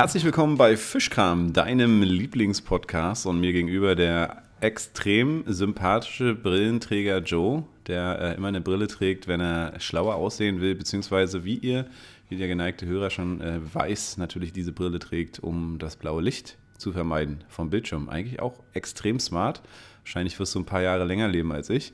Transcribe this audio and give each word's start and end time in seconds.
Herzlich 0.00 0.24
willkommen 0.24 0.56
bei 0.56 0.78
Fischkram, 0.78 1.52
deinem 1.52 2.02
Lieblingspodcast 2.02 3.26
und 3.26 3.38
mir 3.38 3.52
gegenüber 3.52 3.94
der 3.94 4.44
extrem 4.62 5.44
sympathische 5.46 6.34
Brillenträger 6.34 7.18
Joe, 7.18 7.64
der 7.86 8.18
äh, 8.18 8.34
immer 8.34 8.48
eine 8.48 8.62
Brille 8.62 8.86
trägt, 8.86 9.28
wenn 9.28 9.42
er 9.42 9.78
schlauer 9.78 10.14
aussehen 10.14 10.62
will, 10.62 10.74
beziehungsweise 10.74 11.44
wie 11.44 11.56
ihr, 11.56 11.84
wie 12.30 12.38
der 12.38 12.48
geneigte 12.48 12.86
Hörer 12.86 13.10
schon 13.10 13.42
äh, 13.42 13.60
weiß, 13.74 14.16
natürlich 14.16 14.54
diese 14.54 14.72
Brille 14.72 15.00
trägt, 15.00 15.38
um 15.38 15.76
das 15.78 15.96
blaue 15.96 16.22
Licht 16.22 16.56
zu 16.78 16.92
vermeiden 16.92 17.44
vom 17.48 17.68
Bildschirm. 17.68 18.08
Eigentlich 18.08 18.40
auch 18.40 18.54
extrem 18.72 19.20
smart. 19.20 19.60
Wahrscheinlich 20.04 20.40
wirst 20.40 20.54
du 20.54 20.60
ein 20.60 20.64
paar 20.64 20.80
Jahre 20.80 21.04
länger 21.04 21.28
leben 21.28 21.52
als 21.52 21.68
ich 21.68 21.92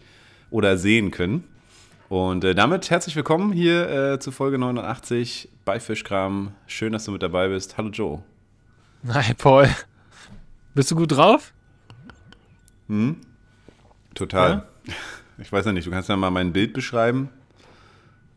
oder 0.52 0.78
sehen 0.78 1.10
können. 1.10 1.42
Und 2.08 2.44
äh, 2.44 2.54
damit 2.54 2.88
herzlich 2.88 3.16
willkommen 3.16 3.52
hier 3.52 4.12
äh, 4.12 4.18
zu 4.20 4.30
Folge 4.30 4.58
89 4.58 5.48
bei 5.64 5.80
Fischkram. 5.80 6.52
Schön, 6.68 6.92
dass 6.92 7.04
du 7.04 7.10
mit 7.10 7.20
dabei 7.20 7.48
bist. 7.48 7.76
Hallo 7.76 7.88
Joe. 7.88 8.22
Hi 9.08 9.34
Paul. 9.34 9.68
Bist 10.72 10.88
du 10.92 10.94
gut 10.94 11.10
drauf? 11.10 11.52
Hm? 12.88 13.16
Total. 14.14 14.50
Ja? 14.84 14.92
Ich 15.38 15.52
weiß 15.52 15.66
ja 15.66 15.72
nicht, 15.72 15.86
du 15.86 15.90
kannst 15.90 16.08
ja 16.08 16.16
mal 16.16 16.30
mein 16.30 16.54
Bild 16.54 16.72
beschreiben. 16.72 17.28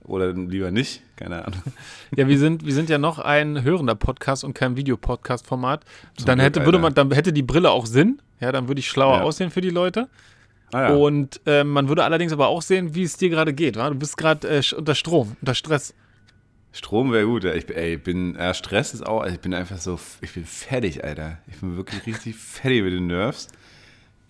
Oder 0.03 0.33
lieber 0.33 0.69
nicht, 0.69 1.01
keine 1.15 1.45
Ahnung. 1.45 1.61
Ja, 2.17 2.27
wir 2.27 2.37
sind, 2.37 2.65
wir 2.65 2.73
sind 2.73 2.89
ja 2.89 2.97
noch 2.97 3.19
ein 3.19 3.63
hörender 3.63 3.95
Podcast 3.95 4.43
und 4.43 4.53
kein 4.53 4.75
Videopodcast-Format. 4.75 5.85
Dann 6.25 6.41
hätte, 6.41 6.65
würde 6.65 6.77
man, 6.77 6.93
dann 6.93 7.09
hätte 7.11 7.31
die 7.31 7.43
Brille 7.43 7.71
auch 7.71 7.85
Sinn. 7.85 8.21
Ja, 8.41 8.51
dann 8.51 8.67
würde 8.67 8.79
ich 8.79 8.89
schlauer 8.89 9.19
ja. 9.19 9.21
aussehen 9.21 9.49
für 9.49 9.61
die 9.61 9.69
Leute. 9.69 10.09
Ah, 10.71 10.89
ja. 10.89 10.95
Und 10.95 11.41
äh, 11.45 11.63
man 11.63 11.87
würde 11.87 12.03
allerdings 12.03 12.31
aber 12.31 12.47
auch 12.47 12.61
sehen, 12.61 12.93
wie 12.95 13.03
es 13.03 13.17
dir 13.17 13.29
gerade 13.29 13.53
geht. 13.53 13.75
Wa? 13.75 13.89
Du 13.89 13.95
bist 13.95 14.17
gerade 14.17 14.47
äh, 14.47 14.61
unter 14.75 14.95
Strom, 14.95 15.35
unter 15.41 15.55
Stress. 15.55 15.93
Strom 16.71 17.11
wäre 17.11 17.25
gut. 17.25 17.45
Ich, 17.45 17.75
ey, 17.75 17.97
bin, 17.97 18.35
äh, 18.35 18.53
Stress 18.53 18.93
ist 18.93 19.05
auch, 19.05 19.21
also 19.21 19.33
ich 19.33 19.41
bin 19.41 19.53
einfach 19.53 19.79
so, 19.79 19.99
ich 20.21 20.33
bin 20.33 20.45
fertig, 20.45 21.03
Alter. 21.03 21.39
Ich 21.47 21.57
bin 21.57 21.75
wirklich 21.75 22.05
richtig 22.05 22.35
fertig 22.37 22.83
mit 22.83 22.93
den 22.93 23.07
Nerves. 23.07 23.47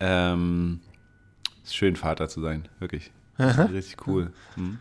Ähm, 0.00 0.80
ist 1.62 1.76
schön, 1.76 1.96
Vater 1.96 2.28
zu 2.28 2.40
sein, 2.40 2.68
wirklich. 2.78 3.10
Richtig 3.38 4.06
cool. 4.06 4.32
Hm. 4.54 4.78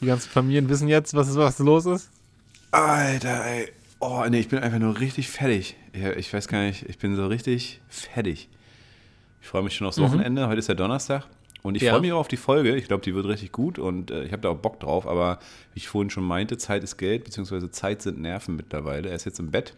Die 0.00 0.06
ganzen 0.06 0.30
Familien 0.30 0.68
wissen 0.68 0.88
jetzt, 0.88 1.14
was, 1.14 1.28
ist, 1.28 1.36
was 1.36 1.58
los 1.58 1.86
ist? 1.86 2.10
Alter, 2.70 3.44
ey. 3.44 3.68
Oh, 4.00 4.24
nee, 4.28 4.40
ich 4.40 4.48
bin 4.48 4.58
einfach 4.58 4.78
nur 4.78 4.98
richtig 4.98 5.28
fertig. 5.28 5.76
Ich, 5.92 6.02
ich 6.02 6.32
weiß 6.32 6.48
gar 6.48 6.62
nicht, 6.62 6.88
ich 6.88 6.98
bin 6.98 7.16
so 7.16 7.26
richtig 7.26 7.80
fertig. 7.88 8.48
Ich 9.40 9.48
freue 9.48 9.62
mich 9.62 9.74
schon 9.74 9.86
aufs 9.86 9.98
mhm. 9.98 10.04
Wochenende. 10.04 10.48
Heute 10.48 10.58
ist 10.58 10.68
ja 10.68 10.74
Donnerstag. 10.74 11.26
Und 11.62 11.74
ich 11.74 11.82
ja. 11.82 11.92
freue 11.92 12.00
mich 12.00 12.12
auch 12.12 12.20
auf 12.20 12.28
die 12.28 12.36
Folge. 12.36 12.74
Ich 12.76 12.86
glaube, 12.86 13.02
die 13.02 13.14
wird 13.14 13.26
richtig 13.26 13.52
gut 13.52 13.78
und 13.78 14.10
äh, 14.10 14.24
ich 14.24 14.32
habe 14.32 14.42
da 14.42 14.48
auch 14.48 14.56
Bock 14.56 14.80
drauf. 14.80 15.06
Aber 15.06 15.38
wie 15.74 15.78
ich 15.78 15.88
vorhin 15.88 16.10
schon 16.10 16.24
meinte, 16.24 16.56
Zeit 16.56 16.82
ist 16.82 16.96
Geld, 16.96 17.24
beziehungsweise 17.24 17.70
Zeit 17.70 18.02
sind 18.02 18.20
Nerven 18.20 18.56
mittlerweile. 18.56 19.10
Er 19.10 19.16
ist 19.16 19.26
jetzt 19.26 19.40
im 19.40 19.50
Bett 19.50 19.74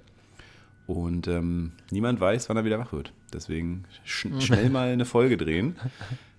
und 0.87 1.27
ähm, 1.29 1.73
niemand 1.91 2.21
weiß, 2.21 2.49
wann 2.49 2.57
er 2.57 2.65
wieder 2.65 2.79
wach 2.79 2.93
wird. 2.93 3.13
Deswegen 3.33 3.85
sch 4.05 4.27
schnell 4.39 4.71
mal 4.71 4.89
eine 4.89 5.05
Folge 5.05 5.37
drehen. 5.37 5.77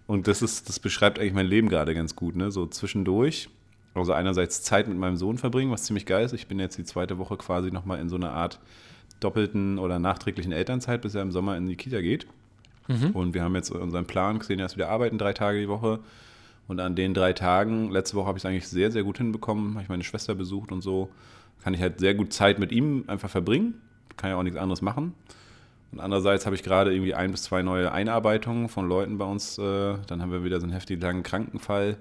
Und 0.07 0.27
das 0.27 0.41
ist, 0.41 0.69
das 0.69 0.79
beschreibt 0.79 1.19
eigentlich 1.19 1.33
mein 1.33 1.47
Leben 1.47 1.69
gerade 1.69 1.93
ganz 1.93 2.15
gut, 2.15 2.35
ne? 2.35 2.51
So 2.51 2.65
zwischendurch. 2.65 3.49
Also 3.95 4.13
einerseits 4.13 4.63
Zeit 4.63 4.87
mit 4.87 4.97
meinem 4.97 5.17
Sohn 5.17 5.37
verbringen, 5.37 5.71
was 5.71 5.83
ziemlich 5.83 6.05
geil 6.05 6.25
ist. 6.25 6.33
Ich 6.33 6.47
bin 6.47 6.59
jetzt 6.59 6.77
die 6.77 6.83
zweite 6.83 7.19
Woche 7.19 7.37
quasi 7.37 7.69
nochmal 7.71 7.99
in 7.99 8.09
so 8.09 8.15
einer 8.15 8.31
Art 8.31 8.59
doppelten 9.19 9.77
oder 9.77 9.99
nachträglichen 9.99 10.51
Elternzeit, 10.51 11.01
bis 11.01 11.15
er 11.15 11.21
im 11.21 11.31
Sommer 11.31 11.57
in 11.57 11.67
die 11.67 11.75
Kita 11.75 12.01
geht. 12.01 12.25
Mhm. 12.87 13.11
Und 13.11 13.33
wir 13.33 13.43
haben 13.43 13.55
jetzt 13.55 13.71
unseren 13.71 14.05
Plan, 14.05 14.39
Xenia 14.39 14.65
ist 14.65 14.75
wieder 14.75 14.89
arbeiten, 14.89 15.17
drei 15.17 15.33
Tage 15.33 15.59
die 15.59 15.69
Woche. 15.69 15.99
Und 16.67 16.79
an 16.79 16.95
den 16.95 17.13
drei 17.13 17.33
Tagen, 17.33 17.91
letzte 17.91 18.15
Woche 18.15 18.27
habe 18.27 18.37
ich 18.37 18.43
es 18.43 18.45
eigentlich 18.49 18.67
sehr, 18.67 18.91
sehr 18.91 19.03
gut 19.03 19.17
hinbekommen, 19.17 19.73
habe 19.73 19.83
ich 19.83 19.89
meine 19.89 20.03
Schwester 20.03 20.33
besucht 20.33 20.71
und 20.71 20.81
so, 20.81 21.09
kann 21.63 21.73
ich 21.73 21.81
halt 21.81 21.99
sehr 21.99 22.13
gut 22.13 22.33
Zeit 22.33 22.59
mit 22.59 22.71
ihm 22.71 23.03
einfach 23.07 23.29
verbringen. 23.29 23.75
Kann 24.17 24.29
ja 24.29 24.37
auch 24.37 24.43
nichts 24.43 24.59
anderes 24.59 24.81
machen. 24.81 25.13
Und 25.91 25.99
andererseits 25.99 26.45
habe 26.45 26.55
ich 26.55 26.63
gerade 26.63 26.91
irgendwie 26.91 27.13
ein 27.13 27.31
bis 27.31 27.43
zwei 27.43 27.61
neue 27.61 27.91
Einarbeitungen 27.91 28.67
von 28.67 28.87
Leuten 28.87 29.17
bei 29.17 29.25
uns. 29.25 29.57
Äh, 29.57 29.95
dann 30.07 30.21
haben 30.21 30.31
wir 30.31 30.43
wieder 30.43 30.59
so 30.59 30.65
einen 30.65 30.73
heftig 30.73 31.01
langen 31.01 31.23
Krankenfall. 31.23 31.97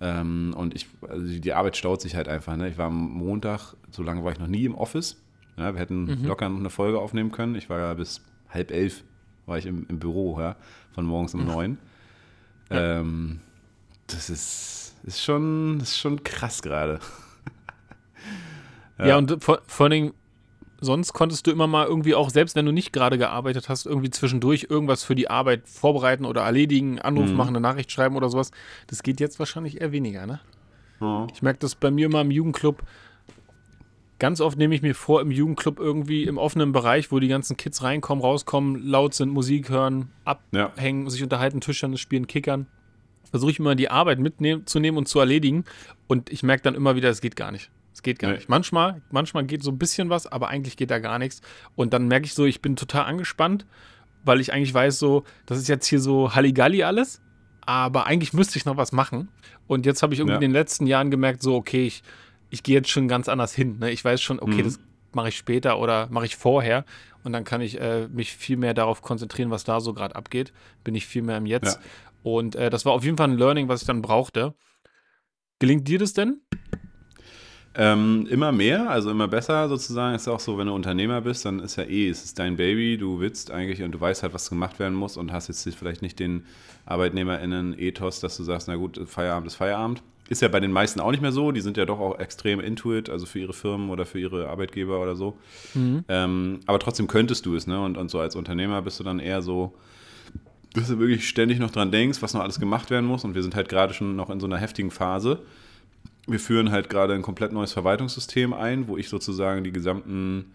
Ähm, 0.00 0.54
und 0.56 0.74
ich, 0.74 0.86
also 1.08 1.26
die 1.26 1.52
Arbeit 1.52 1.76
staut 1.76 2.00
sich 2.00 2.14
halt 2.14 2.28
einfach. 2.28 2.56
Ne? 2.56 2.68
Ich 2.68 2.78
war 2.78 2.86
am 2.86 3.10
Montag, 3.12 3.74
so 3.90 4.02
lange 4.02 4.24
war 4.24 4.32
ich 4.32 4.38
noch 4.38 4.46
nie 4.46 4.64
im 4.64 4.74
Office. 4.74 5.20
Ja, 5.56 5.72
wir 5.74 5.80
hätten 5.80 6.04
mhm. 6.04 6.24
locker 6.24 6.48
noch 6.48 6.58
eine 6.58 6.70
Folge 6.70 6.98
aufnehmen 6.98 7.32
können. 7.32 7.54
Ich 7.54 7.68
war 7.68 7.78
ja 7.78 7.94
bis 7.94 8.20
halb 8.50 8.70
elf 8.70 9.04
war 9.46 9.58
ich 9.58 9.66
im, 9.66 9.86
im 9.88 9.98
Büro, 9.98 10.38
ja, 10.40 10.56
von 10.92 11.04
morgens 11.04 11.34
um 11.34 11.44
neun. 11.44 11.78
Ja. 12.70 13.00
Ähm, 13.00 13.40
das 14.06 14.30
ist, 14.30 14.96
ist, 15.04 15.22
schon, 15.22 15.80
ist 15.80 15.98
schon 15.98 16.22
krass 16.22 16.62
gerade. 16.62 17.00
ja. 18.98 19.06
ja. 19.06 19.18
und 19.18 19.42
vor, 19.42 19.60
vor 19.66 19.84
allen 19.84 19.90
Dingen, 19.90 20.12
sonst 20.80 21.12
konntest 21.12 21.46
du 21.46 21.50
immer 21.50 21.66
mal 21.66 21.86
irgendwie 21.86 22.14
auch, 22.14 22.30
selbst 22.30 22.56
wenn 22.56 22.66
du 22.66 22.72
nicht 22.72 22.92
gerade 22.92 23.18
gearbeitet 23.18 23.68
hast, 23.68 23.86
irgendwie 23.86 24.10
zwischendurch 24.10 24.66
irgendwas 24.68 25.02
für 25.02 25.14
die 25.14 25.30
Arbeit 25.30 25.68
vorbereiten 25.68 26.24
oder 26.24 26.42
erledigen, 26.42 27.00
Anruf 27.00 27.30
mhm. 27.30 27.36
machen, 27.36 27.48
eine 27.50 27.60
Nachricht 27.60 27.90
schreiben 27.90 28.16
oder 28.16 28.28
sowas. 28.28 28.50
Das 28.86 29.02
geht 29.02 29.20
jetzt 29.20 29.38
wahrscheinlich 29.38 29.80
eher 29.80 29.92
weniger, 29.92 30.26
ne? 30.26 30.40
Ja. 31.00 31.26
Ich 31.32 31.42
merke 31.42 31.58
das 31.58 31.74
bei 31.74 31.90
mir 31.90 32.06
immer 32.06 32.20
im 32.20 32.30
Jugendclub 32.30 32.82
Ganz 34.18 34.40
oft 34.40 34.56
nehme 34.56 34.74
ich 34.74 34.82
mir 34.82 34.94
vor, 34.94 35.20
im 35.20 35.30
Jugendclub 35.30 35.80
irgendwie 35.80 36.24
im 36.24 36.38
offenen 36.38 36.72
Bereich, 36.72 37.10
wo 37.10 37.18
die 37.18 37.28
ganzen 37.28 37.56
Kids 37.56 37.82
reinkommen, 37.82 38.22
rauskommen, 38.22 38.86
laut 38.86 39.14
sind, 39.14 39.30
Musik 39.30 39.68
hören, 39.68 40.10
abhängen, 40.24 41.04
ja. 41.04 41.10
sich 41.10 41.22
unterhalten, 41.22 41.60
Tischtennis 41.60 42.00
spielen, 42.00 42.26
kickern. 42.26 42.66
Versuche 43.30 43.50
ich 43.50 43.58
immer 43.58 43.74
die 43.74 43.90
Arbeit 43.90 44.20
mitzunehmen 44.20 44.96
und 44.96 45.08
zu 45.08 45.18
erledigen. 45.18 45.64
Und 46.06 46.30
ich 46.30 46.44
merke 46.44 46.62
dann 46.62 46.76
immer 46.76 46.94
wieder, 46.94 47.10
es 47.10 47.20
geht 47.20 47.34
gar 47.34 47.50
nicht. 47.50 47.70
Es 47.92 48.02
geht 48.02 48.20
gar 48.20 48.28
nee. 48.28 48.36
nicht. 48.36 48.48
Manchmal, 48.48 49.02
manchmal 49.10 49.44
geht 49.44 49.64
so 49.64 49.72
ein 49.72 49.78
bisschen 49.78 50.10
was, 50.10 50.26
aber 50.26 50.48
eigentlich 50.48 50.76
geht 50.76 50.92
da 50.92 51.00
gar 51.00 51.18
nichts. 51.18 51.42
Und 51.74 51.92
dann 51.92 52.06
merke 52.06 52.26
ich 52.26 52.34
so, 52.34 52.44
ich 52.44 52.62
bin 52.62 52.76
total 52.76 53.06
angespannt, 53.06 53.66
weil 54.24 54.40
ich 54.40 54.52
eigentlich 54.52 54.74
weiß, 54.74 54.98
so, 54.98 55.24
das 55.46 55.58
ist 55.58 55.68
jetzt 55.68 55.86
hier 55.86 56.00
so 56.00 56.34
Halligalli 56.34 56.84
alles, 56.84 57.20
aber 57.66 58.06
eigentlich 58.06 58.32
müsste 58.32 58.58
ich 58.58 58.64
noch 58.64 58.76
was 58.76 58.92
machen. 58.92 59.28
Und 59.66 59.86
jetzt 59.86 60.02
habe 60.02 60.14
ich 60.14 60.20
irgendwie 60.20 60.34
ja. 60.34 60.36
in 60.36 60.42
den 60.42 60.52
letzten 60.52 60.86
Jahren 60.86 61.10
gemerkt, 61.10 61.42
so, 61.42 61.56
okay, 61.56 61.86
ich 61.86 62.02
ich 62.54 62.62
gehe 62.62 62.76
jetzt 62.76 62.88
schon 62.88 63.08
ganz 63.08 63.28
anders 63.28 63.52
hin. 63.52 63.78
Ne? 63.80 63.90
Ich 63.90 64.04
weiß 64.04 64.22
schon, 64.22 64.38
okay, 64.38 64.62
mhm. 64.62 64.64
das 64.64 64.78
mache 65.12 65.28
ich 65.28 65.36
später 65.36 65.78
oder 65.78 66.08
mache 66.10 66.26
ich 66.26 66.36
vorher. 66.36 66.84
Und 67.24 67.32
dann 67.32 67.44
kann 67.44 67.60
ich 67.60 67.80
äh, 67.80 68.06
mich 68.08 68.32
viel 68.32 68.56
mehr 68.56 68.74
darauf 68.74 69.02
konzentrieren, 69.02 69.50
was 69.50 69.64
da 69.64 69.80
so 69.80 69.92
gerade 69.92 70.14
abgeht. 70.14 70.52
Bin 70.84 70.94
ich 70.94 71.06
viel 71.06 71.22
mehr 71.22 71.38
im 71.38 71.46
Jetzt. 71.46 71.76
Ja. 71.76 71.82
Und 72.22 72.54
äh, 72.54 72.70
das 72.70 72.84
war 72.84 72.92
auf 72.92 73.04
jeden 73.04 73.16
Fall 73.16 73.28
ein 73.30 73.38
Learning, 73.38 73.68
was 73.68 73.80
ich 73.80 73.86
dann 73.86 74.02
brauchte. 74.02 74.54
Gelingt 75.58 75.88
dir 75.88 75.98
das 75.98 76.12
denn? 76.12 76.42
Ähm, 77.76 78.28
immer 78.30 78.52
mehr, 78.52 78.88
also 78.88 79.10
immer 79.10 79.26
besser 79.26 79.68
sozusagen. 79.68 80.14
Ist 80.14 80.28
auch 80.28 80.38
so, 80.38 80.56
wenn 80.56 80.68
du 80.68 80.74
Unternehmer 80.74 81.22
bist, 81.22 81.44
dann 81.44 81.58
ist 81.58 81.74
ja 81.74 81.82
eh, 81.84 82.08
es 82.08 82.24
ist 82.24 82.38
dein 82.38 82.56
Baby, 82.56 82.98
du 82.98 83.18
willst 83.18 83.50
eigentlich 83.50 83.82
und 83.82 83.92
du 83.92 84.00
weißt 84.00 84.22
halt, 84.22 84.32
was 84.32 84.48
gemacht 84.48 84.78
werden 84.78 84.94
muss 84.94 85.16
und 85.16 85.32
hast 85.32 85.48
jetzt 85.48 85.68
vielleicht 85.74 86.02
nicht 86.02 86.20
den 86.20 86.46
ArbeitnehmerInnen-Ethos, 86.86 88.20
dass 88.20 88.36
du 88.36 88.44
sagst, 88.44 88.68
na 88.68 88.76
gut, 88.76 89.00
Feierabend 89.06 89.48
ist 89.48 89.56
Feierabend. 89.56 90.04
Ist 90.28 90.40
ja 90.40 90.48
bei 90.48 90.60
den 90.60 90.72
meisten 90.72 91.00
auch 91.00 91.10
nicht 91.10 91.20
mehr 91.20 91.32
so. 91.32 91.52
Die 91.52 91.60
sind 91.60 91.76
ja 91.76 91.84
doch 91.84 92.00
auch 92.00 92.18
extrem 92.18 92.60
intuit, 92.60 93.10
also 93.10 93.26
für 93.26 93.40
ihre 93.40 93.52
Firmen 93.52 93.90
oder 93.90 94.06
für 94.06 94.18
ihre 94.18 94.48
Arbeitgeber 94.48 95.00
oder 95.00 95.16
so. 95.16 95.36
Mhm. 95.74 96.04
Ähm, 96.08 96.60
aber 96.66 96.78
trotzdem 96.78 97.08
könntest 97.08 97.44
du 97.44 97.54
es, 97.56 97.66
ne? 97.66 97.80
Und, 97.82 97.98
und 97.98 98.10
so 98.10 98.20
als 98.20 98.34
Unternehmer 98.34 98.80
bist 98.80 98.98
du 98.98 99.04
dann 99.04 99.18
eher 99.18 99.42
so, 99.42 99.74
dass 100.72 100.88
du 100.88 100.98
wirklich 100.98 101.28
ständig 101.28 101.58
noch 101.58 101.70
dran 101.70 101.92
denkst, 101.92 102.22
was 102.22 102.32
noch 102.32 102.40
alles 102.40 102.58
gemacht 102.58 102.90
werden 102.90 103.04
muss. 103.04 103.24
Und 103.24 103.34
wir 103.34 103.42
sind 103.42 103.54
halt 103.54 103.68
gerade 103.68 103.92
schon 103.92 104.16
noch 104.16 104.30
in 104.30 104.40
so 104.40 104.46
einer 104.46 104.56
heftigen 104.56 104.90
Phase. 104.90 105.40
Wir 106.26 106.40
führen 106.40 106.70
halt 106.70 106.88
gerade 106.88 107.12
ein 107.12 107.22
komplett 107.22 107.52
neues 107.52 107.72
Verwaltungssystem 107.74 108.54
ein, 108.54 108.88
wo 108.88 108.96
ich 108.96 109.10
sozusagen 109.10 109.62
die 109.62 109.72
gesamten, 109.72 110.52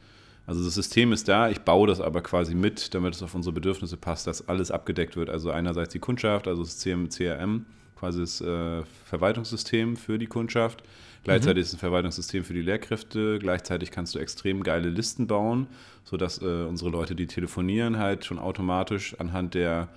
also 0.47 0.63
das 0.63 0.74
System 0.74 1.13
ist 1.13 1.28
da, 1.28 1.47
ich 1.50 1.59
baue 1.59 1.88
das 1.88 2.01
aber 2.01 2.22
quasi 2.22 2.56
mit, 2.56 2.96
damit 2.96 3.13
es 3.13 3.22
auf 3.22 3.36
unsere 3.36 3.53
Bedürfnisse 3.53 3.97
passt, 3.97 4.25
dass 4.25 4.50
alles 4.50 4.72
abgedeckt 4.72 5.16
wird. 5.16 5.30
Also 5.30 5.51
einerseits 5.51 5.94
die 5.94 6.00
Kundschaft, 6.00 6.47
also 6.47 6.63
das 6.63 6.80
CRM, 6.80 7.65
quasi 8.00 8.22
das 8.22 8.42
äh, 8.42 8.84
Verwaltungssystem 9.06 9.98
für 9.98 10.18
die 10.18 10.28
Kundschaft. 10.28 10.84
Gleichzeitig 11.24 11.57
mhm. 11.57 11.62
ist 11.62 11.68
es 11.68 11.74
ein 11.75 11.80
Verwaltungssystem 11.80 12.44
für 12.44 12.54
die 12.54 12.62
Lehrkräfte. 12.62 13.40
Gleichzeitig 13.40 13.92
kannst 13.92 14.16
du 14.16 14.19
extrem 14.19 14.63
geile 14.63 14.90
Listen 14.90 15.28
bauen, 15.28 15.68
sodass 16.06 16.42
äh, 16.42 16.46
unsere 16.46 16.90
Leute, 16.90 17.16
die 17.16 17.28
telefonieren, 17.28 17.98
halt 17.98 18.25
schon 18.25 18.40
automatisch 18.40 19.19
anhand 19.19 19.54
der 19.54 19.90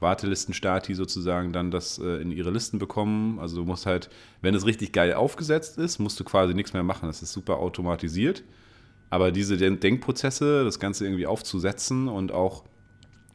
Wartelistenstati 0.00 0.94
sozusagen 0.94 1.52
dann 1.52 1.70
das 1.70 1.98
äh, 1.98 2.20
in 2.20 2.32
ihre 2.32 2.50
Listen 2.50 2.78
bekommen. 2.78 3.38
Also 3.38 3.56
du 3.56 3.64
musst 3.64 3.86
halt, 3.86 4.10
wenn 4.42 4.54
es 4.54 4.66
richtig 4.66 4.92
geil 4.92 5.14
aufgesetzt 5.14 5.78
ist, 5.78 6.00
musst 6.00 6.18
du 6.18 6.24
quasi 6.24 6.54
nichts 6.54 6.72
mehr 6.72 6.82
machen. 6.82 7.06
Das 7.06 7.22
ist 7.22 7.32
super 7.32 7.58
automatisiert. 7.58 8.42
Aber 9.10 9.30
diese 9.30 9.56
Denkprozesse, 9.56 10.64
das 10.64 10.80
Ganze 10.80 11.04
irgendwie 11.04 11.26
aufzusetzen 11.26 12.08
und 12.08 12.32
auch 12.32 12.64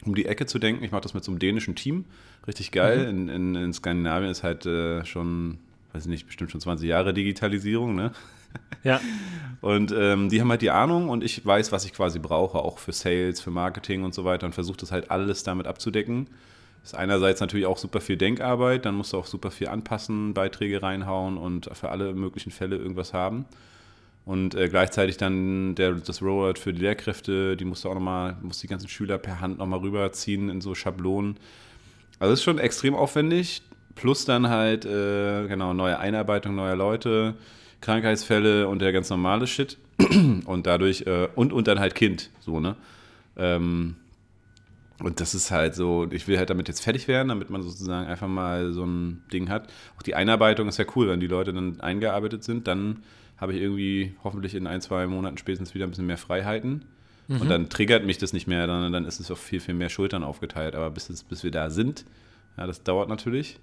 um 0.05 0.15
die 0.15 0.25
Ecke 0.25 0.45
zu 0.45 0.59
denken, 0.59 0.83
ich 0.83 0.91
mache 0.91 1.01
das 1.01 1.13
mit 1.13 1.23
so 1.23 1.31
einem 1.31 1.39
dänischen 1.39 1.75
Team, 1.75 2.05
richtig 2.47 2.71
geil. 2.71 3.11
Mhm. 3.11 3.29
In, 3.29 3.29
in, 3.29 3.55
in, 3.55 3.73
Skandinavien 3.73 4.31
ist 4.31 4.43
halt 4.43 4.65
äh, 4.65 5.05
schon, 5.05 5.59
weiß 5.93 6.03
ich 6.03 6.09
nicht, 6.09 6.27
bestimmt 6.27 6.51
schon 6.51 6.61
20 6.61 6.87
Jahre 6.87 7.13
Digitalisierung, 7.13 7.95
ne? 7.95 8.11
Ja. 8.83 8.99
Und 9.61 9.91
ähm, 9.91 10.29
die 10.29 10.41
haben 10.41 10.49
halt 10.49 10.61
die 10.61 10.71
Ahnung 10.71 11.09
und 11.09 11.23
ich 11.23 11.45
weiß, 11.45 11.71
was 11.71 11.85
ich 11.85 11.93
quasi 11.93 12.17
brauche, 12.17 12.59
auch 12.59 12.79
für 12.79 12.93
Sales, 12.93 13.41
für 13.41 13.51
Marketing 13.51 14.03
und 14.03 14.13
so 14.13 14.25
weiter 14.25 14.45
und 14.45 14.53
versuche 14.53 14.77
das 14.77 14.91
halt 14.91 15.11
alles 15.11 15.43
damit 15.43 15.67
abzudecken. 15.67 16.27
Das 16.81 16.93
ist 16.93 16.97
einerseits 16.97 17.41
natürlich 17.41 17.65
auch 17.65 17.77
super 17.77 17.99
viel 17.99 18.17
Denkarbeit, 18.17 18.85
dann 18.85 18.95
musst 18.95 19.13
du 19.13 19.17
auch 19.17 19.25
super 19.25 19.51
viel 19.51 19.67
anpassen, 19.67 20.33
Beiträge 20.33 20.81
reinhauen 20.81 21.37
und 21.37 21.69
für 21.73 21.89
alle 21.89 22.13
möglichen 22.13 22.51
Fälle 22.51 22.77
irgendwas 22.77 23.13
haben. 23.13 23.45
Und 24.25 24.55
äh, 24.55 24.69
gleichzeitig 24.69 25.17
dann 25.17 25.75
der, 25.75 25.93
das 25.93 26.21
Rollout 26.21 26.59
für 26.59 26.71
die 26.71 26.81
Lehrkräfte, 26.81 27.57
die 27.57 27.65
musste 27.65 27.89
auch 27.89 27.95
nochmal, 27.95 28.37
muss 28.41 28.59
die 28.59 28.67
ganzen 28.67 28.87
Schüler 28.87 29.17
per 29.17 29.41
Hand 29.41 29.57
nochmal 29.57 29.79
rüberziehen 29.79 30.49
in 30.49 30.61
so 30.61 30.75
Schablonen. 30.75 31.37
Also 32.19 32.33
ist 32.33 32.43
schon 32.43 32.59
extrem 32.59 32.95
aufwendig. 32.95 33.61
Plus 33.95 34.25
dann 34.25 34.49
halt, 34.49 34.85
äh, 34.85 35.47
genau, 35.47 35.73
neue 35.73 35.99
Einarbeitung 35.99 36.55
neuer 36.55 36.75
Leute, 36.75 37.35
Krankheitsfälle 37.81 38.67
und 38.67 38.79
der 38.79 38.93
ganz 38.93 39.09
normale 39.09 39.47
Shit. 39.47 39.77
Und 40.45 40.65
dadurch, 40.65 41.01
äh, 41.07 41.27
und, 41.35 41.51
und 41.51 41.67
dann 41.67 41.79
halt 41.79 41.93
Kind, 41.93 42.29
so, 42.39 42.61
ne? 42.61 42.77
Ähm, 43.35 43.97
und 45.01 45.19
das 45.19 45.33
ist 45.35 45.51
halt 45.51 45.75
so, 45.75 46.07
ich 46.11 46.27
will 46.27 46.37
halt 46.37 46.49
damit 46.49 46.67
jetzt 46.67 46.81
fertig 46.81 47.07
werden, 47.07 47.29
damit 47.29 47.49
man 47.49 47.61
sozusagen 47.61 48.07
einfach 48.07 48.27
mal 48.27 48.71
so 48.71 48.85
ein 48.85 49.23
Ding 49.31 49.49
hat. 49.49 49.71
Auch 49.97 50.01
die 50.01 50.15
Einarbeitung 50.15 50.67
ist 50.67 50.77
ja 50.77 50.85
cool, 50.95 51.09
wenn 51.09 51.19
die 51.19 51.27
Leute 51.27 51.53
dann 51.53 51.79
eingearbeitet 51.79 52.43
sind, 52.43 52.67
dann 52.67 53.03
habe 53.37 53.53
ich 53.53 53.61
irgendwie 53.61 54.13
hoffentlich 54.23 54.55
in 54.55 54.67
ein, 54.67 54.81
zwei 54.81 55.07
Monaten 55.07 55.37
spätestens 55.37 55.73
wieder 55.73 55.85
ein 55.85 55.89
bisschen 55.89 56.05
mehr 56.05 56.17
Freiheiten. 56.17 56.83
Mhm. 57.29 57.41
Und 57.41 57.49
dann 57.49 57.69
triggert 57.69 58.05
mich 58.05 58.17
das 58.17 58.33
nicht 58.33 58.47
mehr, 58.47 58.67
dann, 58.67 58.91
dann 58.91 59.05
ist 59.05 59.19
es 59.19 59.31
auf 59.31 59.39
viel, 59.39 59.59
viel 59.59 59.75
mehr 59.75 59.89
Schultern 59.89 60.23
aufgeteilt. 60.23 60.75
Aber 60.75 60.89
bis, 60.89 61.09
es, 61.09 61.23
bis 61.23 61.43
wir 61.43 61.51
da 61.51 61.69
sind, 61.69 62.05
ja, 62.57 62.67
das 62.67 62.83
dauert 62.83 63.07
natürlich. 63.07 63.59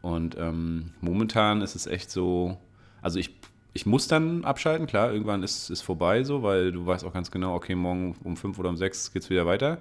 Und 0.00 0.36
ähm, 0.38 0.92
momentan 1.00 1.60
ist 1.60 1.74
es 1.74 1.86
echt 1.86 2.10
so, 2.10 2.56
also 3.02 3.18
ich, 3.18 3.34
ich 3.74 3.84
muss 3.84 4.08
dann 4.08 4.44
abschalten, 4.44 4.86
klar, 4.86 5.12
irgendwann 5.12 5.42
ist 5.42 5.70
es 5.70 5.82
vorbei 5.82 6.22
so, 6.24 6.42
weil 6.42 6.72
du 6.72 6.86
weißt 6.86 7.04
auch 7.04 7.12
ganz 7.12 7.30
genau, 7.30 7.54
okay, 7.54 7.74
morgen 7.74 8.16
um 8.24 8.36
fünf 8.36 8.58
oder 8.58 8.70
um 8.70 8.76
sechs 8.76 9.12
geht 9.12 9.22
es 9.22 9.30
wieder 9.30 9.44
weiter 9.44 9.78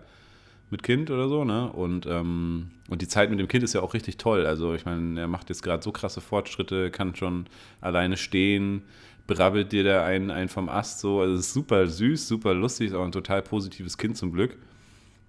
mit 0.72 0.84
Kind 0.84 1.10
oder 1.10 1.28
so, 1.30 1.46
ne? 1.46 1.72
Und, 1.72 2.06
ähm, 2.06 2.72
und 2.90 3.02
die 3.02 3.08
Zeit 3.08 3.30
mit 3.30 3.40
dem 3.40 3.48
Kind 3.48 3.64
ist 3.64 3.74
ja 3.74 3.82
auch 3.82 3.94
richtig 3.94 4.18
toll. 4.18 4.46
Also 4.46 4.74
ich 4.74 4.86
meine, 4.86 5.20
er 5.20 5.28
macht 5.28 5.50
jetzt 5.50 5.64
gerade 5.64 5.82
so 5.82 5.92
krasse 5.92 6.22
Fortschritte, 6.22 6.92
kann 6.92 7.16
schon 7.16 7.48
alleine 7.82 8.18
stehen, 8.18 8.84
brabbelt 9.30 9.72
dir 9.72 9.84
da 9.84 10.04
einen, 10.04 10.32
einen 10.32 10.50
vom 10.50 10.68
Ast 10.68 11.00
so. 11.00 11.22
Also 11.22 11.36
es 11.36 11.48
ist 11.48 11.54
super 11.54 11.88
süß, 11.88 12.28
super 12.28 12.54
lustig, 12.54 12.88
ist 12.88 12.96
auch 12.96 13.06
ein 13.06 13.12
total 13.12 13.42
positives 13.42 13.98
Kind 13.98 14.18
zum 14.18 14.34
Glück. 14.34 14.58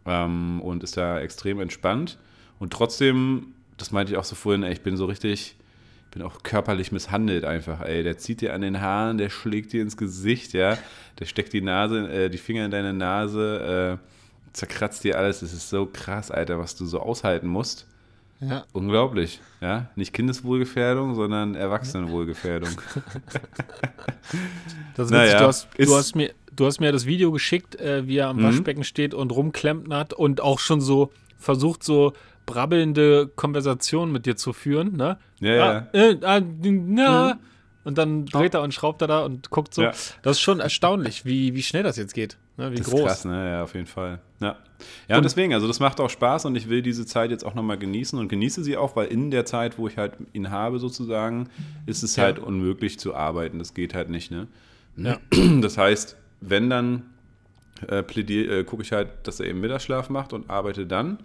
Ähm, 0.06 0.60
und 0.62 0.82
ist 0.82 0.96
da 0.96 1.20
extrem 1.20 1.60
entspannt. 1.60 2.18
Und 2.58 2.72
trotzdem, 2.72 3.54
das 3.76 3.92
meinte 3.92 4.12
ich 4.12 4.18
auch 4.18 4.24
so 4.24 4.34
vorhin, 4.34 4.62
ey, 4.62 4.72
ich 4.72 4.80
bin 4.80 4.96
so 4.96 5.04
richtig, 5.04 5.56
ich 6.06 6.10
bin 6.10 6.22
auch 6.22 6.42
körperlich 6.42 6.90
misshandelt 6.90 7.44
einfach, 7.44 7.82
ey. 7.82 8.02
Der 8.02 8.16
zieht 8.16 8.40
dir 8.40 8.54
an 8.54 8.62
den 8.62 8.80
Haaren, 8.80 9.18
der 9.18 9.28
schlägt 9.28 9.72
dir 9.72 9.82
ins 9.82 9.96
Gesicht, 9.98 10.54
ja. 10.54 10.78
Der 11.18 11.26
steckt 11.26 11.52
die 11.52 11.60
Nase, 11.60 12.10
äh, 12.10 12.30
die 12.30 12.38
Finger 12.38 12.64
in 12.64 12.70
deine 12.70 12.94
Nase, 12.94 13.98
äh, 14.00 14.54
zerkratzt 14.54 15.04
dir 15.04 15.18
alles. 15.18 15.40
Das 15.40 15.52
ist 15.52 15.68
so 15.68 15.86
krass, 15.86 16.30
Alter, 16.30 16.58
was 16.58 16.74
du 16.74 16.86
so 16.86 17.00
aushalten 17.00 17.46
musst. 17.46 17.86
Ja. 18.40 18.64
Unglaublich, 18.72 19.40
ja. 19.60 19.90
Nicht 19.96 20.14
Kindeswohlgefährdung, 20.14 21.14
sondern 21.14 21.54
Erwachsenenwohlgefährdung. 21.54 22.70
das 24.96 25.06
ist 25.06 25.10
naja, 25.10 25.40
du, 25.40 25.46
hast, 25.46 25.68
du, 25.76 25.94
hast, 25.94 26.16
mir, 26.16 26.32
du 26.56 26.66
hast 26.66 26.80
mir 26.80 26.90
das 26.90 27.04
Video 27.04 27.32
geschickt, 27.32 27.76
äh, 27.76 28.06
wie 28.06 28.16
er 28.16 28.28
am 28.28 28.38
mhm. 28.38 28.44
Waschbecken 28.44 28.84
steht 28.84 29.12
und 29.12 29.30
rumklempnert 29.30 30.14
und 30.14 30.40
auch 30.40 30.58
schon 30.58 30.80
so 30.80 31.12
versucht, 31.38 31.84
so 31.84 32.14
brabbelnde 32.46 33.30
Konversationen 33.36 34.10
mit 34.12 34.24
dir 34.24 34.36
zu 34.36 34.52
führen, 34.54 34.96
ne? 34.96 35.18
Ja, 35.40 35.54
ja. 35.54 35.70
Ah, 35.70 35.88
äh, 35.92 36.16
ah, 36.22 36.40
na, 36.40 37.34
mhm. 37.34 37.40
Und 37.82 37.96
dann 37.96 38.26
dreht 38.26 38.54
er 38.54 38.62
und 38.62 38.74
schraubt 38.74 39.00
er 39.02 39.08
da 39.08 39.20
und 39.24 39.50
guckt 39.50 39.74
so. 39.74 39.82
Ja. 39.82 39.92
Das 40.22 40.36
ist 40.36 40.40
schon 40.40 40.60
erstaunlich, 40.60 41.24
wie, 41.24 41.54
wie 41.54 41.62
schnell 41.62 41.82
das 41.82 41.96
jetzt 41.96 42.14
geht. 42.14 42.36
Ne? 42.60 42.72
Wie 42.72 42.76
das 42.76 42.90
groß. 42.90 43.00
Ist 43.00 43.06
krass, 43.06 43.24
ne? 43.24 43.50
Ja, 43.52 43.62
auf 43.62 43.74
jeden 43.74 43.86
Fall. 43.86 44.20
Ja. 44.40 44.56
Ja, 45.08 45.16
und 45.16 45.24
deswegen, 45.24 45.54
also 45.54 45.66
das 45.66 45.80
macht 45.80 45.98
auch 45.98 46.10
Spaß 46.10 46.44
und 46.44 46.56
ich 46.56 46.68
will 46.68 46.82
diese 46.82 47.06
Zeit 47.06 47.30
jetzt 47.30 47.44
auch 47.44 47.54
nochmal 47.54 47.78
genießen 47.78 48.18
und 48.18 48.28
genieße 48.28 48.62
sie 48.62 48.76
auch, 48.76 48.96
weil 48.96 49.08
in 49.08 49.30
der 49.30 49.46
Zeit, 49.46 49.78
wo 49.78 49.88
ich 49.88 49.96
halt 49.96 50.12
ihn 50.32 50.50
habe, 50.50 50.78
sozusagen, 50.78 51.48
ist 51.86 52.02
es 52.02 52.16
ja. 52.16 52.24
halt 52.24 52.38
unmöglich 52.38 52.98
zu 52.98 53.14
arbeiten. 53.14 53.58
Das 53.58 53.72
geht 53.72 53.94
halt 53.94 54.10
nicht, 54.10 54.30
ne? 54.30 54.46
Ja. 54.96 55.18
Das 55.60 55.78
heißt, 55.78 56.16
wenn 56.40 56.68
dann 56.68 57.04
äh, 57.88 58.00
äh, 58.00 58.64
gucke 58.64 58.82
ich 58.82 58.92
halt, 58.92 59.08
dass 59.22 59.40
er 59.40 59.46
eben 59.46 59.60
Mittagsschlaf 59.60 60.10
macht 60.10 60.34
und 60.34 60.50
arbeite 60.50 60.86
dann. 60.86 61.18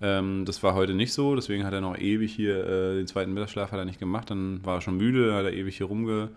Ähm, 0.00 0.46
das 0.46 0.62
war 0.62 0.74
heute 0.74 0.94
nicht 0.94 1.12
so, 1.12 1.36
deswegen 1.36 1.64
hat 1.64 1.74
er 1.74 1.82
noch 1.82 1.98
ewig 1.98 2.34
hier, 2.34 2.64
äh, 2.66 2.96
den 2.96 3.06
zweiten 3.06 3.34
Mittagsschlaf 3.34 3.72
hat 3.72 3.78
er 3.78 3.84
nicht 3.84 3.98
gemacht, 3.98 4.30
dann 4.30 4.64
war 4.64 4.76
er 4.76 4.80
schon 4.80 4.96
müde, 4.96 5.34
hat 5.34 5.44
er 5.44 5.52
ewig 5.52 5.76
hier 5.76 5.86
rumge, 5.86 6.30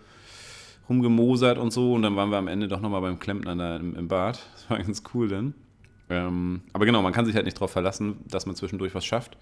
rumgemosert 0.89 1.57
und 1.57 1.71
so 1.71 1.93
und 1.93 2.01
dann 2.01 2.15
waren 2.15 2.29
wir 2.29 2.37
am 2.37 2.47
Ende 2.47 2.67
doch 2.67 2.81
nochmal 2.81 3.01
beim 3.01 3.19
Klempner 3.19 3.55
da 3.55 3.77
im, 3.77 3.95
im, 3.95 4.07
Bad. 4.07 4.39
Das 4.53 4.69
war 4.69 4.77
ganz 4.77 5.03
cool 5.13 5.27
dann. 5.27 5.53
Ähm, 6.09 6.61
aber 6.73 6.85
genau, 6.85 7.01
man 7.01 7.13
kann 7.13 7.25
sich 7.25 7.35
halt 7.35 7.45
nicht 7.45 7.57
darauf 7.57 7.71
verlassen, 7.71 8.17
dass 8.27 8.45
man 8.45 8.55
zwischendurch 8.55 8.93
was 8.93 9.05
schafft. 9.05 9.37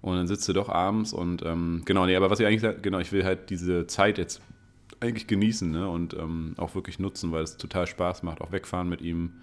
Und 0.00 0.16
dann 0.16 0.26
sitzt 0.26 0.48
du 0.48 0.52
doch 0.52 0.68
abends 0.68 1.12
und 1.12 1.42
ähm, 1.44 1.82
genau, 1.84 2.06
nee, 2.06 2.16
aber 2.16 2.28
was 2.28 2.40
ich 2.40 2.46
eigentlich, 2.46 2.82
genau, 2.82 2.98
ich 2.98 3.12
will 3.12 3.24
halt 3.24 3.50
diese 3.50 3.86
Zeit 3.86 4.18
jetzt 4.18 4.42
eigentlich 4.98 5.28
genießen 5.28 5.70
ne? 5.70 5.88
und 5.88 6.14
ähm, 6.14 6.54
auch 6.56 6.74
wirklich 6.74 6.98
nutzen, 6.98 7.30
weil 7.30 7.44
es 7.44 7.56
total 7.56 7.86
Spaß 7.86 8.24
macht, 8.24 8.40
auch 8.40 8.50
wegfahren 8.50 8.88
mit 8.88 9.00
ihm 9.00 9.34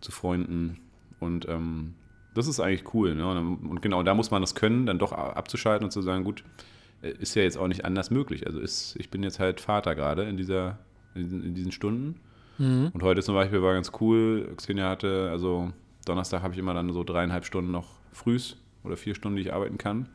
zu 0.00 0.10
Freunden 0.10 0.78
und 1.20 1.48
ähm, 1.48 1.94
das 2.34 2.46
ist 2.46 2.60
eigentlich 2.60 2.94
cool. 2.94 3.14
Ne? 3.14 3.28
Und 3.28 3.82
genau 3.82 4.02
da 4.02 4.14
muss 4.14 4.30
man 4.30 4.42
das 4.42 4.54
können, 4.54 4.86
dann 4.86 4.98
doch 4.98 5.12
abzuschalten 5.12 5.84
und 5.84 5.90
zu 5.90 6.02
sagen, 6.02 6.24
gut, 6.24 6.44
ist 7.02 7.34
ja 7.34 7.42
jetzt 7.42 7.56
auch 7.56 7.68
nicht 7.68 7.84
anders 7.84 8.10
möglich. 8.10 8.46
Also 8.46 8.60
ist, 8.60 8.96
ich 8.98 9.10
bin 9.10 9.22
jetzt 9.22 9.40
halt 9.40 9.60
Vater 9.60 9.94
gerade 9.94 10.24
in, 10.24 10.36
dieser, 10.36 10.78
in, 11.14 11.22
diesen, 11.22 11.44
in 11.44 11.54
diesen 11.54 11.72
Stunden. 11.72 12.20
Mhm. 12.58 12.90
Und 12.92 13.02
heute 13.02 13.22
zum 13.22 13.34
Beispiel 13.34 13.62
war 13.62 13.74
ganz 13.74 13.92
cool. 14.00 14.52
Xenia 14.56 14.88
hatte, 14.88 15.28
also 15.30 15.72
Donnerstag 16.04 16.42
habe 16.42 16.54
ich 16.54 16.58
immer 16.58 16.74
dann 16.74 16.92
so 16.92 17.04
dreieinhalb 17.04 17.44
Stunden 17.44 17.70
noch 17.70 17.88
frühs 18.12 18.56
oder 18.84 18.96
vier 18.96 19.14
Stunden, 19.14 19.36
die 19.36 19.42
ich 19.42 19.52
arbeiten 19.52 19.78
kann. 19.78 20.08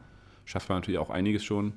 Schafft 0.45 0.69
man 0.69 0.77
natürlich 0.77 0.99
auch 0.99 1.09
einiges 1.09 1.43
schon. 1.43 1.73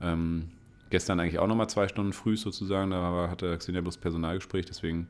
Ähm, 0.00 0.48
gestern 0.90 1.20
eigentlich 1.20 1.38
auch 1.38 1.46
nochmal 1.46 1.68
zwei 1.68 1.88
Stunden 1.88 2.12
früh 2.12 2.36
sozusagen. 2.36 2.90
Da 2.90 3.28
hatte 3.30 3.56
Xenia 3.56 3.80
bloß 3.80 3.98
Personalgespräch, 3.98 4.66
deswegen 4.66 5.08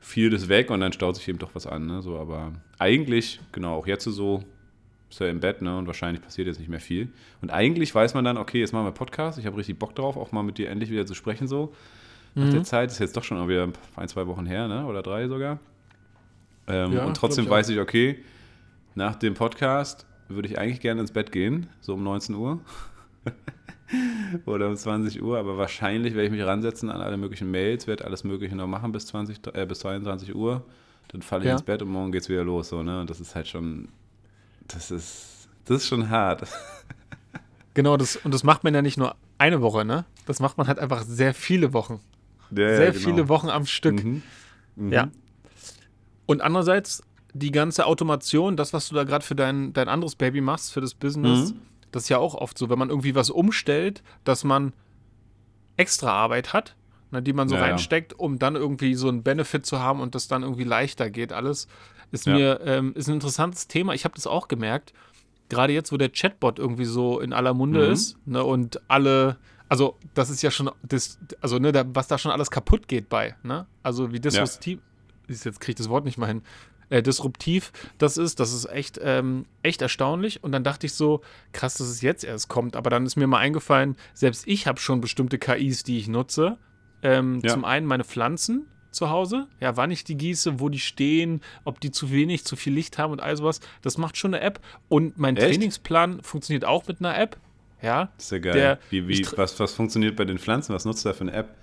fiel 0.00 0.30
das 0.30 0.48
weg 0.48 0.70
und 0.70 0.80
dann 0.80 0.92
staut 0.92 1.16
sich 1.16 1.28
eben 1.28 1.38
doch 1.38 1.54
was 1.54 1.66
an. 1.66 1.86
Ne? 1.86 2.02
So, 2.02 2.18
aber 2.18 2.52
eigentlich, 2.78 3.40
genau, 3.52 3.74
auch 3.74 3.86
jetzt 3.86 4.04
so, 4.04 4.44
ist 5.10 5.20
er 5.20 5.28
im 5.28 5.40
Bett 5.40 5.60
ne? 5.60 5.76
und 5.76 5.86
wahrscheinlich 5.86 6.22
passiert 6.22 6.46
jetzt 6.46 6.58
nicht 6.58 6.68
mehr 6.68 6.80
viel. 6.80 7.08
Und 7.42 7.50
eigentlich 7.50 7.94
weiß 7.94 8.14
man 8.14 8.24
dann, 8.24 8.36
okay, 8.38 8.60
jetzt 8.60 8.72
machen 8.72 8.86
wir 8.86 8.92
Podcast. 8.92 9.38
Ich 9.38 9.46
habe 9.46 9.56
richtig 9.56 9.78
Bock 9.78 9.94
drauf, 9.94 10.16
auch 10.16 10.32
mal 10.32 10.42
mit 10.42 10.58
dir 10.58 10.70
endlich 10.70 10.90
wieder 10.90 11.04
zu 11.04 11.14
sprechen. 11.14 11.48
So. 11.48 11.74
Nach 12.34 12.46
mhm. 12.46 12.52
der 12.52 12.64
Zeit 12.64 12.90
ist 12.90 13.00
jetzt 13.00 13.16
doch 13.16 13.24
schon 13.24 13.46
wieder 13.48 13.68
ein, 13.96 14.08
zwei 14.08 14.26
Wochen 14.26 14.46
her 14.46 14.68
ne? 14.68 14.86
oder 14.86 15.02
drei 15.02 15.26
sogar. 15.26 15.58
Ähm, 16.68 16.92
ja, 16.92 17.04
und 17.04 17.16
trotzdem 17.16 17.44
ich 17.44 17.50
weiß 17.50 17.68
ich, 17.70 17.80
okay, 17.80 18.22
nach 18.94 19.16
dem 19.16 19.34
Podcast 19.34 20.06
würde 20.28 20.48
ich 20.48 20.58
eigentlich 20.58 20.80
gerne 20.80 21.00
ins 21.00 21.10
Bett 21.10 21.32
gehen, 21.32 21.66
so 21.80 21.94
um 21.94 22.04
19 22.04 22.36
Uhr. 22.36 22.60
oder 24.46 24.68
um 24.68 24.76
20 24.76 25.22
Uhr, 25.22 25.38
aber 25.38 25.58
wahrscheinlich 25.58 26.14
werde 26.14 26.26
ich 26.26 26.32
mich 26.32 26.42
ransetzen 26.42 26.90
an 26.90 27.00
alle 27.00 27.16
möglichen 27.16 27.50
Mails, 27.50 27.86
werde 27.86 28.04
alles 28.04 28.24
Mögliche 28.24 28.54
noch 28.54 28.68
machen 28.68 28.92
bis, 28.92 29.06
20, 29.06 29.40
äh, 29.54 29.66
bis 29.66 29.80
22 29.80 30.34
Uhr. 30.34 30.64
Dann 31.08 31.22
falle 31.22 31.42
ich 31.42 31.48
ja. 31.48 31.54
ins 31.54 31.62
Bett 31.62 31.82
und 31.82 31.88
morgen 31.88 32.12
geht 32.12 32.22
es 32.22 32.28
wieder 32.28 32.44
los. 32.44 32.68
So, 32.68 32.84
ne? 32.84 33.00
Und 33.00 33.10
das 33.10 33.20
ist 33.20 33.34
halt 33.34 33.48
schon, 33.48 33.88
das 34.72 34.90
ist, 34.90 35.48
das 35.64 35.78
ist 35.78 35.88
schon 35.88 36.08
hart. 36.10 36.46
Genau, 37.72 37.96
das, 37.96 38.16
und 38.16 38.34
das 38.34 38.42
macht 38.42 38.64
man 38.64 38.74
ja 38.74 38.82
nicht 38.82 38.98
nur 38.98 39.14
eine 39.38 39.62
Woche, 39.62 39.84
ne? 39.84 40.04
Das 40.26 40.40
macht 40.40 40.58
man 40.58 40.66
halt 40.66 40.80
einfach 40.80 41.04
sehr 41.04 41.32
viele 41.34 41.72
Wochen. 41.72 42.00
Ja, 42.50 42.56
sehr 42.74 42.86
ja, 42.86 42.90
genau. 42.90 43.04
viele 43.04 43.28
Wochen 43.28 43.48
am 43.48 43.64
Stück. 43.64 44.02
Mhm. 44.02 44.22
Mhm. 44.74 44.92
Ja. 44.92 45.08
Und 46.26 46.40
andererseits, 46.42 47.00
die 47.32 47.52
ganze 47.52 47.86
Automation, 47.86 48.56
das, 48.56 48.72
was 48.72 48.88
du 48.88 48.96
da 48.96 49.04
gerade 49.04 49.24
für 49.24 49.36
dein, 49.36 49.72
dein 49.72 49.88
anderes 49.88 50.16
Baby 50.16 50.40
machst, 50.40 50.72
für 50.72 50.80
das 50.80 50.94
Business, 50.94 51.52
mhm. 51.52 51.60
Das 51.92 52.04
ist 52.04 52.08
ja 52.08 52.18
auch 52.18 52.34
oft 52.34 52.56
so, 52.56 52.70
wenn 52.70 52.78
man 52.78 52.90
irgendwie 52.90 53.14
was 53.14 53.30
umstellt, 53.30 54.02
dass 54.24 54.44
man 54.44 54.72
extra 55.76 56.12
Arbeit 56.12 56.52
hat, 56.52 56.76
ne, 57.10 57.22
die 57.22 57.32
man 57.32 57.48
so 57.48 57.56
ja, 57.56 57.62
reinsteckt, 57.62 58.18
um 58.18 58.38
dann 58.38 58.56
irgendwie 58.56 58.94
so 58.94 59.08
einen 59.08 59.22
Benefit 59.22 59.66
zu 59.66 59.80
haben 59.80 60.00
und 60.00 60.14
das 60.14 60.28
dann 60.28 60.42
irgendwie 60.42 60.64
leichter 60.64 61.10
geht. 61.10 61.32
Alles 61.32 61.68
ist 62.12 62.26
ja. 62.26 62.34
mir 62.34 62.60
ähm, 62.64 62.92
ist 62.94 63.08
ein 63.08 63.14
interessantes 63.14 63.68
Thema. 63.68 63.94
Ich 63.94 64.04
habe 64.04 64.14
das 64.14 64.26
auch 64.26 64.48
gemerkt. 64.48 64.92
Gerade 65.48 65.72
jetzt, 65.72 65.92
wo 65.92 65.96
der 65.96 66.10
Chatbot 66.10 66.58
irgendwie 66.58 66.84
so 66.84 67.20
in 67.20 67.32
aller 67.32 67.54
Munde 67.54 67.86
mhm. 67.86 67.92
ist 67.92 68.16
ne, 68.26 68.44
und 68.44 68.80
alle, 68.88 69.36
also 69.68 69.96
das 70.14 70.30
ist 70.30 70.42
ja 70.42 70.50
schon, 70.50 70.70
das, 70.82 71.18
also 71.40 71.58
ne, 71.58 71.72
da, 71.72 71.84
was 71.88 72.06
da 72.08 72.18
schon 72.18 72.30
alles 72.30 72.50
kaputt 72.50 72.86
geht 72.88 73.08
bei, 73.08 73.34
ne? 73.42 73.66
Also 73.82 74.12
wie 74.12 74.20
disruptiv, 74.20 74.78
ja. 75.28 75.34
jetzt 75.34 75.60
kriege 75.60 75.72
ich 75.72 75.76
das 75.76 75.88
Wort 75.88 76.04
nicht 76.04 76.18
mal 76.18 76.28
hin, 76.28 76.42
äh, 76.90 77.02
disruptiv 77.02 77.72
das 77.98 78.16
ist. 78.16 78.40
Das 78.40 78.52
ist 78.52 78.66
echt, 78.66 79.00
ähm, 79.02 79.46
echt 79.62 79.80
erstaunlich. 79.80 80.44
Und 80.44 80.52
dann 80.52 80.64
dachte 80.64 80.86
ich 80.86 80.94
so, 80.94 81.22
krass, 81.52 81.74
dass 81.74 81.86
es 81.86 82.02
jetzt 82.02 82.24
erst 82.24 82.48
kommt. 82.48 82.76
Aber 82.76 82.90
dann 82.90 83.06
ist 83.06 83.16
mir 83.16 83.26
mal 83.26 83.38
eingefallen, 83.38 83.96
selbst 84.12 84.46
ich 84.46 84.66
habe 84.66 84.78
schon 84.80 85.00
bestimmte 85.00 85.38
KIs, 85.38 85.84
die 85.84 85.98
ich 85.98 86.08
nutze. 86.08 86.58
Ähm, 87.02 87.40
ja. 87.42 87.52
Zum 87.52 87.64
einen 87.64 87.86
meine 87.86 88.04
Pflanzen 88.04 88.66
zu 88.90 89.10
Hause, 89.10 89.46
ja, 89.60 89.76
wann 89.76 89.90
ich 89.90 90.02
die 90.04 90.16
gieße, 90.16 90.58
wo 90.58 90.68
die 90.68 90.80
stehen, 90.80 91.42
ob 91.64 91.80
die 91.80 91.90
zu 91.92 92.10
wenig, 92.10 92.44
zu 92.44 92.56
viel 92.56 92.72
Licht 92.72 92.98
haben 92.98 93.12
und 93.12 93.20
all 93.20 93.36
sowas. 93.36 93.60
Das 93.82 93.98
macht 93.98 94.16
schon 94.16 94.34
eine 94.34 94.42
App. 94.42 94.60
Und 94.88 95.18
mein 95.18 95.36
Echt? 95.36 95.46
Trainingsplan 95.46 96.22
funktioniert 96.22 96.64
auch 96.64 96.86
mit 96.88 97.00
einer 97.00 97.16
App. 97.16 97.36
Ja. 97.82 98.10
Das 98.16 98.24
ist 98.24 98.32
ja 98.32 98.38
geil. 98.38 98.52
Der, 98.54 98.78
wie, 98.90 99.06
wie, 99.06 99.26
was, 99.36 99.58
was 99.60 99.72
funktioniert 99.72 100.16
bei 100.16 100.24
den 100.24 100.38
Pflanzen? 100.38 100.74
Was 100.74 100.84
nutzt 100.84 101.04
du 101.04 101.08
da 101.08 101.12
für 101.14 101.22
eine 101.22 101.32
App? 101.32 101.54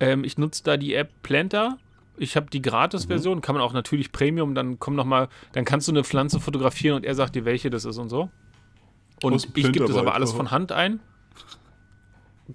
Ähm, 0.00 0.24
ich 0.24 0.38
nutze 0.38 0.62
da 0.62 0.76
die 0.76 0.94
App 0.94 1.10
Planter 1.22 1.78
ich 2.16 2.36
habe 2.36 2.46
die 2.50 2.62
Gratis-Version, 2.62 3.38
mhm. 3.38 3.42
kann 3.42 3.54
man 3.54 3.62
auch 3.62 3.72
natürlich 3.72 4.12
Premium, 4.12 4.54
dann 4.54 4.78
komm 4.78 4.94
noch 4.94 5.04
mal, 5.04 5.28
dann 5.52 5.64
kannst 5.64 5.88
du 5.88 5.92
eine 5.92 6.04
Pflanze 6.04 6.40
fotografieren 6.40 6.96
und 6.96 7.04
er 7.04 7.14
sagt 7.14 7.34
dir, 7.34 7.44
welche 7.44 7.70
das 7.70 7.84
ist 7.84 7.98
und 7.98 8.08
so. 8.08 8.30
Und 9.22 9.34
ich 9.56 9.72
gebe 9.72 9.86
das 9.86 9.96
aber 9.96 10.14
alles 10.14 10.32
von 10.32 10.50
Hand 10.50 10.72
ein. 10.72 11.00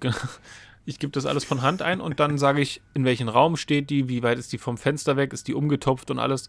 ich 0.88 0.98
gebe 0.98 1.12
das 1.12 1.26
alles 1.26 1.44
von 1.44 1.60
Hand 1.60 1.82
ein 1.82 2.00
und 2.00 2.18
dann 2.18 2.38
sage 2.38 2.62
ich, 2.62 2.80
in 2.94 3.04
welchem 3.04 3.28
Raum 3.28 3.56
steht 3.58 3.90
die, 3.90 4.08
wie 4.08 4.22
weit 4.22 4.38
ist 4.38 4.54
die 4.54 4.58
vom 4.58 4.78
Fenster 4.78 5.18
weg, 5.18 5.34
ist 5.34 5.46
die 5.46 5.52
umgetopft 5.52 6.10
und 6.10 6.18
alles. 6.18 6.48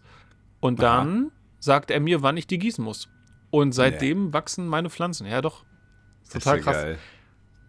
Und 0.60 0.80
dann 0.80 1.26
Aha. 1.26 1.30
sagt 1.58 1.90
er 1.90 2.00
mir, 2.00 2.22
wann 2.22 2.38
ich 2.38 2.46
die 2.46 2.58
gießen 2.58 2.82
muss. 2.82 3.10
Und 3.50 3.72
seitdem 3.72 4.26
nee. 4.26 4.32
wachsen 4.32 4.66
meine 4.66 4.88
Pflanzen. 4.88 5.26
Ja, 5.26 5.42
doch. 5.42 5.66
Total 6.32 6.56
ja 6.56 6.62
krass. 6.62 6.76
Geil. 6.76 6.98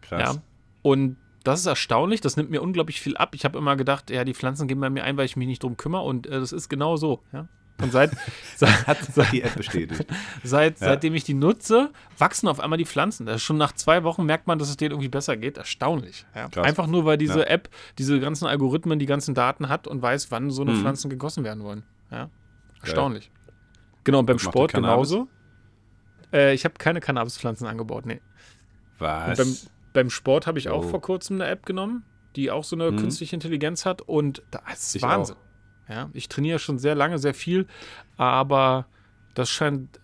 Krass. 0.01 0.35
Ja. 0.35 0.41
Und 0.81 1.17
das 1.43 1.59
ist 1.59 1.65
erstaunlich, 1.65 2.21
das 2.21 2.37
nimmt 2.37 2.51
mir 2.51 2.61
unglaublich 2.61 3.01
viel 3.01 3.17
ab. 3.17 3.35
Ich 3.35 3.43
habe 3.43 3.57
immer 3.57 3.75
gedacht, 3.75 4.09
ja, 4.09 4.23
die 4.23 4.33
Pflanzen 4.33 4.69
gehen 4.69 4.79
bei 4.79 4.89
mir 4.89 5.03
ein, 5.03 5.17
weil 5.17 5.25
ich 5.25 5.35
mich 5.35 5.47
nicht 5.47 5.63
drum 5.63 5.75
kümmere 5.75 6.03
und 6.03 6.25
äh, 6.25 6.39
das 6.39 6.53
ist 6.53 6.69
genau 6.69 6.95
so. 6.95 7.21
Ja? 7.33 7.49
Und 7.81 7.91
seit, 7.91 8.11
seit, 8.55 8.87
hat, 8.87 8.97
seit 9.11 9.31
die 9.31 9.41
App 9.41 9.55
bestätigt. 9.55 10.05
Seit, 10.43 10.79
ja. 10.79 10.87
Seitdem 10.87 11.15
ich 11.15 11.23
die 11.23 11.33
nutze, 11.33 11.91
wachsen 12.17 12.47
auf 12.47 12.59
einmal 12.59 12.77
die 12.77 12.85
Pflanzen. 12.85 13.25
Das 13.25 13.41
schon 13.41 13.57
nach 13.57 13.73
zwei 13.73 14.03
Wochen 14.03 14.25
merkt 14.25 14.47
man, 14.47 14.59
dass 14.59 14.69
es 14.69 14.77
denen 14.77 14.91
irgendwie 14.91 15.09
besser 15.09 15.37
geht. 15.37 15.57
Erstaunlich. 15.57 16.25
Ja? 16.35 16.49
Einfach 16.61 16.87
nur, 16.87 17.05
weil 17.05 17.17
diese 17.17 17.39
ja. 17.39 17.47
App 17.47 17.69
diese 17.97 18.19
ganzen 18.19 18.45
Algorithmen, 18.45 18.99
die 18.99 19.05
ganzen 19.05 19.35
Daten 19.35 19.69
hat 19.69 19.87
und 19.87 20.01
weiß, 20.01 20.31
wann 20.31 20.51
so 20.51 20.61
eine 20.61 20.71
mhm. 20.71 20.81
Pflanzen 20.81 21.09
gegossen 21.09 21.43
werden 21.43 21.63
wollen. 21.63 21.83
Erstaunlich. 22.81 23.31
Geil. 23.31 23.53
Genau, 24.03 24.19
und 24.19 24.25
beim 24.25 24.39
Sport 24.39 24.73
genauso. 24.73 25.27
Äh, 26.33 26.53
ich 26.53 26.65
habe 26.65 26.75
keine 26.77 26.99
Cannabispflanzen 26.99 27.67
angebaut, 27.67 28.05
nee. 28.05 28.21
Was? 28.99 29.37
Beim, 29.37 29.57
beim, 29.93 30.09
Sport 30.09 30.47
habe 30.47 30.59
ich 30.59 30.69
oh. 30.69 30.73
auch 30.73 30.89
vor 30.89 31.01
kurzem 31.01 31.41
eine 31.41 31.49
App 31.49 31.65
genommen, 31.65 32.03
die 32.35 32.51
auch 32.51 32.63
so 32.63 32.75
eine 32.75 32.91
mhm. 32.91 32.97
künstliche 32.97 33.35
Intelligenz 33.35 33.85
hat 33.85 34.01
und 34.01 34.43
das 34.51 34.87
ist 34.87 34.95
ich 34.95 35.01
Wahnsinn. 35.01 35.35
Auch. 35.35 35.50
Ja, 35.91 36.09
ich 36.13 36.29
trainiere 36.29 36.57
schon 36.57 36.79
sehr 36.79 36.95
lange, 36.95 37.19
sehr 37.19 37.33
viel, 37.33 37.67
aber 38.15 38.85
das 39.33 39.49
scheint 39.49 39.99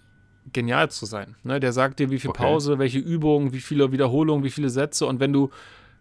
genial 0.52 0.92
zu 0.92 1.06
sein. 1.06 1.36
Ne? 1.44 1.60
Der 1.60 1.72
sagt 1.72 2.00
dir, 2.00 2.10
wie 2.10 2.20
viel 2.20 2.32
okay. 2.32 2.44
Pause, 2.44 2.78
welche 2.78 3.00
Übungen, 3.00 3.54
wie 3.54 3.62
viele 3.62 3.92
Wiederholungen, 3.92 4.44
wie 4.44 4.50
viele 4.50 4.70
Sätze 4.70 5.06
und 5.06 5.20
wenn 5.22 5.32
du 5.32 5.50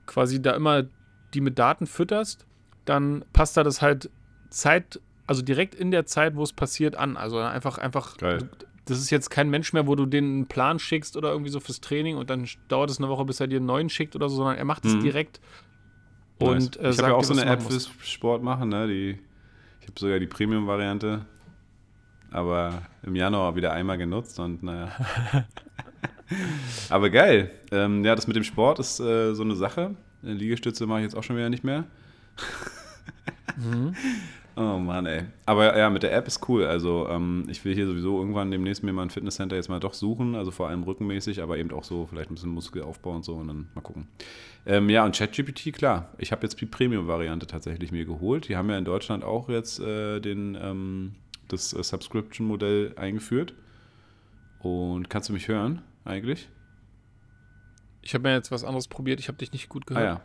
quasi 0.07 0.43
da 0.43 0.53
immer 0.53 0.85
die 1.35 1.41
mit 1.41 1.59
Daten 1.59 1.87
fütterst, 1.87 2.47
dann 2.85 3.25
passt 3.33 3.57
da 3.57 3.63
das 3.63 3.81
halt 3.81 4.11
Zeit, 4.51 5.01
also 5.27 5.43
direkt 5.43 5.75
in 5.75 5.91
der 5.91 6.07
Zeit, 6.07 6.35
wo 6.35 6.43
es 6.43 6.53
passiert, 6.53 6.97
an. 6.97 7.17
Also 7.17 7.39
einfach, 7.39 7.79
einfach, 7.79 8.17
Geil. 8.17 8.49
das 8.87 8.99
ist 8.99 9.11
jetzt 9.11 9.31
kein 9.31 9.51
Mensch 9.51 9.73
mehr, 9.73 9.87
wo 9.87 9.95
du 9.95 10.07
den 10.07 10.25
einen 10.25 10.47
Plan 10.47 10.79
schickst 10.79 11.17
oder 11.17 11.31
irgendwie 11.31 11.51
so 11.51 11.61
fürs 11.61 11.81
Training 11.81 12.17
und 12.17 12.31
dann 12.31 12.49
dauert 12.69 12.91
es 12.91 12.99
eine 12.99 13.09
Woche, 13.09 13.25
bis 13.25 13.41
er 13.41 13.47
dir 13.47 13.57
einen 13.57 13.67
neuen 13.67 13.89
schickt 13.89 14.17
oder 14.17 14.29
so, 14.29 14.37
sondern 14.37 14.57
er 14.57 14.65
macht 14.65 14.85
es 14.85 14.95
mhm. 14.95 15.01
direkt. 15.01 15.41
Und, 16.39 16.77
äh, 16.77 16.91
ich 16.91 16.99
habe 16.99 17.09
ja 17.09 17.15
auch 17.15 17.25
so 17.25 17.33
eine 17.33 17.47
App 17.47 17.63
fürs 17.63 17.91
Sport 18.03 18.43
machen, 18.43 18.69
ne? 18.69 18.87
Die 18.87 19.19
ich 19.87 19.91
habe 19.91 20.01
sogar 20.01 20.19
die 20.19 20.27
Premium-Variante, 20.27 21.25
aber 22.33 22.83
im 23.05 23.15
Januar 23.15 23.55
wieder 23.55 23.73
einmal 23.73 23.97
genutzt 23.97 24.41
und 24.41 24.65
naja. 24.65 24.91
aber 26.91 27.09
geil. 27.09 27.53
Ähm, 27.71 28.05
ja, 28.05 28.17
das 28.17 28.27
mit 28.27 28.35
dem 28.35 28.43
Sport 28.43 28.81
ist 28.81 28.99
äh, 28.99 29.33
so 29.33 29.45
eine 29.45 29.55
Sache. 29.55 29.95
Liegestütze 30.23 30.87
mache 30.87 31.01
ich 31.01 31.05
jetzt 31.05 31.15
auch 31.15 31.23
schon 31.23 31.37
wieder 31.37 31.51
nicht 31.51 31.63
mehr. 31.63 31.85
mhm. 33.57 33.95
Oh 34.59 34.79
Mann, 34.79 35.05
ey. 35.05 35.25
Aber 35.45 35.77
ja, 35.77 35.91
mit 35.91 36.03
der 36.03 36.15
App 36.15 36.27
ist 36.27 36.49
cool. 36.49 36.65
Also 36.65 37.07
ähm, 37.11 37.45
ich 37.49 37.63
will 37.67 37.75
hier 37.75 37.87
sowieso 37.87 38.19
irgendwann 38.19 38.51
demnächst 38.51 38.83
mir 38.83 38.93
mal 38.95 39.03
ein 39.03 39.11
Fitnesscenter 39.11 39.55
jetzt 39.55 39.69
mal 39.69 39.81
doch 39.81 39.93
suchen. 39.93 40.35
Also 40.35 40.51
vor 40.51 40.69
allem 40.69 40.83
rückenmäßig, 40.83 41.43
aber 41.43 41.59
eben 41.59 41.71
auch 41.73 41.85
so 41.85 42.07
vielleicht 42.07 42.31
ein 42.31 42.35
bisschen 42.37 42.53
Muskelaufbau 42.53 43.17
und 43.17 43.25
so 43.25 43.35
und 43.35 43.49
dann 43.49 43.69
mal 43.75 43.83
gucken. 43.83 44.09
Ähm, 44.65 44.89
ja, 44.89 45.05
und 45.05 45.15
ChatGPT, 45.15 45.75
klar. 45.75 46.09
Ich 46.17 46.33
habe 46.33 46.43
jetzt 46.43 46.59
die 46.59 46.65
Premium-Variante 46.65 47.47
tatsächlich 47.47 47.93
mir 47.93 48.07
geholt. 48.07 48.49
Die 48.49 48.57
haben 48.57 48.71
ja 48.71 48.79
in 48.79 48.87
Deutschland 48.87 49.25
auch 49.25 49.51
jetzt 49.51 49.79
äh, 49.79 50.21
den, 50.21 50.57
ähm, 50.59 51.15
das 51.49 51.75
äh, 51.75 51.83
Subscription-Modell 51.83 52.95
eingeführt. 52.97 53.53
Und 54.61 55.11
kannst 55.11 55.29
du 55.29 55.35
mich 55.35 55.49
hören 55.49 55.83
eigentlich? 56.07 56.49
Ich 58.01 58.15
habe 58.15 58.23
mir 58.23 58.35
jetzt 58.35 58.51
was 58.51 58.65
anderes 58.65 58.89
probiert. 58.89 59.21
Ich 59.21 59.29
habe 59.29 59.37
dich 59.37 59.53
nicht 59.53 59.69
gut 59.69 59.87
gehört. 59.87 60.05
Ah 60.05 60.09
ja. 60.09 60.21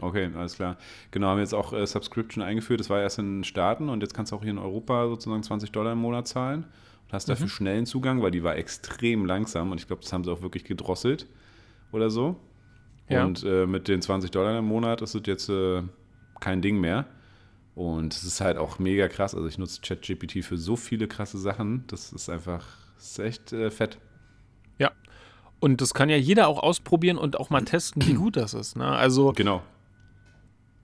Okay, 0.00 0.30
alles 0.34 0.54
klar. 0.54 0.76
Genau, 1.10 1.28
haben 1.28 1.36
wir 1.36 1.42
jetzt 1.42 1.54
auch 1.54 1.72
äh, 1.72 1.86
Subscription 1.86 2.42
eingeführt. 2.42 2.80
Das 2.80 2.88
war 2.88 3.00
erst 3.00 3.18
in 3.18 3.38
den 3.38 3.44
Staaten 3.44 3.88
und 3.88 4.02
jetzt 4.02 4.14
kannst 4.14 4.32
du 4.32 4.36
auch 4.36 4.42
hier 4.42 4.50
in 4.50 4.58
Europa 4.58 5.08
sozusagen 5.08 5.42
20 5.42 5.72
Dollar 5.72 5.92
im 5.92 5.98
Monat 5.98 6.26
zahlen 6.26 6.64
und 6.64 7.12
hast 7.12 7.28
dafür 7.28 7.46
mhm. 7.46 7.50
schnellen 7.50 7.86
Zugang, 7.86 8.22
weil 8.22 8.30
die 8.30 8.42
war 8.42 8.56
extrem 8.56 9.26
langsam 9.26 9.70
und 9.72 9.78
ich 9.78 9.86
glaube, 9.86 10.02
das 10.02 10.12
haben 10.12 10.24
sie 10.24 10.32
auch 10.32 10.42
wirklich 10.42 10.64
gedrosselt 10.64 11.26
oder 11.92 12.08
so. 12.08 12.36
Ja. 13.08 13.24
Und 13.24 13.44
äh, 13.44 13.66
mit 13.66 13.88
den 13.88 14.00
20 14.00 14.30
Dollar 14.30 14.58
im 14.58 14.64
Monat 14.64 15.02
ist 15.02 15.14
es 15.14 15.22
jetzt 15.26 15.48
äh, 15.48 15.82
kein 16.40 16.62
Ding 16.62 16.80
mehr. 16.80 17.06
Und 17.74 18.14
es 18.14 18.24
ist 18.24 18.40
halt 18.40 18.56
auch 18.56 18.78
mega 18.78 19.08
krass. 19.08 19.34
Also 19.34 19.46
ich 19.46 19.58
nutze 19.58 19.80
ChatGPT 19.80 20.44
für 20.44 20.56
so 20.56 20.76
viele 20.76 21.08
krasse 21.08 21.38
Sachen. 21.38 21.84
Das 21.88 22.12
ist 22.12 22.28
einfach, 22.28 22.64
das 22.96 23.12
ist 23.12 23.18
echt 23.18 23.52
äh, 23.52 23.70
fett. 23.70 23.98
Ja. 24.78 24.92
Und 25.60 25.80
das 25.80 25.92
kann 25.92 26.08
ja 26.08 26.16
jeder 26.16 26.48
auch 26.48 26.62
ausprobieren 26.62 27.18
und 27.18 27.38
auch 27.38 27.50
mal 27.50 27.64
testen, 27.64 28.06
wie 28.06 28.14
gut 28.14 28.36
das 28.36 28.54
ist. 28.54 28.76
Ne? 28.76 28.86
Also 28.86 29.32
genau. 29.32 29.62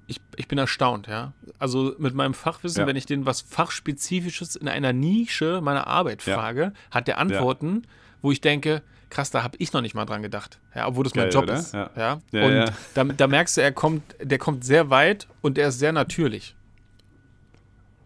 Ich, 0.08 0.20
ich 0.36 0.46
bin 0.46 0.58
erstaunt, 0.58 1.08
ja. 1.08 1.32
Also 1.58 1.94
mit 1.98 2.14
meinem 2.14 2.34
Fachwissen, 2.34 2.80
ja. 2.80 2.86
wenn 2.86 2.96
ich 2.96 3.06
den 3.06 3.26
was 3.26 3.40
Fachspezifisches 3.40 4.54
in 4.54 4.68
einer 4.68 4.92
Nische 4.92 5.60
meiner 5.60 5.86
Arbeit 5.86 6.22
frage, 6.22 6.62
ja. 6.62 6.72
hat 6.90 7.08
der 7.08 7.18
Antworten, 7.18 7.82
ja. 7.84 7.90
wo 8.22 8.30
ich 8.30 8.40
denke, 8.40 8.82
krass, 9.10 9.30
da 9.30 9.42
habe 9.42 9.56
ich 9.58 9.72
noch 9.72 9.80
nicht 9.80 9.94
mal 9.94 10.04
dran 10.04 10.22
gedacht. 10.22 10.60
Ja, 10.75 10.86
obwohl 10.86 11.04
das 11.04 11.12
Geil, 11.12 11.25
mein 11.25 11.32
Job 11.32 11.42
oder? 11.44 11.54
ist. 11.54 11.75
Ja. 11.75 11.90
ja? 11.96 12.20
ja 12.32 12.44
und. 12.44 12.72
Da, 12.94 13.04
da, 13.04 13.26
merkst 13.26 13.56
du, 13.56 13.62
er 13.62 13.72
kommt, 13.72 14.02
der 14.20 14.38
kommt 14.38 14.64
sehr 14.64 14.90
weit 14.90 15.26
und 15.42 15.58
er 15.58 15.68
ist 15.68 15.78
sehr 15.78 15.92
natürlich. 15.92 16.54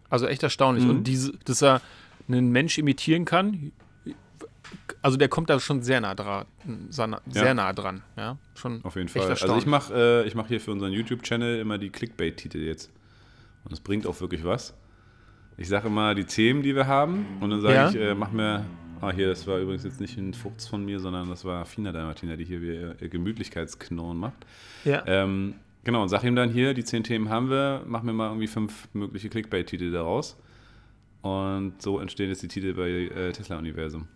Also 0.09 0.27
echt 0.27 0.43
erstaunlich. 0.43 0.85
Mhm. 0.85 0.91
Und 0.91 1.05
diese, 1.05 1.33
dass 1.45 1.63
er 1.63 1.81
einen 2.29 2.51
Mensch 2.51 2.79
imitieren 2.79 3.25
kann, 3.25 3.73
also 5.03 5.17
der 5.17 5.29
kommt 5.29 5.51
da 5.51 5.59
schon 5.61 5.83
sehr 5.83 6.01
nah 6.01 6.15
dran, 6.15 6.47
sehr 6.89 7.21
ja. 7.33 7.55
nah 7.55 7.73
dran. 7.73 8.03
Ja, 8.17 8.39
schon. 8.55 8.85
Auf 8.85 8.97
jeden 8.97 9.09
Fall. 9.09 9.29
Also 9.29 9.57
ich 9.57 9.67
mache 9.67 10.25
äh, 10.27 10.31
mach 10.35 10.49
hier 10.49 10.61
für 10.61 10.73
unseren 10.73 10.93
YouTube-Channel 10.93 11.61
immer 11.61 11.79
die 11.79 11.91
Clickbait-Titel 11.91 12.59
jetzt. 12.59 12.91
Und 13.65 13.73
es 13.73 13.81
bringt 13.81 14.07
auch 14.07 14.21
wirklich 14.21 14.45
was. 14.45 14.75
Ich 15.57 15.69
sage 15.69 15.89
immer 15.89 16.15
die 16.15 16.25
Themen, 16.25 16.63
die 16.63 16.75
wir 16.75 16.87
haben, 16.87 17.27
und 17.41 17.51
dann 17.51 17.61
sage 17.61 17.75
ja. 17.75 17.91
ich, 17.91 17.97
äh, 17.97 18.15
mach 18.15 18.31
mir 18.31 18.65
Ah, 19.01 19.13
hier, 19.13 19.29
das 19.29 19.47
war 19.47 19.59
übrigens 19.59 19.85
jetzt 19.85 19.99
nicht 20.01 20.19
ein 20.19 20.35
Fuchs 20.35 20.67
von 20.67 20.85
mir, 20.85 21.01
sondern 21.01 21.31
das 21.31 21.45
war 21.45 21.65
Fina 21.65 21.91
Dalmatina, 21.91 22.37
die 22.37 22.45
hier 22.45 22.61
ihr 23.01 23.09
Gemütlichkeitsknurren 23.09 24.19
macht. 24.19 24.47
Ja. 24.85 25.03
Ähm, 25.07 25.55
genau, 25.85 26.03
und 26.03 26.11
sag 26.11 26.23
ihm 26.23 26.37
dann 26.37 26.51
hier, 26.51 26.75
die 26.75 26.85
zehn 26.85 27.03
Themen 27.03 27.31
haben 27.31 27.49
wir, 27.49 27.83
mach 27.87 28.03
mir 28.03 28.13
mal 28.13 28.29
irgendwie 28.29 28.47
fünf 28.47 28.89
mögliche 28.93 29.31
Clickbait-Titel 29.31 29.91
daraus. 29.91 30.37
Und 31.23 31.81
so 31.81 31.99
entstehen 31.99 32.29
jetzt 32.29 32.43
die 32.43 32.49
Titel 32.49 32.75
bei 32.75 32.91
äh, 32.91 33.33
Tesla-Universum. 33.33 34.07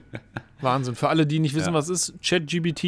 Wahnsinn. 0.60 0.94
Für 0.94 1.08
alle, 1.08 1.26
die 1.26 1.38
nicht 1.38 1.54
wissen, 1.54 1.68
ja. 1.68 1.74
was 1.74 1.88
ist 1.88 2.14
ChatGBT. 2.22 2.84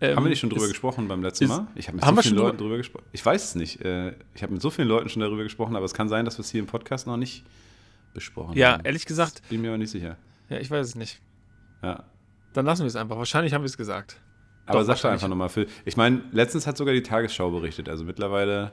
Ähm, 0.00 0.16
haben 0.16 0.24
wir 0.24 0.30
nicht 0.30 0.40
schon 0.40 0.50
drüber 0.50 0.68
gesprochen 0.68 1.08
beim 1.08 1.22
letzten 1.22 1.44
ist, 1.44 1.50
Mal? 1.50 1.66
Ich 1.74 1.88
habe 1.88 1.96
mit 1.96 2.04
so 2.04 2.22
vielen 2.22 2.36
Leuten 2.36 2.58
drüber 2.58 2.76
gesprochen. 2.76 3.04
Ich 3.12 3.24
weiß 3.24 3.44
es 3.44 3.54
nicht. 3.54 3.80
Äh, 3.82 4.14
ich 4.34 4.42
habe 4.42 4.52
mit 4.52 4.62
so 4.62 4.70
vielen 4.70 4.88
Leuten 4.88 5.08
schon 5.08 5.20
darüber 5.20 5.42
gesprochen, 5.42 5.76
aber 5.76 5.86
es 5.86 5.94
kann 5.94 6.08
sein, 6.08 6.24
dass 6.24 6.36
wir 6.38 6.42
es 6.42 6.50
hier 6.50 6.60
im 6.60 6.66
Podcast 6.66 7.06
noch 7.06 7.16
nicht 7.16 7.44
besprochen 8.12 8.56
ja, 8.56 8.72
haben. 8.72 8.80
Ja, 8.80 8.86
ehrlich 8.86 9.06
gesagt. 9.06 9.42
Bin 9.48 9.62
mir 9.62 9.68
aber 9.68 9.78
nicht 9.78 9.90
sicher. 9.90 10.16
Ja, 10.50 10.58
ich 10.58 10.70
weiß 10.70 10.86
es 10.86 10.94
nicht. 10.94 11.20
Ja. 11.82 12.04
Dann 12.52 12.66
lassen 12.66 12.82
wir 12.82 12.88
es 12.88 12.96
einfach. 12.96 13.16
Wahrscheinlich 13.16 13.54
haben 13.54 13.62
wir 13.62 13.66
es 13.66 13.76
gesagt. 13.76 14.20
Aber 14.66 14.80
Doch, 14.80 14.86
sag 14.86 15.00
doch 15.00 15.10
einfach 15.10 15.28
nochmal, 15.28 15.48
Phil. 15.48 15.66
Ich 15.84 15.96
meine, 15.96 16.22
letztz 16.32 16.66
hat 16.66 16.76
sogar 16.76 16.92
die 16.92 17.02
Tagesschau 17.02 17.50
berichtet. 17.50 17.88
Also 17.88 18.04
mittlerweile 18.04 18.72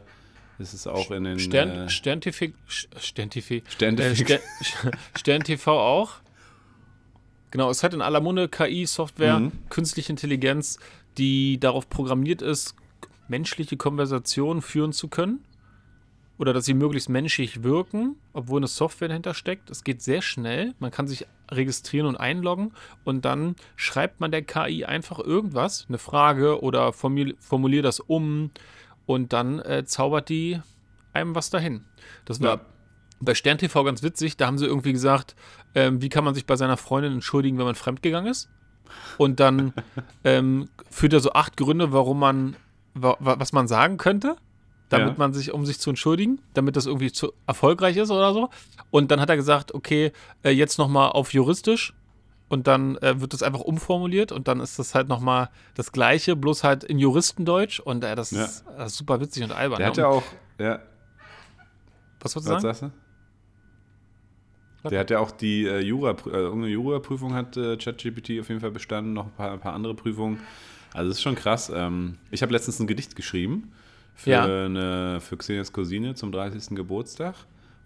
ist 0.60 0.74
es 0.74 0.88
auch 0.88 1.12
in 1.12 1.24
den. 1.24 1.40
Stern, 1.40 1.70
äh, 1.70 1.90
Stern 1.90 2.22
TV. 2.22 2.48
Stern 2.68 3.30
TV. 3.30 3.66
Stern, 3.70 3.98
äh, 3.98 4.16
Stern, 4.16 4.40
Stern 5.18 5.44
TV 5.44 5.80
auch. 5.80 6.16
Genau, 7.56 7.70
es 7.70 7.84
hat 7.84 7.94
in 7.94 8.02
aller 8.02 8.20
Munde 8.20 8.50
KI-Software, 8.50 9.40
mhm. 9.40 9.54
künstliche 9.70 10.12
Intelligenz, 10.12 10.78
die 11.18 11.58
darauf 11.58 11.90
programmiert 11.90 12.42
ist, 12.42 12.76
menschliche 13.30 13.78
Konversationen 13.78 14.62
führen 14.62 14.92
zu 14.92 15.08
können 15.08 15.40
oder 16.38 16.52
dass 16.52 16.66
sie 16.66 16.74
möglichst 16.74 17.08
menschlich 17.08 17.64
wirken, 17.64 18.18
obwohl 18.34 18.60
eine 18.60 18.68
Software 18.68 19.08
dahinter 19.08 19.34
steckt. 19.34 19.70
Es 19.70 19.86
geht 19.86 20.02
sehr 20.02 20.22
schnell. 20.22 20.74
Man 20.80 20.92
kann 20.92 21.08
sich 21.08 21.28
registrieren 21.50 22.08
und 22.08 22.18
einloggen 22.18 22.74
und 23.06 23.24
dann 23.24 23.56
schreibt 23.78 24.20
man 24.20 24.32
der 24.32 24.42
KI 24.42 24.84
einfach 24.84 25.20
irgendwas, 25.20 25.86
eine 25.88 25.98
Frage 25.98 26.62
oder 26.62 26.92
formuliert 26.92 27.86
das 27.86 28.02
um 28.02 28.52
und 29.06 29.32
dann 29.32 29.60
äh, 29.60 29.86
zaubert 29.86 30.28
die 30.28 30.60
einem 31.14 31.36
was 31.36 31.52
dahin. 31.52 31.86
Das 32.26 32.42
war 32.42 32.58
ja. 32.58 32.66
Bei 33.20 33.36
Stern 33.36 33.58
TV 33.58 33.84
ganz 33.84 34.04
witzig. 34.04 34.38
Da 34.38 34.48
haben 34.48 34.58
sie 34.58 34.66
irgendwie 34.66 34.94
gesagt, 34.94 35.36
ähm, 35.74 36.02
wie 36.02 36.10
kann 36.10 36.24
man 36.24 36.34
sich 36.34 36.46
bei 36.46 36.56
seiner 36.56 36.78
Freundin 36.78 37.14
entschuldigen, 37.14 37.58
wenn 37.58 37.66
man 37.66 37.76
fremdgegangen 37.76 38.30
ist? 38.30 38.50
Und 39.18 39.40
dann 39.40 39.74
ähm, 40.24 40.70
führt 40.90 41.14
er 41.14 41.20
so 41.20 41.34
acht 41.34 41.58
Gründe, 41.58 41.92
warum 41.92 42.20
man, 42.20 42.56
wa 42.94 43.18
was 43.20 43.54
man 43.54 43.68
sagen 43.68 43.98
könnte 43.98 44.36
damit 44.90 45.14
ja. 45.14 45.16
man 45.18 45.34
sich, 45.34 45.52
um 45.52 45.66
sich 45.66 45.80
zu 45.80 45.90
entschuldigen, 45.90 46.42
damit 46.54 46.76
das 46.76 46.86
irgendwie 46.86 47.12
zu 47.12 47.34
erfolgreich 47.48 47.98
ist 47.98 48.12
oder 48.12 48.34
so. 48.34 48.50
Und 48.92 49.12
dann 49.12 49.20
hat 49.20 49.30
er 49.30 49.36
gesagt, 49.36 49.74
okay, 49.74 50.12
äh, 50.44 50.52
jetzt 50.52 50.78
nochmal 50.78 51.10
auf 51.10 51.34
juristisch 51.34 51.94
und 52.50 52.68
dann 52.68 52.98
äh, 52.98 53.20
wird 53.20 53.34
das 53.34 53.42
einfach 53.42 53.62
umformuliert 53.62 54.32
und 54.32 54.48
dann 54.48 54.60
ist 54.60 54.78
das 54.78 54.94
halt 54.94 55.08
nochmal 55.08 55.50
das 55.74 55.92
Gleiche, 55.92 56.36
bloß 56.36 56.64
halt 56.64 56.84
in 56.84 57.00
Juristendeutsch 57.00 57.80
und 57.80 58.04
äh, 58.04 58.16
das, 58.16 58.32
ja. 58.32 58.46
ist, 58.46 58.66
das, 58.78 58.92
ist, 58.92 58.98
super 58.98 59.20
witzig 59.20 59.44
und 59.44 59.52
albern. 59.52 59.80
Der 59.80 59.88
hat 59.88 59.98
ja 59.98 60.08
auch, 60.08 60.24
ja. 60.60 60.80
Was 62.20 62.36
wolltest 62.36 62.48
du 62.48 62.52
sagen? 62.52 62.62
Sagst 62.62 62.82
du? 62.84 62.92
Der 64.92 65.00
hat 65.00 65.10
ja 65.12 65.20
auch 65.20 65.32
die 65.32 65.66
äh, 65.66 65.80
Jura, 65.80 66.12
äh, 66.12 66.30
irgendeine 66.32 66.68
Jura-Prüfung 66.74 67.34
hat 67.34 67.58
äh, 67.58 67.78
ChatGPT 67.78 68.40
auf 68.40 68.50
jeden 68.50 68.60
Fall 68.62 68.72
bestanden, 68.72 69.14
noch 69.14 69.26
ein 69.26 69.32
paar, 69.32 69.52
ein 69.52 69.60
paar 69.60 69.74
andere 69.74 69.94
Prüfungen. 69.96 70.40
Also 70.94 71.10
das 71.10 71.18
ist 71.18 71.24
schon 71.24 71.36
krass. 71.36 71.72
Ähm, 71.74 72.18
ich 72.32 72.42
habe 72.42 72.52
letztens 72.54 72.80
ein 72.80 72.88
Gedicht 72.88 73.16
geschrieben 73.16 73.72
für, 74.14 74.30
Ja. 74.32 74.44
eine, 74.46 75.20
für 75.22 75.36
Xenias 75.38 75.74
Cousine 75.74 76.16
zum 76.16 76.32
30. 76.32 76.76
Geburtstag. 76.76 77.36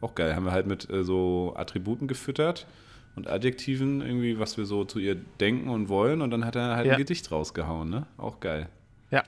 Auch 0.02 0.16
geil. 0.16 0.36
Haben 0.36 0.46
wir 0.46 0.52
halt 0.52 0.68
mit 0.68 0.90
äh, 0.90 1.04
so 1.04 1.54
Attributen 1.58 2.08
gefüttert 2.08 2.68
und 3.16 3.28
Adjektiven 3.28 4.02
irgendwie, 4.02 4.40
was 4.40 4.58
wir 4.58 4.66
so 4.66 4.86
zu 4.86 5.00
ihr 5.00 5.16
denken 5.16 5.70
und 5.70 5.90
wollen. 5.90 6.22
Und 6.22 6.32
dann 6.32 6.46
hat 6.46 6.56
er 6.56 6.76
halt 6.76 6.86
Ja. 6.86 6.94
ein 6.94 6.98
Gedicht 7.00 7.32
rausgehauen, 7.32 7.90
ne? 7.90 8.06
Auch 8.18 8.40
geil. 8.40 8.70
Ja. 9.12 9.24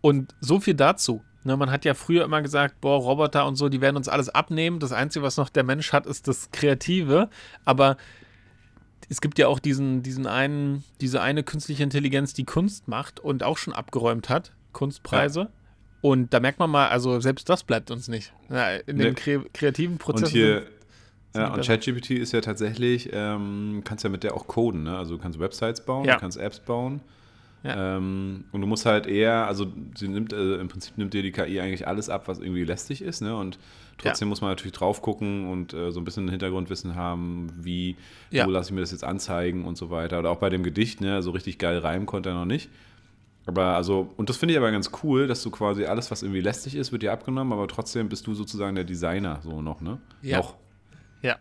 Und 0.00 0.34
so 0.40 0.60
viel 0.60 0.74
dazu. 0.74 1.22
Ne, 1.44 1.56
man 1.56 1.70
hat 1.70 1.84
ja 1.84 1.94
früher 1.94 2.24
immer 2.24 2.42
gesagt, 2.42 2.80
boah, 2.80 2.98
Roboter 2.98 3.46
und 3.46 3.56
so, 3.56 3.68
die 3.68 3.80
werden 3.80 3.96
uns 3.96 4.08
alles 4.08 4.28
abnehmen. 4.28 4.80
Das 4.80 4.92
Einzige, 4.92 5.22
was 5.22 5.36
noch 5.36 5.48
der 5.48 5.62
Mensch 5.64 5.92
hat, 5.92 6.06
ist 6.06 6.26
das 6.28 6.50
Kreative. 6.50 7.30
Aber 7.64 7.96
es 9.08 9.20
gibt 9.20 9.38
ja 9.38 9.46
auch 9.46 9.58
diesen, 9.58 10.02
diesen 10.02 10.26
einen, 10.26 10.84
diese 11.00 11.20
eine 11.20 11.42
künstliche 11.42 11.82
Intelligenz, 11.82 12.34
die 12.34 12.44
Kunst 12.44 12.88
macht 12.88 13.20
und 13.20 13.42
auch 13.42 13.56
schon 13.56 13.72
abgeräumt 13.72 14.28
hat, 14.28 14.52
Kunstpreise. 14.72 15.50
Und 16.00 16.32
da 16.32 16.40
merkt 16.40 16.58
man 16.58 16.70
mal, 16.70 16.88
also 16.88 17.18
selbst 17.20 17.48
das 17.48 17.64
bleibt 17.64 17.90
uns 17.90 18.08
nicht. 18.08 18.32
Ja, 18.50 18.70
in 18.76 18.98
den 18.98 19.14
kre 19.14 19.44
kreativen 19.52 19.98
Prozessen. 19.98 20.26
Und 20.26 20.30
hier, 20.32 20.66
ja, 21.34 21.52
und. 21.54 21.64
ChatGPT 21.64 22.10
ist 22.10 22.32
ja 22.32 22.40
tatsächlich, 22.40 23.10
ähm, 23.12 23.82
kannst 23.84 24.04
ja 24.04 24.10
mit 24.10 24.22
der 24.22 24.34
auch 24.34 24.46
coden, 24.46 24.84
ne? 24.84 24.96
Also 24.96 25.16
du 25.16 25.22
kannst 25.22 25.38
Websites 25.38 25.84
bauen, 25.84 26.04
Ja. 26.04 26.14
du 26.14 26.20
kannst 26.20 26.36
Apps 26.38 26.60
bauen. 26.60 27.00
Ja. 27.64 27.96
Ähm, 27.96 28.44
und 28.52 28.60
du 28.60 28.66
musst 28.66 28.86
halt 28.86 29.06
eher, 29.06 29.46
also 29.46 29.66
sie 29.96 30.06
nimmt, 30.08 30.32
äh, 30.32 30.56
im 30.56 30.68
Prinzip 30.68 30.96
nimmt 30.96 31.12
dir 31.12 31.22
die 31.22 31.32
KI 31.32 31.60
eigentlich 31.60 31.88
alles 31.88 32.08
ab, 32.08 32.28
was 32.28 32.38
irgendwie 32.38 32.64
lästig 32.64 33.02
ist, 33.02 33.20
ne? 33.20 33.34
Und 33.36 33.58
trotzdem 33.98 34.28
muss 34.28 34.40
man 34.40 34.50
natürlich 34.50 34.72
drauf 34.74 35.02
gucken 35.02 35.48
und 35.50 35.74
äh, 35.74 35.90
so 35.90 36.00
ein 36.00 36.04
bisschen 36.04 36.28
Hintergrundwissen 36.28 36.94
haben, 36.94 37.48
wie, 37.60 37.96
Ja. 38.30 38.46
wo 38.46 38.50
lasse 38.50 38.70
ich 38.70 38.74
mir 38.74 38.80
das 38.82 38.92
jetzt 38.92 39.02
anzeigen 39.02 39.64
und 39.64 39.76
so 39.76 39.90
weiter. 39.90 40.20
Oder 40.20 40.30
auch 40.30 40.38
bei 40.38 40.50
dem 40.50 40.62
Gedicht, 40.62 41.00
ne? 41.00 41.20
So 41.22 41.32
richtig 41.32 41.58
geil 41.58 41.78
reimen 41.78 42.06
konnte 42.06 42.28
er 42.28 42.36
noch 42.36 42.44
nicht. 42.44 42.70
Aber 43.46 43.74
also, 43.76 44.12
und 44.18 44.28
das 44.28 44.36
finde 44.36 44.52
ich 44.52 44.58
aber 44.58 44.70
ganz 44.70 44.90
cool, 45.02 45.26
dass 45.26 45.42
du 45.42 45.50
quasi 45.50 45.84
alles, 45.86 46.10
was 46.12 46.22
irgendwie 46.22 46.42
lästig 46.42 46.74
ist, 46.76 46.92
wird 46.92 47.02
dir 47.02 47.12
abgenommen, 47.12 47.52
aber 47.52 47.66
trotzdem 47.66 48.08
bist 48.08 48.26
du 48.26 48.34
sozusagen 48.34 48.74
der 48.76 48.84
Designer, 48.84 49.40
so 49.42 49.62
noch, 49.62 49.80
ne? 49.80 49.98
Ja. 50.22 50.36
Noch. 50.38 50.54
ja. 51.22 51.36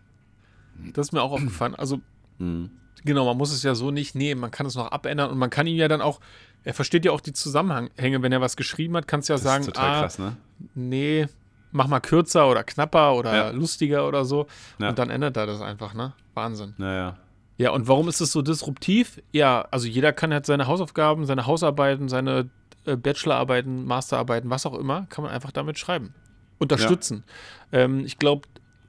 Das 0.94 1.08
ist 1.08 1.12
mir 1.12 1.22
auch 1.22 1.32
aufgefallen. 1.34 1.76
Also, 1.76 2.00
Mhm. 2.40 2.70
Genau, 3.06 3.26
man 3.26 3.38
muss 3.38 3.52
es 3.52 3.64
ja 3.64 3.76
so 3.76 3.92
nicht 3.92 4.16
nehmen. 4.16 4.42
Man 4.42 4.52
kann 4.52 4.66
es 4.66 4.76
noch 4.76 4.92
abändern 4.92 5.30
und 5.32 5.38
man 5.38 5.50
kann 5.50 5.68
ihm 5.68 5.78
ja 5.78 5.88
dann 5.88 6.02
auch, 6.02 6.20
er 6.64 6.74
versteht 6.74 7.06
ja 7.06 7.12
auch 7.12 7.22
die 7.22 7.34
Zusammenhänge. 7.34 8.22
Wenn 8.22 8.32
er 8.32 8.42
was 8.42 8.58
geschrieben 8.58 8.96
hat, 8.98 9.08
kannst 9.08 9.30
du 9.30 9.34
ja 9.34 9.36
Das 9.38 9.44
sagen, 9.44 9.62
ist 9.62 9.68
total 9.68 9.90
ah, 9.96 10.02
krass, 10.02 10.20
ne? 10.20 10.36
nee, 10.76 11.28
mach 11.72 11.88
mal 11.88 12.00
kürzer 12.00 12.50
oder 12.50 12.64
knapper 12.64 13.16
oder 13.16 13.36
Ja. 13.36 13.50
lustiger 13.52 14.08
oder 14.08 14.26
so. 14.26 14.48
Ja. 14.80 14.90
Und 14.90 15.00
dann 15.00 15.10
ändert 15.10 15.38
er 15.38 15.46
das 15.46 15.62
einfach, 15.62 15.94
ne? 15.94 16.14
Wahnsinn. 16.34 16.74
Naja. 16.78 17.18
Ja, 17.58 17.72
und 17.72 17.88
warum 17.88 18.08
ist 18.08 18.22
es 18.22 18.32
so 18.32 18.42
disruptiv? 18.44 19.22
Ja, 19.32 19.68
also 19.72 19.88
jeder 19.88 20.14
kann 20.14 20.32
halt 20.32 20.46
seine 20.46 20.68
Hausaufgaben, 20.68 21.26
seine 21.26 21.48
Hausarbeiten, 21.48 22.08
seine 22.08 22.50
äh, 22.86 22.96
Bachelorarbeiten, 22.96 23.86
Masterarbeiten, 23.86 24.50
was 24.52 24.66
auch 24.66 24.76
immer, 24.76 25.08
kann 25.10 25.24
man 25.24 25.34
einfach 25.34 25.52
damit 25.52 25.80
schreiben. 25.80 26.14
Unterstützen. 26.60 27.24
Ähm, 27.72 28.06
ich 28.06 28.18
glaube, 28.20 28.48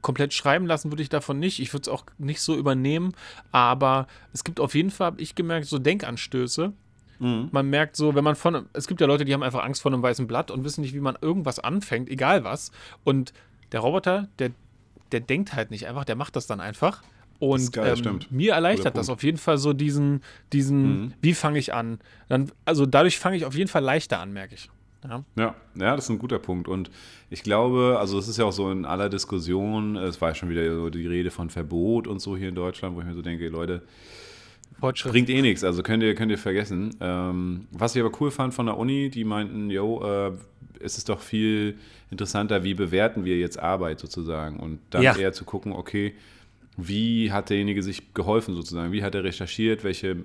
komplett 0.08 0.32
schreiben 0.32 0.64
lassen 0.64 0.90
würde 0.90 1.02
ich 1.02 1.10
davon 1.10 1.38
nicht. 1.38 1.60
Ich 1.60 1.74
würde 1.74 1.82
es 1.82 1.88
auch 1.88 2.06
nicht 2.16 2.40
so 2.40 2.56
übernehmen, 2.56 3.12
aber 3.52 4.06
es 4.32 4.42
gibt 4.42 4.58
auf 4.58 4.74
jeden 4.74 4.90
Fall, 4.90 5.08
habe 5.08 5.20
ich 5.20 5.34
gemerkt, 5.34 5.66
so 5.66 5.78
Denkanstöße. 5.78 6.72
Mhm. 7.18 7.48
Man 7.52 7.68
merkt 7.68 7.94
so, 7.94 8.14
wenn 8.14 8.24
man 8.24 8.34
von, 8.34 8.64
es 8.72 8.86
gibt 8.86 9.02
ja 9.02 9.06
Leute, 9.06 9.26
die 9.26 9.34
haben 9.34 9.42
einfach 9.42 9.62
Angst 9.62 9.82
vor 9.82 9.92
einem 9.92 10.02
weißen 10.02 10.26
Blatt 10.26 10.50
und 10.50 10.64
wissen 10.64 10.80
nicht, 10.80 10.94
wie 10.94 11.00
man 11.00 11.18
irgendwas 11.20 11.58
anfängt, 11.58 12.08
egal 12.08 12.42
was. 12.42 12.72
Und 13.04 13.34
der 13.72 13.80
Roboter, 13.80 14.28
der, 14.38 14.52
der 15.12 15.20
denkt 15.20 15.52
halt 15.52 15.70
nicht 15.70 15.86
einfach, 15.86 16.06
der 16.06 16.16
macht 16.16 16.36
das 16.36 16.46
dann 16.46 16.60
einfach. 16.60 17.02
Und 17.38 17.70
geil, 17.74 17.90
ähm, 17.90 17.96
stimmt. 17.96 18.32
mir 18.32 18.54
erleichtert 18.54 18.96
das 18.96 19.10
auf 19.10 19.22
jeden 19.22 19.36
Fall 19.36 19.58
so 19.58 19.74
diesen, 19.74 20.22
diesen, 20.54 21.02
Mhm. 21.02 21.12
wie 21.20 21.34
fange 21.34 21.58
ich 21.58 21.74
an? 21.74 21.98
Dann, 22.30 22.50
also 22.64 22.86
dadurch 22.86 23.18
fange 23.18 23.36
ich 23.36 23.44
auf 23.44 23.54
jeden 23.54 23.68
Fall 23.68 23.82
leichter 23.84 24.20
an, 24.20 24.32
merke 24.32 24.54
ich. 24.54 24.70
Ja. 25.04 25.24
Ja, 25.36 25.54
ja, 25.76 25.94
das 25.96 26.04
ist 26.06 26.10
ein 26.10 26.18
guter 26.18 26.38
Punkt. 26.38 26.66
Und 26.68 26.90
ich 27.30 27.42
glaube, 27.42 27.96
also 28.00 28.18
es 28.18 28.26
ist 28.28 28.36
ja 28.38 28.44
auch 28.44 28.52
so 28.52 28.70
in 28.70 28.84
aller 28.84 29.08
Diskussion, 29.08 29.96
es 29.96 30.20
war 30.20 30.30
ja 30.30 30.34
schon 30.34 30.48
wieder 30.48 30.74
so 30.74 30.90
die 30.90 31.06
Rede 31.06 31.30
von 31.30 31.50
Verbot 31.50 32.06
und 32.06 32.20
so 32.20 32.36
hier 32.36 32.48
in 32.48 32.54
Deutschland, 32.54 32.96
wo 32.96 33.00
ich 33.00 33.06
mir 33.06 33.14
so 33.14 33.22
denke, 33.22 33.48
Leute, 33.48 33.82
bringt 35.10 35.28
eh 35.30 35.42
nichts, 35.42 35.64
also 35.64 35.82
könnt 35.82 36.02
ihr, 36.02 36.14
könnt 36.14 36.30
ihr 36.30 36.38
vergessen. 36.38 36.94
Ähm, 37.00 37.66
was 37.72 37.94
ich 37.96 38.02
aber 38.02 38.12
cool 38.20 38.30
fand 38.30 38.54
von 38.54 38.66
der 38.66 38.76
Uni, 38.76 39.10
die 39.10 39.24
meinten, 39.24 39.70
yo, 39.70 40.02
äh, 40.04 40.32
es 40.80 40.96
ist 40.98 41.08
doch 41.08 41.20
viel 41.20 41.76
interessanter, 42.10 42.62
wie 42.64 42.74
bewerten 42.74 43.24
wir 43.24 43.36
jetzt 43.38 43.58
Arbeit 43.58 43.98
sozusagen 44.00 44.58
und 44.60 44.78
dann 44.90 45.02
Ja. 45.02 45.16
eher 45.16 45.32
zu 45.32 45.44
gucken, 45.44 45.72
okay, 45.72 46.14
wie 46.76 47.32
hat 47.32 47.50
derjenige 47.50 47.82
sich 47.82 48.14
geholfen 48.14 48.54
sozusagen, 48.54 48.92
wie 48.92 49.02
hat 49.02 49.16
er 49.16 49.24
recherchiert, 49.24 49.82
welche 49.82 50.16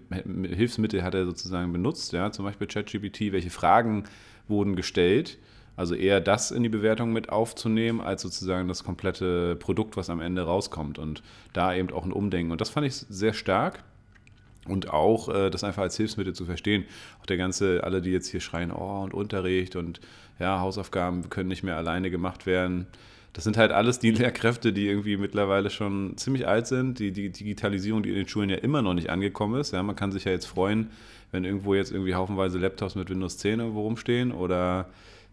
Hilfsmittel 0.51 1.01
hat 1.03 1.15
er 1.15 1.25
sozusagen 1.25 1.73
benutzt, 1.73 2.13
ja, 2.13 2.31
zum 2.31 2.45
Beispiel 2.45 2.67
ChatGPT, 2.67 3.31
welche 3.31 3.49
Fragen 3.49 4.03
wurden 4.47 4.75
gestellt, 4.75 5.38
also 5.75 5.95
eher 5.95 6.21
das 6.21 6.51
in 6.51 6.63
die 6.63 6.69
Bewertung 6.69 7.13
mit 7.13 7.29
aufzunehmen, 7.29 7.99
als 7.99 8.21
sozusagen 8.21 8.67
das 8.67 8.84
komplette 8.84 9.56
Produkt, 9.56 9.97
was 9.97 10.10
am 10.10 10.21
Ende 10.21 10.43
rauskommt 10.43 10.99
und 10.99 11.23
da 11.53 11.73
eben 11.73 11.91
auch 11.91 12.06
ein 12.06 12.12
Umdenken 12.12 12.51
und 12.51 12.62
das 12.62 12.69
fand 12.69 12.86
ich 12.86 12.93
sehr 12.95 13.34
stark. 13.34 13.84
Und 14.65 14.89
auch 14.91 15.27
äh, 15.27 15.49
das 15.49 15.65
einfach 15.65 15.82
als 15.82 15.97
Hilfsmittel 15.97 16.34
zu 16.34 16.45
verstehen. 16.45 16.86
Auch 17.21 17.25
der 17.25 17.36
ganze, 17.36 17.84
alle, 17.84 18.01
die 18.01 18.12
jetzt 18.12 18.29
hier 18.29 18.39
schreien, 18.39 18.71
oh, 18.71 19.01
und 19.03 19.13
Unterricht 19.13 19.75
und 19.75 19.99
ja, 20.39 20.62
Hausaufgaben 20.62 21.29
können 21.29 21.49
nicht 21.49 21.63
mehr 21.63 21.75
alleine 21.75 22.10
gemacht 22.10 22.45
werden. 22.45 22.88
Das 23.34 23.43
sind 23.43 23.58
halt 23.58 23.71
alles 23.71 23.99
die 23.99 24.12
Lehrkräfte, 24.12 24.71
die 24.71 24.88
irgendwie 24.88 25.17
mittlerweile 25.17 25.69
schon 25.69 26.15
ziemlich 26.17 26.47
alt 26.47 26.67
sind. 26.67 26.99
Die, 26.99 27.12
die 27.12 27.29
Digitalisierung, 27.29 28.03
die 28.03 28.10
in 28.10 28.15
den 28.15 28.27
Schulen 28.27 28.49
ja 28.49 28.58
immer 28.58 28.82
noch 28.82 28.93
nicht 28.93 29.10
angekommen 29.10 29.60
ist. 29.60 29.73
Ja, 29.73 29.84
man 29.84 29.95
kann 29.95 30.12
sich 30.12 30.23
ja 30.25 30.32
jetzt 30.32 30.45
freuen, 30.45 30.91
wenn 31.34 31.43
irgendwo 31.43 31.74
jetzt 31.74 31.91
irgendwie 31.91 32.13
haufenweise 32.13 32.60
Laptops 32.60 32.96
mit 32.96 33.10
Windows 33.10 33.39
10 33.39 33.60
irgendwo 33.60 33.82
rumstehen 33.82 34.32
oder 34.32 34.88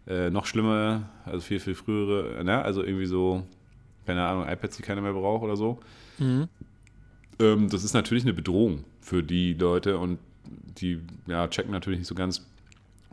äh, 0.07 0.31
noch 0.31 0.47
schlimmer, 0.47 1.09
also 1.25 1.41
viel, 1.41 1.59
viel 1.59 1.75
frühere, 1.75 2.43
ne? 2.43 2.61
also 2.61 2.83
irgendwie 2.83 3.05
so, 3.05 3.45
keine 4.07 4.25
Ahnung, 4.25 4.47
iPads, 4.47 4.77
die 4.77 4.83
keiner 4.83 5.01
mehr 5.01 5.13
braucht 5.13 5.43
oder 5.43 5.55
so. 5.55 5.79
Mhm. 6.17 6.47
Ähm, 7.39 7.69
das 7.69 7.83
ist 7.83 7.93
natürlich 7.93 8.23
eine 8.23 8.33
Bedrohung 8.33 8.83
für 8.99 9.21
die 9.21 9.53
Leute 9.53 9.99
und 9.99 10.17
die 10.79 10.99
ja, 11.27 11.47
checken 11.47 11.71
natürlich 11.71 11.99
nicht 11.99 12.07
so 12.07 12.15
ganz 12.15 12.47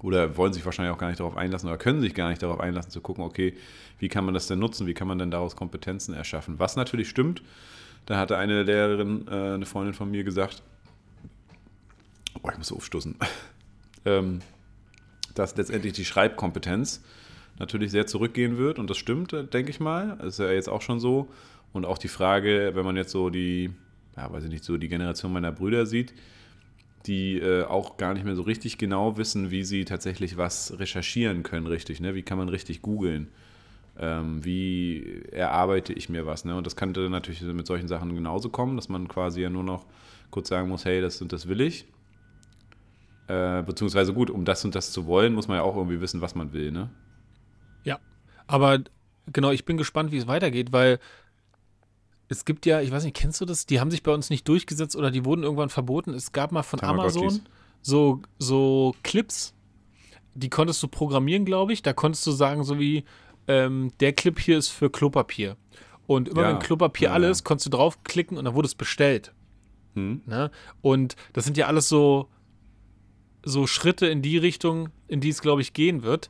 oder 0.00 0.36
wollen 0.38 0.54
sich 0.54 0.64
wahrscheinlich 0.64 0.94
auch 0.94 0.98
gar 0.98 1.08
nicht 1.08 1.20
darauf 1.20 1.36
einlassen 1.36 1.68
oder 1.68 1.76
können 1.76 2.00
sich 2.00 2.14
gar 2.14 2.30
nicht 2.30 2.42
darauf 2.42 2.58
einlassen 2.58 2.90
zu 2.90 3.02
gucken, 3.02 3.22
okay, 3.22 3.54
wie 3.98 4.08
kann 4.08 4.24
man 4.24 4.32
das 4.32 4.46
denn 4.46 4.58
nutzen, 4.58 4.86
wie 4.86 4.94
kann 4.94 5.08
man 5.08 5.18
denn 5.18 5.30
daraus 5.30 5.56
Kompetenzen 5.56 6.14
erschaffen. 6.14 6.58
Was 6.58 6.76
natürlich 6.76 7.10
stimmt, 7.10 7.42
da 8.06 8.16
hatte 8.16 8.38
eine 8.38 8.62
Lehrerin, 8.62 9.26
äh, 9.28 9.54
eine 9.54 9.66
Freundin 9.66 9.92
von 9.92 10.10
mir 10.10 10.24
gesagt, 10.24 10.62
oh, 12.42 12.48
ich 12.50 12.58
muss 12.58 12.72
aufstoßen, 12.72 13.16
ähm, 14.04 14.40
dass 15.34 15.56
letztendlich 15.56 15.92
die 15.92 16.04
Schreibkompetenz 16.04 17.02
natürlich 17.58 17.90
sehr 17.90 18.06
zurückgehen 18.06 18.58
wird 18.58 18.78
und 18.78 18.88
das 18.88 18.96
stimmt, 18.96 19.32
äh, 19.32 19.44
denke 19.44 19.70
ich 19.70 19.80
mal. 19.80 20.16
Das 20.18 20.34
ist 20.34 20.38
ja 20.38 20.50
jetzt 20.50 20.68
auch 20.68 20.82
schon 20.82 21.00
so. 21.00 21.28
Und 21.72 21.84
auch 21.84 21.98
die 21.98 22.08
Frage, 22.08 22.72
wenn 22.74 22.84
man 22.84 22.96
jetzt 22.96 23.10
so 23.10 23.30
die, 23.30 23.70
ja, 24.16 24.32
weiß 24.32 24.44
ich 24.44 24.50
nicht, 24.50 24.64
so 24.64 24.76
die 24.76 24.88
Generation 24.88 25.32
meiner 25.32 25.52
Brüder 25.52 25.86
sieht, 25.86 26.14
die 27.06 27.38
äh, 27.38 27.64
auch 27.64 27.96
gar 27.96 28.14
nicht 28.14 28.24
mehr 28.24 28.36
so 28.36 28.42
richtig 28.42 28.78
genau 28.78 29.16
wissen, 29.16 29.50
wie 29.50 29.64
sie 29.64 29.84
tatsächlich 29.84 30.36
was 30.36 30.78
recherchieren 30.78 31.42
können, 31.42 31.66
richtig. 31.66 32.00
Ne? 32.00 32.14
Wie 32.14 32.22
kann 32.22 32.38
man 32.38 32.48
richtig 32.48 32.82
googeln? 32.82 33.28
Ähm, 33.98 34.44
wie 34.44 35.22
erarbeite 35.32 35.92
ich 35.92 36.08
mir 36.08 36.26
was? 36.26 36.44
Ne? 36.44 36.56
Und 36.56 36.66
das 36.66 36.76
könnte 36.76 37.08
natürlich 37.10 37.42
mit 37.42 37.66
solchen 37.66 37.88
Sachen 37.88 38.14
genauso 38.14 38.48
kommen, 38.48 38.76
dass 38.76 38.88
man 38.88 39.08
quasi 39.08 39.42
ja 39.42 39.50
nur 39.50 39.64
noch 39.64 39.86
kurz 40.30 40.48
sagen 40.48 40.68
muss, 40.68 40.84
hey, 40.84 41.00
das 41.00 41.22
das 41.26 41.48
will 41.48 41.60
ich. 41.60 41.86
Äh, 43.28 43.62
beziehungsweise 43.62 44.12
gut, 44.12 44.30
um 44.30 44.44
das 44.44 44.64
und 44.64 44.74
das 44.74 44.90
zu 44.90 45.06
wollen, 45.06 45.34
muss 45.34 45.48
man 45.48 45.58
ja 45.58 45.62
auch 45.62 45.76
irgendwie 45.76 46.00
wissen, 46.00 46.20
was 46.20 46.34
man 46.34 46.52
will. 46.52 46.72
Ne? 46.72 46.90
Ja, 47.84 47.98
aber 48.46 48.80
genau, 49.32 49.50
ich 49.50 49.64
bin 49.64 49.76
gespannt, 49.76 50.12
wie 50.12 50.16
es 50.16 50.26
weitergeht, 50.26 50.72
weil 50.72 50.98
es 52.28 52.44
gibt 52.44 52.66
ja, 52.66 52.80
ich 52.80 52.90
weiß 52.90 53.04
nicht, 53.04 53.16
kennst 53.16 53.40
du 53.40 53.44
das? 53.44 53.66
Die 53.66 53.80
haben 53.80 53.90
sich 53.90 54.02
bei 54.02 54.12
uns 54.12 54.30
nicht 54.30 54.48
durchgesetzt 54.48 54.96
oder 54.96 55.10
die 55.10 55.24
wurden 55.24 55.42
irgendwann 55.42 55.70
verboten. 55.70 56.12
Es 56.14 56.32
gab 56.32 56.52
mal 56.52 56.62
von 56.62 56.78
Tamagotchis. 56.78 57.22
Amazon 57.22 57.40
so, 57.82 58.20
so 58.38 58.94
Clips, 59.02 59.54
die 60.34 60.50
konntest 60.50 60.82
du 60.82 60.88
programmieren, 60.88 61.44
glaube 61.44 61.72
ich. 61.72 61.82
Da 61.82 61.92
konntest 61.92 62.26
du 62.26 62.32
sagen, 62.32 62.64
so 62.64 62.78
wie, 62.78 63.04
ähm, 63.46 63.92
der 64.00 64.12
Clip 64.12 64.38
hier 64.38 64.58
ist 64.58 64.68
für 64.68 64.90
Klopapier. 64.90 65.56
Und 66.06 66.28
immer 66.28 66.42
Ja, 66.42 66.48
wenn 66.50 66.58
Klopapier 66.58 67.08
ja, 67.08 67.14
alles, 67.14 67.38
ja. 67.38 67.44
konntest 67.44 67.66
du 67.66 67.70
draufklicken 67.70 68.36
und 68.38 68.44
dann 68.44 68.54
wurde 68.54 68.66
es 68.66 68.74
bestellt. 68.74 69.32
Hm? 69.94 70.22
Ne? 70.26 70.50
Und 70.80 71.16
das 71.32 71.44
sind 71.44 71.56
ja 71.56 71.66
alles 71.66 71.88
so, 71.88 72.28
so 73.44 73.66
Schritte 73.66 74.06
in 74.06 74.22
die 74.22 74.38
Richtung, 74.38 74.90
in 75.06 75.20
die 75.20 75.28
es, 75.30 75.40
glaube 75.42 75.60
ich, 75.62 75.72
gehen 75.72 76.02
wird. 76.02 76.28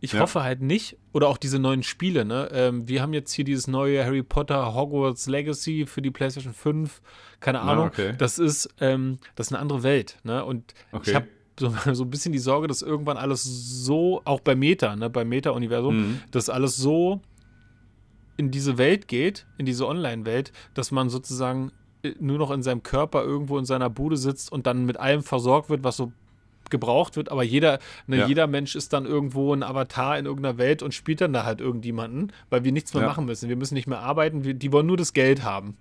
Ich 0.00 0.12
Ja. 0.12 0.20
hoffe 0.20 0.42
halt 0.44 0.60
nicht, 0.62 0.96
oder 1.12 1.26
auch 1.28 1.38
diese 1.38 1.58
neuen 1.58 1.82
Spiele, 1.82 2.24
ne? 2.24 2.48
Ähm, 2.52 2.86
wir 2.86 3.02
haben 3.02 3.12
jetzt 3.12 3.32
hier 3.32 3.44
dieses 3.44 3.66
neue 3.66 4.04
Harry 4.04 4.22
Potter 4.22 4.72
Hogwarts 4.74 5.26
Legacy 5.26 5.86
für 5.86 6.02
die 6.02 6.12
PlayStation 6.12 6.52
5. 6.54 7.00
Keine 7.40 7.60
Ah, 7.62 7.72
Ahnung. 7.72 7.86
okay. 7.88 8.14
Das 8.16 8.38
ist, 8.38 8.68
ähm, 8.80 9.18
das 9.34 9.48
ist 9.48 9.52
eine 9.52 9.60
andere 9.60 9.82
Welt, 9.82 10.18
ne? 10.22 10.44
Und 10.44 10.72
Okay. 10.92 11.10
ich 11.10 11.14
habe 11.16 11.26
so, 11.58 11.70
so 11.94 12.04
ein 12.04 12.10
bisschen 12.10 12.32
die 12.32 12.38
Sorge, 12.38 12.68
dass 12.68 12.82
irgendwann 12.82 13.16
alles 13.16 13.42
so, 13.42 14.22
auch 14.24 14.38
bei 14.40 14.54
Meta, 14.54 14.94
ne, 14.94 15.10
beim 15.10 15.28
Meta-Universum, 15.28 15.96
Mhm. 15.96 16.20
dass 16.30 16.48
alles 16.48 16.76
so 16.76 17.22
in 18.36 18.50
diese 18.52 18.78
Welt 18.78 19.08
geht, 19.08 19.46
in 19.56 19.66
diese 19.66 19.86
Online-Welt, 19.86 20.52
dass 20.74 20.92
man 20.92 21.08
sozusagen 21.10 21.72
äh, 22.04 22.12
nur 22.20 22.38
noch 22.38 22.52
in 22.52 22.62
seinem 22.62 22.84
Körper 22.84 23.24
irgendwo 23.24 23.58
in 23.58 23.64
seiner 23.64 23.90
Bude 23.90 24.16
sitzt 24.16 24.52
und 24.52 24.66
dann 24.68 24.84
mit 24.84 24.96
allem 25.00 25.24
versorgt 25.24 25.68
wird, 25.70 25.82
was 25.82 25.96
so 25.96 26.12
gebraucht 26.70 27.16
wird, 27.16 27.30
aber 27.30 27.42
jeder, 27.42 27.78
ne, 28.06 28.18
Ja. 28.18 28.26
jeder 28.26 28.46
Mensch 28.46 28.74
ist 28.76 28.92
dann 28.92 29.06
irgendwo 29.06 29.54
ein 29.54 29.62
Avatar 29.62 30.18
in 30.18 30.26
irgendeiner 30.26 30.58
Welt 30.58 30.82
und 30.82 30.94
spielt 30.94 31.20
dann 31.20 31.32
da 31.32 31.44
halt 31.44 31.60
irgendjemanden, 31.60 32.32
weil 32.50 32.64
wir 32.64 32.72
nichts 32.72 32.94
mehr 32.94 33.02
Ja. 33.02 33.08
machen 33.08 33.24
müssen. 33.24 33.48
Wir 33.48 33.56
müssen 33.56 33.74
nicht 33.74 33.86
mehr 33.86 34.00
arbeiten, 34.00 34.44
wir, 34.44 34.54
die 34.54 34.72
wollen 34.72 34.86
nur 34.86 34.96
das 34.96 35.12
Geld 35.12 35.42
haben. 35.42 35.76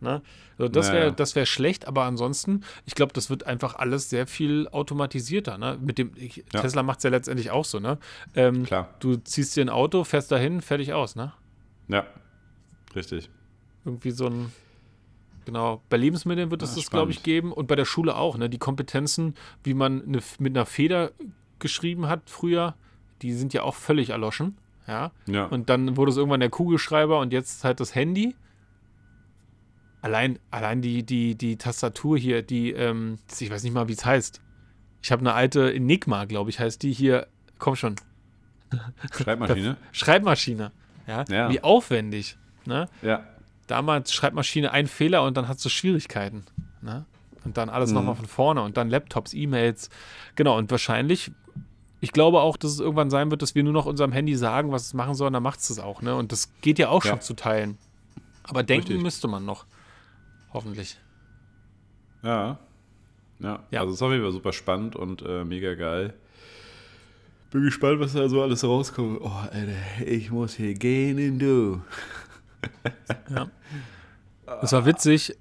Ne? 0.00 0.22
Also 0.58 0.70
das 0.70 0.92
wäre 0.92 1.06
ja. 1.06 1.10
das 1.10 1.34
wär 1.34 1.44
schlecht, 1.44 1.88
aber 1.88 2.04
ansonsten, 2.04 2.62
ich 2.86 2.94
glaube, 2.94 3.12
das 3.12 3.30
wird 3.30 3.46
einfach 3.46 3.74
alles 3.74 4.10
sehr 4.10 4.28
viel 4.28 4.68
automatisierter. 4.68 5.58
Ne? 5.58 5.76
Mit 5.80 5.98
dem, 5.98 6.12
ich, 6.14 6.44
Ja. 6.52 6.60
Tesla 6.60 6.84
macht 6.84 6.98
es 6.98 7.02
ja 7.04 7.10
letztendlich 7.10 7.50
auch 7.50 7.64
so. 7.64 7.80
Ne? 7.80 7.98
Ähm, 8.36 8.62
Klar. 8.64 8.94
Du 9.00 9.16
ziehst 9.16 9.56
dir 9.56 9.62
ein 9.64 9.68
Auto, 9.68 10.04
fährst 10.04 10.30
dahin, 10.30 10.60
fertig 10.60 10.92
aus. 10.92 11.16
Ne? 11.16 11.32
Ja, 11.88 12.06
richtig. 12.94 13.28
irgendwie 13.84 14.10
so 14.12 14.26
ein. 14.26 14.52
Genau, 15.48 15.80
bei 15.88 15.96
Lebensmitteln 15.96 16.50
wird 16.50 16.60
es 16.62 16.72
Ah, 16.72 16.76
das, 16.76 16.90
glaube 16.90 17.10
ich, 17.10 17.22
geben 17.22 17.52
und 17.52 17.68
bei 17.68 17.74
der 17.74 17.86
Schule 17.86 18.16
auch. 18.16 18.36
Ne? 18.36 18.50
Die 18.50 18.58
Kompetenzen, 18.58 19.34
wie 19.64 19.72
man 19.72 20.02
eine, 20.02 20.20
mit 20.38 20.54
einer 20.54 20.66
Feder 20.66 21.12
geschrieben 21.58 22.06
hat 22.06 22.28
früher, 22.28 22.74
die 23.22 23.32
sind 23.32 23.54
ja 23.54 23.62
auch 23.62 23.74
völlig 23.74 24.10
erloschen. 24.10 24.58
Ja. 24.86 25.10
Ja. 25.26 25.46
Und 25.46 25.70
dann 25.70 25.96
wurde 25.96 26.10
es 26.10 26.18
irgendwann 26.18 26.40
der 26.40 26.50
Kugelschreiber 26.50 27.18
und 27.18 27.32
jetzt 27.32 27.64
halt 27.64 27.80
das 27.80 27.94
Handy. 27.94 28.36
Allein, 30.02 30.38
allein 30.50 30.82
die, 30.82 31.02
die, 31.02 31.34
die 31.34 31.56
Tastatur 31.56 32.18
hier, 32.18 32.42
die, 32.42 32.72
ähm, 32.72 33.18
ich 33.40 33.50
weiß 33.50 33.62
nicht 33.62 33.72
mal, 33.72 33.88
wie 33.88 33.94
es 33.94 34.04
heißt. 34.04 34.42
Ich 35.00 35.10
habe 35.12 35.20
eine 35.20 35.32
alte 35.32 35.72
Enigma, 35.72 36.26
glaube 36.26 36.50
ich, 36.50 36.60
heißt 36.60 36.82
die 36.82 36.92
hier. 36.92 37.26
Komm 37.58 37.74
schon, 37.74 37.96
Schreibmaschine? 39.14 39.78
Schreibmaschine. 39.92 40.72
Ja, 41.06 41.24
Ja. 41.30 41.50
wie 41.50 41.62
aufwendig. 41.62 42.36
Ne? 42.66 42.86
Ja. 43.00 43.24
Damals 43.70 44.12
Schreibmaschine 44.12 44.72
ein 44.72 44.86
Fehler 44.86 45.22
und 45.22 45.36
dann 45.36 45.46
hast 45.48 45.64
du 45.64 45.68
Schwierigkeiten. 45.68 46.44
Ne? 46.82 47.04
Und 47.44 47.56
dann 47.56 47.68
alles 47.68 47.90
Mhm. 47.90 47.96
nochmal 47.96 48.16
von 48.16 48.26
vorne 48.26 48.62
und 48.62 48.76
dann 48.76 48.90
Laptops, 48.90 49.32
E-Mails. 49.34 49.90
Genau, 50.34 50.58
und 50.58 50.70
wahrscheinlich, 50.70 51.30
ich 52.00 52.12
glaube 52.12 52.40
auch, 52.40 52.56
dass 52.56 52.72
es 52.72 52.80
irgendwann 52.80 53.10
sein 53.10 53.30
wird, 53.30 53.42
dass 53.42 53.54
wir 53.54 53.62
nur 53.62 53.72
noch 53.72 53.86
unserem 53.86 54.12
Handy 54.12 54.34
sagen, 54.36 54.70
was 54.72 54.86
es 54.86 54.94
machen 54.94 55.14
soll, 55.14 55.28
und 55.28 55.32
dann 55.34 55.42
macht 55.42 55.60
es 55.60 55.68
das 55.68 55.78
auch. 55.78 56.02
Ne? 56.02 56.14
Und 56.14 56.32
das 56.32 56.50
geht 56.60 56.78
ja 56.78 56.88
auch 56.88 57.04
Ja. 57.04 57.12
schon 57.12 57.20
zu 57.20 57.34
teilen. 57.34 57.78
Aber 58.44 58.62
denken 58.62 58.86
Richtig. 58.88 59.02
müsste 59.02 59.28
man 59.28 59.44
noch. 59.44 59.66
Hoffentlich. 60.52 60.98
Ja. 62.22 62.58
Ja. 63.40 63.62
Ja. 63.70 63.80
Also 63.80 63.90
es 63.92 63.96
ist 63.98 64.02
auf 64.02 64.10
jeden 64.10 64.22
Fall 64.24 64.32
super 64.32 64.52
spannend 64.52 64.96
und 64.96 65.22
äh, 65.22 65.44
mega 65.44 65.74
geil. 65.74 66.14
Bin 67.50 67.62
gespannt, 67.62 68.00
was 68.00 68.12
da 68.12 68.28
so 68.28 68.42
alles 68.42 68.62
rauskommt. 68.64 69.20
Oh, 69.22 69.28
Alter, 69.28 70.04
ich 70.06 70.30
muss 70.30 70.54
hier 70.54 70.74
gehen, 70.74 71.38
du. 71.38 71.80
Ja. 73.28 73.48
Es 74.62 74.72
war 74.72 74.86
witzig. 74.86 75.36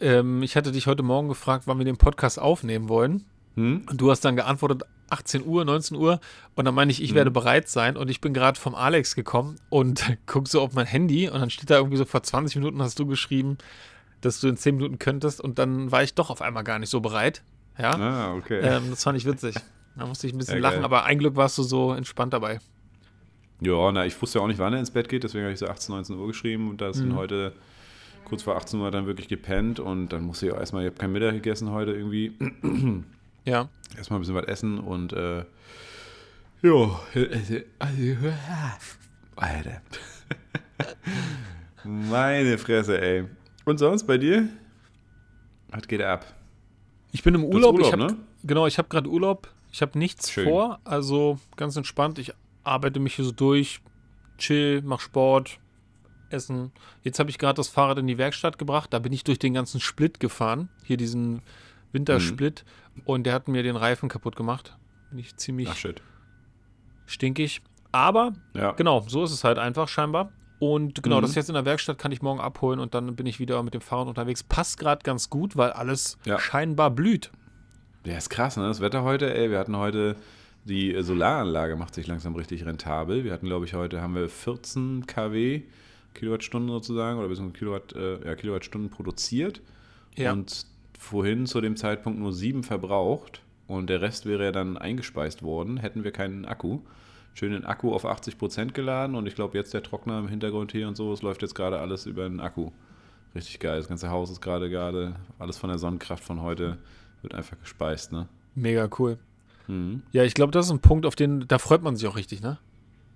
Ähm, 0.00 0.42
ich 0.42 0.56
hatte 0.56 0.72
dich 0.72 0.86
heute 0.86 1.02
Morgen 1.02 1.28
gefragt, 1.28 1.66
wann 1.66 1.78
wir 1.78 1.86
den 1.86 1.96
Podcast 1.96 2.38
aufnehmen 2.38 2.90
wollen. 2.90 3.24
Hm? 3.54 3.86
Und 3.88 4.00
du 4.00 4.10
hast 4.10 4.20
dann 4.26 4.36
geantwortet 4.36 4.82
18 5.08 5.46
Uhr, 5.46 5.64
19 5.64 5.96
Uhr. 5.96 6.20
Und 6.54 6.64
dann 6.64 6.74
meine 6.74 6.90
ich, 6.90 7.02
ich 7.02 7.14
werde 7.14 7.30
bereit 7.30 7.68
sein. 7.68 7.96
Und 7.96 8.10
ich 8.10 8.20
bin 8.20 8.34
gerade 8.34 8.58
vom 8.58 8.74
Alex 8.74 9.14
gekommen 9.14 9.56
und 9.70 10.18
guck 10.26 10.48
so 10.48 10.60
auf 10.60 10.74
mein 10.74 10.86
Handy. 10.86 11.28
Und 11.28 11.40
dann 11.40 11.50
steht 11.50 11.70
da 11.70 11.76
irgendwie 11.76 11.96
so 11.96 12.04
vor 12.04 12.22
20 12.22 12.56
Minuten 12.56 12.82
hast 12.82 12.98
du 12.98 13.06
geschrieben, 13.06 13.58
dass 14.20 14.40
du 14.40 14.48
in 14.48 14.56
10 14.56 14.76
Minuten 14.76 14.98
könntest. 14.98 15.40
Und 15.40 15.58
dann 15.58 15.90
war 15.90 16.02
ich 16.02 16.14
doch 16.14 16.30
auf 16.30 16.42
einmal 16.42 16.64
gar 16.64 16.78
nicht 16.78 16.90
so 16.90 17.00
bereit. 17.00 17.42
Ja. 17.78 17.92
Ah, 17.94 18.34
okay. 18.34 18.60
Ähm, 18.60 18.90
das 18.90 19.02
fand 19.02 19.16
ich 19.16 19.24
witzig. 19.24 19.54
Da 19.96 20.06
musste 20.06 20.26
ich 20.26 20.32
ein 20.32 20.38
bisschen 20.38 20.62
Ja, 20.62 20.70
lachen, 20.70 20.84
aber 20.84 21.04
ein 21.04 21.18
Glück 21.18 21.36
warst 21.36 21.58
du 21.58 21.62
so 21.62 21.92
entspannt 21.92 22.32
dabei. 22.32 22.60
Ja, 23.62 23.92
na, 23.92 24.04
ich 24.06 24.20
wusste 24.20 24.38
ja 24.38 24.44
auch 24.44 24.48
nicht, 24.48 24.58
wann 24.58 24.72
er 24.72 24.80
ins 24.80 24.90
Bett 24.90 25.08
geht, 25.08 25.22
deswegen 25.24 25.44
habe 25.44 25.52
ich 25.52 25.58
so 25.60 25.66
18, 25.68 25.94
19 25.94 26.16
Uhr 26.18 26.26
geschrieben 26.26 26.68
und 26.70 26.80
da 26.80 26.88
ist 26.90 27.02
Mhm. 27.02 27.14
heute 27.14 27.52
kurz 28.24 28.42
vor 28.42 28.56
18 28.56 28.80
Uhr 28.80 28.90
dann 28.90 29.06
wirklich 29.06 29.28
gepennt 29.28 29.78
und 29.78 30.08
dann 30.08 30.22
musste 30.24 30.46
ich 30.46 30.52
auch 30.52 30.58
erstmal, 30.58 30.82
ich 30.84 30.88
habe 30.90 30.98
kein 30.98 31.12
Mittag 31.12 31.32
gegessen 31.34 31.70
heute 31.70 31.92
irgendwie, 31.92 32.32
Ja. 33.44 33.68
erstmal 33.96 34.18
ein 34.18 34.22
bisschen 34.22 34.34
was 34.34 34.46
essen 34.46 34.78
und 34.78 35.12
äh, 35.12 35.44
jo, 36.62 36.98
also, 37.14 37.56
also, 37.78 38.32
Alter. 39.36 39.80
Meine 41.84 42.58
Fresse, 42.58 43.00
ey. 43.00 43.24
Und 43.64 43.78
sonst 43.78 44.04
bei 44.06 44.18
dir? 44.18 44.48
Was 45.70 45.86
geht 45.88 46.02
ab? 46.02 46.24
Ich 47.12 47.22
bin 47.22 47.34
im 47.34 47.42
Du 47.42 47.48
hast 47.48 47.54
Urlaub. 47.54 47.78
ich 47.80 47.86
Urlaub, 47.86 48.00
hab, 48.00 48.10
ne? 48.12 48.16
Genau, 48.44 48.66
ich 48.66 48.78
habe 48.78 48.88
gerade 48.88 49.08
Urlaub. 49.08 49.48
Ich 49.72 49.82
habe 49.82 49.98
nichts 49.98 50.30
Schön. 50.30 50.44
vor. 50.44 50.80
Also 50.84 51.38
ganz 51.56 51.76
entspannt. 51.76 52.18
Ich 52.18 52.32
arbeite 52.64 53.00
mich 53.00 53.14
hier 53.16 53.24
so 53.24 53.32
durch, 53.32 53.80
chill, 54.38 54.82
mach 54.82 55.00
Sport, 55.00 55.58
essen. 56.30 56.72
Jetzt 57.02 57.18
habe 57.18 57.28
ich 57.30 57.38
gerade 57.38 57.54
das 57.56 57.68
Fahrrad 57.68 57.98
in 57.98 58.06
die 58.06 58.16
Werkstatt 58.18 58.58
gebracht. 58.58 58.92
Da 58.92 58.98
bin 58.98 59.12
ich 59.12 59.22
durch 59.24 59.38
den 59.38 59.52
ganzen 59.54 59.80
Split 59.80 60.18
gefahren. 60.20 60.68
Hier 60.82 60.96
diesen 60.96 61.42
Wintersplit. 61.92 62.64
Mhm. 62.94 63.02
Und 63.04 63.24
der 63.24 63.34
hat 63.34 63.48
mir 63.48 63.62
den 63.62 63.76
Reifen 63.76 64.08
kaputt 64.08 64.34
gemacht. 64.36 64.76
Bin 65.10 65.18
ich 65.18 65.36
ziemlich 65.36 65.68
stinkig. 67.06 67.60
Aber 67.90 68.32
Ja. 68.54 68.72
genau, 68.72 69.02
so 69.06 69.22
ist 69.24 69.32
es 69.32 69.44
halt 69.44 69.58
einfach 69.58 69.88
scheinbar. 69.88 70.32
Und 70.58 71.02
genau, 71.02 71.16
Mhm. 71.18 71.22
das 71.22 71.30
ist 71.30 71.36
jetzt 71.36 71.48
in 71.50 71.54
der 71.54 71.64
Werkstatt, 71.64 71.98
kann 71.98 72.12
ich 72.12 72.22
morgen 72.22 72.40
abholen 72.40 72.78
und 72.80 72.94
dann 72.94 73.14
bin 73.16 73.26
ich 73.26 73.38
wieder 73.40 73.62
mit 73.62 73.74
dem 73.74 73.80
Fahrrad 73.80 74.06
unterwegs. 74.08 74.42
Passt 74.42 74.78
gerade 74.78 75.02
ganz 75.02 75.28
gut, 75.28 75.56
weil 75.56 75.72
alles 75.72 76.16
Ja. 76.24 76.38
scheinbar 76.38 76.90
blüht. 76.90 77.30
Ja, 78.06 78.16
ist 78.16 78.30
krass, 78.30 78.56
ne? 78.56 78.66
Das 78.66 78.80
Wetter 78.80 79.02
heute, 79.02 79.34
ey, 79.34 79.50
wir 79.50 79.58
hatten 79.58 79.76
heute, 79.76 80.16
die 80.64 80.96
Solaranlage 81.02 81.76
macht 81.76 81.94
sich 81.94 82.06
langsam 82.06 82.34
richtig 82.36 82.64
rentabel. 82.64 83.24
Wir 83.24 83.32
hatten, 83.32 83.46
glaube 83.46 83.64
ich, 83.66 83.74
heute 83.74 84.00
haben 84.00 84.14
wir 84.14 84.28
14 84.28 85.06
kW, 85.06 85.62
Kilowattstunden 86.14 86.70
sozusagen, 86.70 87.18
oder 87.18 87.28
beziehungsweise 87.28 87.58
Kilowatt, 87.58 87.92
äh, 87.94 88.26
ja, 88.26 88.34
Kilowattstunden 88.34 88.90
produziert. 88.90 89.60
Ja. 90.16 90.32
Und 90.32 90.66
vorhin 90.98 91.46
zu 91.46 91.60
dem 91.60 91.76
Zeitpunkt 91.76 92.18
nur 92.18 92.32
sieben 92.32 92.62
verbraucht. 92.62 93.42
Und 93.66 93.88
der 93.88 94.00
Rest 94.00 94.26
wäre 94.26 94.44
ja 94.44 94.52
dann 94.52 94.76
eingespeist 94.76 95.42
worden, 95.42 95.78
hätten 95.78 96.04
wir 96.04 96.12
keinen 96.12 96.44
Akku. 96.44 96.80
Schön 97.34 97.52
den 97.52 97.64
Akku 97.64 97.94
auf 97.94 98.04
80% 98.04 98.72
geladen 98.72 99.16
und 99.16 99.26
ich 99.26 99.34
glaube 99.34 99.56
jetzt 99.56 99.72
der 99.72 99.82
Trockner 99.82 100.18
im 100.18 100.28
Hintergrund 100.28 100.72
hier 100.72 100.86
und 100.86 100.96
so, 100.96 101.12
es 101.14 101.22
läuft 101.22 101.40
jetzt 101.40 101.54
gerade 101.54 101.78
alles 101.78 102.04
über 102.04 102.28
den 102.28 102.40
Akku. 102.40 102.70
Richtig 103.34 103.58
geil. 103.60 103.78
Das 103.78 103.88
ganze 103.88 104.10
Haus 104.10 104.30
ist 104.30 104.42
gerade 104.42 104.68
gerade, 104.68 105.16
alles 105.38 105.56
von 105.56 105.70
der 105.70 105.78
Sonnenkraft 105.78 106.22
von 106.22 106.42
heute 106.42 106.76
wird 107.22 107.34
einfach 107.34 107.58
gespeist, 107.58 108.12
ne? 108.12 108.28
Mega 108.54 108.90
cool. 108.98 109.18
Mhm. 109.72 110.02
Ja, 110.12 110.22
ich 110.24 110.34
glaube, 110.34 110.52
das 110.52 110.66
ist 110.66 110.72
ein 110.72 110.80
Punkt, 110.80 111.06
auf 111.06 111.16
den, 111.16 111.46
da 111.48 111.58
freut 111.58 111.82
man 111.82 111.96
sich 111.96 112.06
auch 112.08 112.16
richtig, 112.16 112.42
ne? 112.42 112.58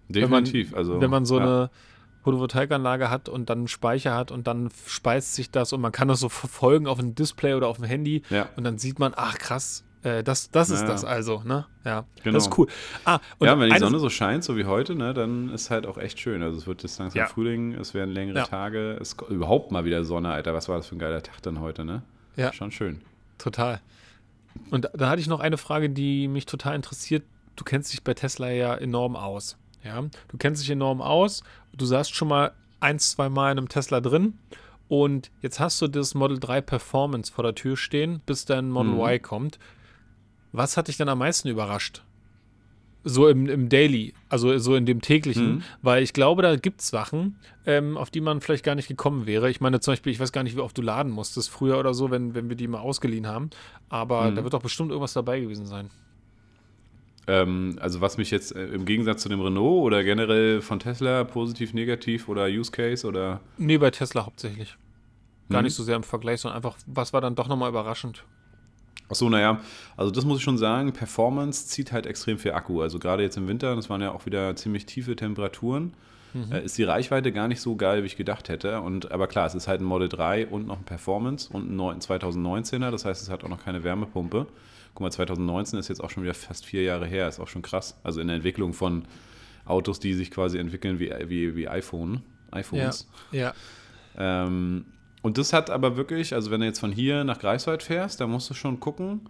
Definitiv. 0.09 0.75
also, 0.75 1.01
Wenn 1.01 1.11
man 1.11 1.25
so 1.25 1.39
ja. 1.39 1.45
eine 1.45 1.71
Photovoltaikanlage 2.23 3.11
hat 3.11 3.29
und 3.29 3.51
dann 3.51 3.59
einen 3.59 3.69
Speicher 3.69 4.15
hat 4.15 4.31
und 4.31 4.47
dann 4.47 4.71
speist 4.87 5.35
sich 5.35 5.51
das 5.51 5.73
und 5.73 5.81
man 5.81 5.93
kann 5.93 6.09
das 6.09 6.21
so 6.21 6.29
verfolgen 6.29 6.87
auf 6.87 6.99
dem 6.99 7.15
Display 7.15 7.55
oder 7.55 7.69
auf 7.69 7.77
dem 7.77 7.85
Handy 7.87 8.23
Ja. 8.31 8.49
und 8.57 8.65
dann 8.65 8.79
sieht 8.79 8.99
man, 8.99 9.13
ach 9.17 9.39
krass, 9.39 9.85
äh, 10.03 10.23
das, 10.25 10.51
das 10.51 10.71
ist 10.71 10.83
Ja. 10.83 10.87
das 10.89 11.05
also, 11.05 11.43
ne? 11.45 11.67
Ja, 11.85 12.05
Genau. 12.23 12.35
das 12.35 12.47
ist 12.49 12.59
cool. 12.59 12.67
Ah, 13.05 13.19
ja, 13.41 13.59
wenn 13.59 13.71
die 13.71 13.79
Sonne 13.79 13.99
so 13.99 14.11
scheint, 14.11 14.43
so 14.45 14.57
wie 14.57 14.65
heute, 14.65 14.95
ne, 14.95 15.15
dann 15.15 15.51
ist 15.51 15.71
halt 15.71 15.87
auch 15.87 15.99
echt 15.99 16.19
schön. 16.21 16.43
Also 16.43 16.59
es 16.59 16.67
wird 16.67 16.83
jetzt 16.83 16.99
langsam 16.99 17.19
Ja. 17.21 17.27
Frühling, 17.27 17.75
es 17.75 17.95
werden 17.95 18.11
längere. 18.13 18.43
Tage, 18.45 18.97
es 19.01 19.17
überhaupt 19.29 19.71
mal 19.73 19.85
wieder 19.85 20.05
Sonne, 20.05 20.31
Alter. 20.31 20.53
Was 20.55 20.69
war 20.69 20.77
das 20.77 20.87
für 20.89 20.97
ein 20.97 21.01
geiler 21.01 21.23
Tag 21.23 21.43
dann 21.43 21.61
heute, 21.61 21.85
ne? 21.85 22.03
Ja. 22.37 22.53
Schon 22.53 22.71
schön. 22.73 23.01
Total. 23.39 23.81
Und 24.71 24.91
da 24.95 25.09
hatte 25.09 25.21
ich 25.21 25.27
noch 25.29 25.41
eine 25.41 25.57
Frage, 25.59 25.91
die 25.91 26.29
mich 26.29 26.47
total 26.47 26.75
interessiert. 26.77 27.25
Du 27.57 27.65
kennst 27.65 27.93
dich 27.93 28.03
bei 28.05 28.15
Tesla 28.15 28.51
ja 28.51 28.75
enorm 28.75 29.17
aus. 29.17 29.57
Ja, 29.83 30.03
du 30.03 30.37
kennst 30.39 30.63
dich 30.63 30.71
enorm 30.71 31.01
aus. 31.01 31.43
Du 31.73 31.85
saßt 31.87 32.15
schon 32.15 32.29
mal 32.29 32.53
ein, 32.81 32.99
zwei 32.99 33.29
Mal 33.29 33.53
in 33.53 33.59
einem 33.59 33.69
Tesla 33.69 34.01
drin. 34.01 34.39
Und 34.89 35.31
jetzt 35.43 35.59
hast 35.59 35.81
du 35.83 35.89
das 35.89 36.15
Model 36.15 36.39
3 36.39 36.61
Performance 36.61 37.33
vor 37.33 37.43
der 37.45 37.55
Tür 37.55 37.77
stehen, 37.77 38.21
bis 38.27 38.45
dein 38.45 38.71
Model 38.71 38.93
Mhm. 38.93 39.01
Y 39.01 39.19
kommt. 39.23 39.59
Was 40.53 40.77
hat 40.77 40.89
dich 40.89 40.97
denn 40.97 41.09
am 41.09 41.19
meisten 41.19 41.49
überrascht? 41.49 42.03
So 43.09 43.29
im, 43.29 43.49
im 43.49 43.69
Daily, 43.69 44.15
also 44.29 44.59
so 44.59 44.75
in 44.75 44.85
dem 44.85 45.01
täglichen, 45.01 45.47
Mhm. 45.59 45.63
weil 45.81 46.03
ich 46.03 46.13
glaube, 46.13 46.43
da 46.43 46.57
gibt 46.57 46.81
es 46.81 46.89
Sachen, 46.89 47.39
ähm, 47.65 47.97
auf 47.97 48.11
die 48.11 48.21
man 48.21 48.41
vielleicht 48.41 48.65
gar 48.65 48.75
nicht 48.75 48.89
gekommen 48.89 49.27
wäre. 49.27 49.49
Ich 49.49 49.61
meine 49.61 49.79
zum 49.79 49.93
Beispiel, 49.93 50.11
ich 50.13 50.19
weiß 50.19 50.33
gar 50.33 50.43
nicht, 50.43 50.57
wie 50.57 50.61
oft 50.61 50.77
du 50.77 50.83
laden 50.83 51.13
musstest 51.13 51.49
früher 51.49 51.79
oder 51.79 51.95
so, 51.95 52.11
wenn, 52.11 52.35
wenn 52.35 52.49
wir 52.49 52.57
die 52.57 52.67
mal 52.67 52.81
ausgeliehen 52.81 53.29
haben. 53.29 53.51
Aber 53.89 54.29
Mhm. 54.31 54.35
da 54.35 54.43
wird 54.43 54.55
doch 54.55 54.63
bestimmt 54.63 54.91
irgendwas 54.91 55.13
dabei 55.13 55.39
gewesen 55.39 55.67
sein. 55.67 55.91
Ähm, 57.29 57.77
also 57.81 58.01
was 58.01 58.19
mich 58.19 58.31
jetzt 58.33 58.55
äh, 58.57 58.67
im 58.67 58.85
Gegensatz 58.85 59.23
zu 59.23 59.29
dem 59.29 59.41
Renault 59.41 59.85
oder 59.85 60.03
generell 60.03 60.61
von 60.61 60.79
Tesla 60.81 61.23
positiv, 61.25 61.75
negativ 61.75 62.29
oder 62.29 62.47
Use 62.47 62.71
Case 62.73 63.07
oder 63.07 63.41
Nee, 63.57 63.79
bei 63.79 63.91
Tesla 63.93 64.27
hauptsächlich. 64.27 64.77
Gar 65.49 65.61
Mhm. 65.63 65.67
nicht 65.67 65.75
so 65.75 65.85
sehr 65.85 65.95
im 65.97 66.03
Vergleich, 66.03 66.41
sondern 66.41 66.57
einfach, 66.57 66.77
was 66.87 67.13
war 67.13 67.21
dann 67.21 67.37
doch 67.37 67.47
nochmal 67.47 67.71
überraschend? 67.71 68.25
Achso, 69.09 69.29
naja, 69.31 69.61
also 69.97 70.11
das 70.11 70.25
muss 70.25 70.39
ich 70.39 70.45
schon 70.45 70.59
sagen, 70.59 70.93
Performance 70.93 71.69
zieht 71.69 71.93
halt 71.93 72.07
extrem 72.07 72.39
viel 72.39 72.53
Akku. 72.53 72.83
Also 72.83 72.99
gerade 72.99 73.23
jetzt 73.23 73.37
im 73.37 73.47
Winter, 73.49 73.77
das 73.77 73.89
waren 73.89 74.01
ja 74.01 74.11
auch 74.13 74.27
wieder 74.27 74.57
ziemlich 74.57 74.85
tiefe 74.87 75.15
Temperaturen, 75.17 75.95
äh, 76.53 76.65
ist 76.65 76.77
die 76.77 76.83
Reichweite 76.85 77.33
gar 77.33 77.49
nicht 77.49 77.61
so 77.63 77.77
geil, 77.77 78.03
wie 78.03 78.07
ich 78.07 78.17
gedacht 78.17 78.49
hätte. 78.49 78.81
Und, 78.81 79.11
aber 79.13 79.27
klar, 79.27 79.47
es 79.47 79.55
ist 79.55 79.69
halt 79.69 79.81
ein 79.81 79.85
Model 79.85 80.09
3 80.09 80.49
und 80.49 80.67
noch 80.67 80.77
ein 80.79 80.85
Performance 80.85 81.49
und 81.53 81.71
ein 81.71 81.77
neun- 81.77 82.01
2019er, 82.01 82.91
das 82.91 83.05
heißt, 83.05 83.23
es 83.23 83.31
hat 83.31 83.43
auch 83.45 83.49
noch 83.49 83.65
keine 83.65 83.85
Wärmepumpe. 83.85 84.47
Guck 84.95 85.01
mal, 85.01 85.11
2019 85.11 85.79
ist 85.79 85.89
jetzt 85.89 86.03
auch 86.03 86.11
schon 86.11 86.23
wieder 86.25 86.35
fast 86.35 86.67
vier 86.67 86.83
Jahre 86.83 87.07
her, 87.07 87.29
ist 87.29 87.39
auch 87.41 87.49
schon 87.49 87.63
krass. 87.63 87.99
Also 88.03 88.21
in 88.21 88.27
der 88.27 88.37
Entwicklung 88.37 88.73
von 88.75 89.05
Autos, 89.65 89.99
die 90.01 90.15
sich 90.15 90.31
quasi 90.31 90.59
entwickeln 90.59 90.99
wie, 90.99 91.11
wie, 91.29 91.55
wie 91.57 91.69
iPhone, 91.69 92.23
iPhones. 92.51 93.09
Ja. 93.33 93.55
Ähm, 94.47 94.85
und 95.27 95.39
das 95.39 95.53
hat 95.53 95.71
aber 95.71 95.97
wirklich, 95.97 96.33
also 96.35 96.51
wenn 96.51 96.61
du 96.61 96.67
jetzt 96.67 96.79
von 96.79 96.93
hier 96.93 97.25
nach 97.25 97.39
Greifswald 97.39 97.83
fährst, 97.83 98.21
da 98.21 98.27
musst 98.27 98.49
du 98.51 98.55
schon 98.55 98.81
gucken, 98.81 99.21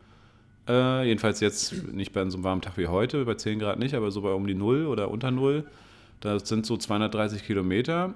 Äh, 0.68 1.04
jedenfalls 1.06 1.38
jetzt 1.38 1.84
nicht 1.92 2.12
bei 2.12 2.28
so 2.28 2.36
einem 2.36 2.42
warmen 2.44 2.60
Tag 2.60 2.76
wie 2.76 2.88
heute, 2.88 3.24
bei 3.24 3.34
10 3.34 3.60
Grad 3.60 3.78
nicht, 3.78 3.94
aber 3.94 4.10
so 4.10 4.20
bei 4.22 4.32
um 4.32 4.48
die 4.48 4.54
0 4.56 4.86
oder 4.86 5.12
unter 5.12 5.30
0. 5.30 5.64
Das 6.20 6.48
sind 6.48 6.66
so 6.66 6.76
230 6.76 7.44
Kilometer. 7.44 8.14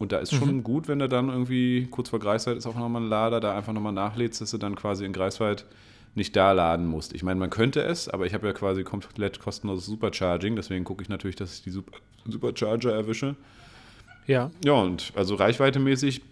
Und 0.00 0.10
da 0.10 0.18
ist 0.18 0.34
schon 0.34 0.56
Mhm. 0.56 0.64
gut, 0.64 0.88
wenn 0.88 0.98
du 0.98 1.08
dann 1.08 1.28
irgendwie 1.28 1.86
kurz 1.88 2.08
vor 2.08 2.18
Greifswald 2.18 2.58
ist 2.58 2.66
auch 2.66 2.74
nochmal 2.74 3.02
ein 3.02 3.08
Lader, 3.08 3.38
da 3.38 3.56
einfach 3.56 3.72
nochmal 3.72 3.92
nachlädst, 3.92 4.40
dass 4.40 4.50
du 4.50 4.58
dann 4.58 4.74
quasi 4.74 5.04
in 5.04 5.12
Greifswald 5.12 5.66
nicht 6.16 6.34
da 6.34 6.50
laden 6.50 6.86
musst. 6.86 7.12
Ich 7.14 7.22
meine, 7.22 7.38
man 7.38 7.50
könnte 7.50 7.80
es, 7.82 8.08
aber 8.08 8.26
ich 8.26 8.34
habe 8.34 8.44
ja 8.48 8.52
quasi 8.52 8.82
komplett 8.82 9.38
kostenloses 9.38 9.86
Supercharging, 9.86 10.56
deswegen 10.56 10.82
gucke 10.84 11.00
ich 11.04 11.08
natürlich, 11.08 11.36
dass 11.36 11.54
ich 11.54 11.62
die 11.62 11.70
Super 11.70 11.96
Supercharger 12.28 12.92
erwische. 12.92 13.36
Ja. 14.26 14.50
Ja, 14.64 14.72
und 14.72 15.12
also 15.14 15.36
reichweitemäßig 15.36 16.22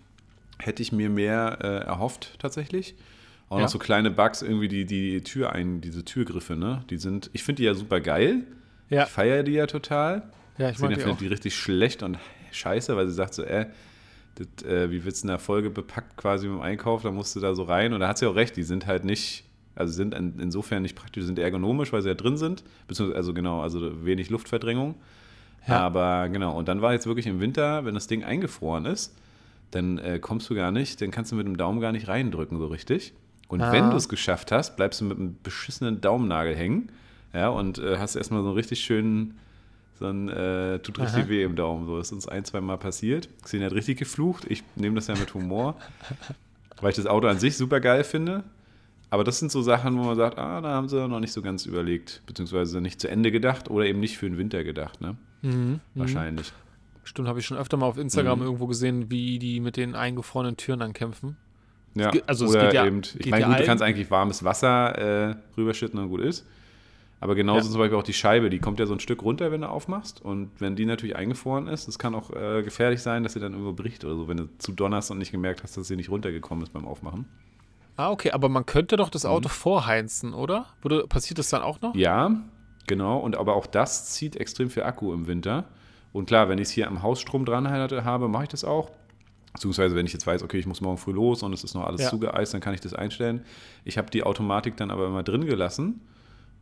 hätte 0.65 0.83
ich 0.83 0.93
mir 0.93 1.11
mehr 1.11 1.59
äh, 1.63 1.67
erhofft 1.87 2.37
tatsächlich. 2.39 2.95
Auch 3.49 3.57
Ja. 3.59 3.63
noch 3.65 3.69
so 3.71 3.79
kleine 3.79 4.11
Bugs, 4.11 4.43
irgendwie 4.43 4.69
die, 4.69 4.87
die 4.87 5.23
Tür 5.23 5.53
ein, 5.53 5.81
diese 5.81 6.05
Türgriffe, 6.05 6.57
ne? 6.57 6.85
Die 6.91 6.97
sind, 6.97 7.31
ich 7.33 7.43
finde 7.43 7.61
die 7.61 7.67
ja 7.67 7.75
super 7.75 8.01
geil. 8.01 8.45
Ja, 8.89 9.05
Ich 9.05 9.09
feiere 9.11 9.43
die 9.43 9.53
ja 9.53 9.67
total. 9.67 10.23
ja 10.59 10.71
ich 10.71 10.79
mag 10.79 10.95
die 10.95 11.05
auch. 11.05 11.17
die 11.19 11.27
richtig 11.27 11.55
schlecht 11.55 12.03
und 12.03 12.19
scheiße, 12.53 12.97
weil 12.97 13.09
sie 13.09 13.15
sagt 13.15 13.35
so, 13.35 13.43
äh, 13.43 13.67
das, 14.37 14.65
äh, 14.67 14.91
wie 14.91 15.05
wird's 15.05 15.23
in 15.23 15.29
der 15.29 15.39
Folge 15.39 15.69
bepackt 15.71 16.17
quasi 16.17 16.47
mit 16.47 16.57
dem 16.57 16.63
Einkauf, 16.63 17.03
da 17.03 17.11
musst 17.11 17.37
du 17.37 17.41
da 17.41 17.55
so 17.55 17.65
rein. 17.65 17.93
Und 17.93 18.01
da 18.01 18.09
hat 18.09 18.19
sie 18.19 18.27
auch 18.27 18.35
recht, 18.35 18.57
die 18.57 18.63
sind 18.63 18.87
halt 18.87 19.05
nicht, 19.05 19.45
also 19.75 19.93
sind 19.93 20.15
in, 20.15 20.39
insofern 20.41 20.83
nicht 20.83 20.97
praktisch, 20.97 21.25
sind 21.25 21.39
ergonomisch, 21.39 21.93
weil 21.93 22.01
sie 22.03 22.09
ja 22.09 22.15
drin 22.15 22.37
sind, 22.39 22.65
beziehungsweise, 22.89 23.17
also 23.19 23.35
genau, 23.35 23.61
also 23.61 24.05
wenig 24.05 24.31
Luftverdrängung. 24.31 24.95
Ja. 25.69 25.79
Aber 25.81 26.29
genau, 26.31 26.57
und 26.57 26.69
dann 26.69 26.81
war 26.83 26.93
jetzt 26.95 27.07
wirklich 27.07 27.27
im 27.27 27.41
Winter, 27.41 27.85
wenn 27.85 27.95
das 27.95 28.07
Ding 28.07 28.25
eingefroren 28.25 28.85
ist, 28.87 29.15
dann 29.73 29.99
äh, 29.99 30.19
kommst 30.21 30.49
du 30.49 30.55
gar 30.55 30.71
nicht, 30.71 31.01
dann 31.01 31.11
kannst 31.11 31.33
du 31.33 31.37
mit 31.37 31.47
dem 31.47 31.57
Daumen 31.57 31.81
gar 31.81 31.91
nicht 31.93 32.07
reindrücken 32.09 32.59
so 32.59 32.67
richtig. 32.69 33.13
Und 33.49 33.61
Ah. 33.61 33.73
wenn 33.73 33.91
du 33.91 33.97
es 33.97 34.09
geschafft 34.09 34.53
hast, 34.53 34.77
bleibst 34.77 35.01
du 35.01 35.05
mit 35.05 35.19
einem 35.19 35.37
beschissenen 35.43 36.01
Daumennagel 36.01 36.55
hängen. 36.55 36.91
Ja, 37.35 37.49
und 37.49 37.79
äh, 37.79 37.99
hast 37.99 38.15
erstmal 38.15 38.43
so 38.43 38.49
einen 38.49 38.57
richtig 38.57 38.81
schönen, 38.81 39.39
so 39.99 40.07
ein, 40.07 40.29
äh, 40.29 40.79
tut 40.79 40.99
richtig 40.99 41.25
Aha. 41.25 41.29
weh 41.29 41.43
im 41.43 41.57
Daumen. 41.57 41.87
So, 41.87 41.99
das 41.99 42.09
ist 42.09 42.13
uns 42.13 42.29
ein, 42.29 42.45
zwei 42.45 42.61
Mal 42.61 42.77
passiert. 42.79 43.29
Xenia 43.43 43.67
hat 43.67 43.75
richtig 43.75 43.99
geflucht. 43.99 44.45
Ich 44.49 44.63
nehme 44.77 44.95
das 44.95 45.07
ja 45.09 45.15
mit 45.17 45.33
Humor, 45.35 45.77
weil 46.81 46.91
ich 46.91 46.97
das 46.97 47.07
Auto 47.07 47.27
an 47.29 47.39
sich 47.39 47.57
super 47.57 47.81
geil 47.81 48.05
finde. 48.05 48.45
Aber 49.11 49.25
das 49.25 49.39
sind 49.39 49.53
so 49.53 49.61
Sachen, 49.61 49.99
wo 49.99 50.05
man 50.05 50.17
sagt, 50.17 50.39
ah, 50.39 50.61
da 50.63 50.69
haben 50.71 50.89
sie 50.89 51.07
noch 51.07 51.21
nicht 51.21 51.33
so 51.33 51.43
ganz 51.43 51.67
überlegt, 51.67 52.23
beziehungsweise 52.27 52.81
nicht 52.81 52.99
zu 53.01 53.09
Ende 53.09 53.31
gedacht 53.31 53.71
oder 53.71 53.85
eben 53.85 54.01
nicht 54.01 54.17
für 54.17 54.27
den 54.27 54.39
Winter 54.39 54.65
gedacht, 54.65 55.01
ne? 55.03 55.17
Mhm. 55.43 55.81
Wahrscheinlich. 55.95 56.53
Stimmt, 57.05 57.29
habe 57.29 57.41
ich 57.41 57.47
schon 57.47 57.57
öfter 57.57 57.77
mal 57.77 57.87
auf 57.87 57.99
Instagram 57.99 58.39
Mhm. 58.41 58.45
irgendwo 58.45 58.67
gesehen, 58.67 59.11
wie 59.11 59.39
die 59.39 59.61
mit 59.61 59.77
den 59.77 59.95
eingefrorenen 59.95 60.57
Türen 60.57 60.81
dann 60.81 60.93
kämpfen. 60.93 61.37
Ja, 61.95 62.11
also 62.27 62.47
es 62.47 62.53
oder 62.53 62.65
geht 62.67 62.75
ja- 62.75 62.87
eben, 62.87 63.03
ich 63.19 63.31
meine, 63.31 63.47
gut, 63.47 63.59
du 63.59 63.65
kannst 63.65 63.83
eigentlich 63.83 64.11
warmes 64.11 64.45
Wasser 64.45 65.31
äh, 65.31 65.37
rüberschütten 65.57 65.99
und 65.99 66.09
gut 66.09 66.21
ist. 66.21 66.47
Aber 67.21 67.35
genauso 67.37 67.67
Ja. 67.67 67.73
zum 67.73 67.79
Beispiel 67.81 67.99
auch 67.99 68.03
die 68.03 68.15
Scheibe, 68.15 68.51
die 68.51 68.59
kommt 68.59 68.81
ja 68.81 68.87
so 68.87 68.95
ein 68.95 68.99
Stück 69.01 69.23
runter, 69.23 69.53
wenn 69.53 69.61
du 69.61 69.69
aufmachst. 69.69 70.21
Und 70.25 70.51
wenn 70.59 70.75
die 70.75 70.87
natürlich 70.87 71.15
eingefroren 71.15 71.69
ist, 71.69 71.87
das 71.87 71.99
kann 71.99 72.15
auch 72.17 72.31
äh, 72.31 72.63
gefährlich 72.63 73.01
sein, 73.03 73.23
dass 73.23 73.35
sie 73.35 73.41
dann 73.41 73.53
irgendwo 73.53 73.73
bricht 73.75 74.05
oder 74.05 74.17
so, 74.17 74.27
wenn 74.27 74.39
du 74.39 74.49
zu 74.59 74.73
donnerst 74.73 75.11
und 75.13 75.19
nicht 75.19 75.31
gemerkt 75.31 75.63
hast, 75.63 75.77
dass 75.77 75.87
sie 75.87 75.95
nicht 75.97 76.09
runtergekommen 76.11 76.65
ist 76.65 76.73
beim 76.73 76.85
Aufmachen. 76.87 77.27
Ah, 77.97 78.11
okay, 78.11 78.31
aber 78.33 78.49
man 78.49 78.65
könnte 78.67 78.97
doch 78.97 79.11
das 79.11 79.25
Auto 79.27 79.49
vorheizen, 79.51 80.33
oder? 80.35 80.67
Würde, 80.81 81.07
passiert 81.07 81.39
das 81.39 81.51
dann 81.51 81.63
auch 81.63 81.81
noch? 81.83 81.95
Mhm. 81.95 82.01
Ja, 82.01 82.41
genau. 82.89 83.19
Und 83.19 83.37
aber 83.37 83.55
auch 83.55 83.67
das 83.67 84.07
zieht 84.11 84.35
extrem 84.37 84.71
viel 84.71 84.83
Akku 84.83 85.13
im 85.13 85.27
Winter. 85.29 85.67
Und 86.13 86.27
klar, 86.27 86.49
wenn 86.49 86.59
ich 86.59 86.65
es 86.69 86.71
hier 86.71 86.89
am 86.89 87.03
Hausstrom 87.03 87.45
dran 87.45 87.69
hatte- 87.71 88.05
habe, 88.05 88.29
mache 88.29 88.45
ich 88.45 88.49
das 88.51 88.65
auch. 88.65 88.91
Beziehungsweise, 89.55 89.95
wenn 89.97 90.07
ich 90.07 90.13
jetzt 90.13 90.27
weiß, 90.27 90.43
okay, 90.43 90.59
ich 90.59 90.67
muss 90.67 90.81
morgen 90.81 90.97
früh 90.99 91.13
los 91.13 91.43
und 91.43 91.53
es 91.53 91.63
ist 91.65 91.75
noch 91.75 91.85
alles 91.87 92.03
Ja. 92.03 92.09
zugeeist, 92.11 92.55
dann 92.55 92.61
kann 92.61 92.75
ich 92.75 92.81
das 92.81 92.95
einstellen. 92.95 93.45
Ich 93.85 93.99
habe 93.99 94.11
die 94.11 94.23
Automatik 94.23 94.77
dann 94.77 94.91
aber 94.91 95.07
immer 95.07 95.23
drin 95.23 95.45
gelassen. 95.47 96.01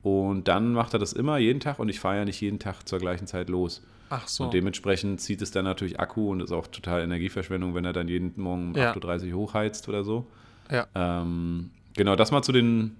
Und 0.02 0.48
dann 0.48 0.72
macht 0.72 0.94
er 0.94 0.98
das 0.98 1.12
immer 1.12 1.36
jeden 1.38 1.60
Tag 1.60 1.78
und 1.78 1.88
ich 1.90 2.00
fahre 2.00 2.16
ja 2.16 2.24
nicht 2.24 2.40
jeden 2.40 2.58
Tag 2.58 2.88
zur 2.88 2.98
gleichen 2.98 3.26
Zeit 3.26 3.48
los. 3.50 3.82
Ach 4.08 4.26
so. 4.26 4.44
Und 4.44 4.54
dementsprechend 4.54 5.20
zieht 5.20 5.42
es 5.42 5.50
dann 5.50 5.64
natürlich 5.66 6.00
Akku 6.00 6.30
und 6.30 6.40
ist 6.42 6.52
auch 6.52 6.66
total 6.68 7.02
Energieverschwendung, 7.02 7.74
wenn 7.74 7.84
er 7.84 7.92
dann 7.92 8.08
jeden 8.08 8.32
Morgen 8.36 8.70
um 8.70 8.74
Ja. 8.76 8.92
8.30 8.92 9.32
Uhr 9.32 9.38
hochheizt 9.40 9.88
oder 9.88 10.02
so. 10.02 10.26
Ja. 10.70 10.86
Ähm, 10.94 11.70
genau, 11.94 12.16
das 12.16 12.30
mal 12.32 12.42
zu 12.42 12.50
den 12.52 12.96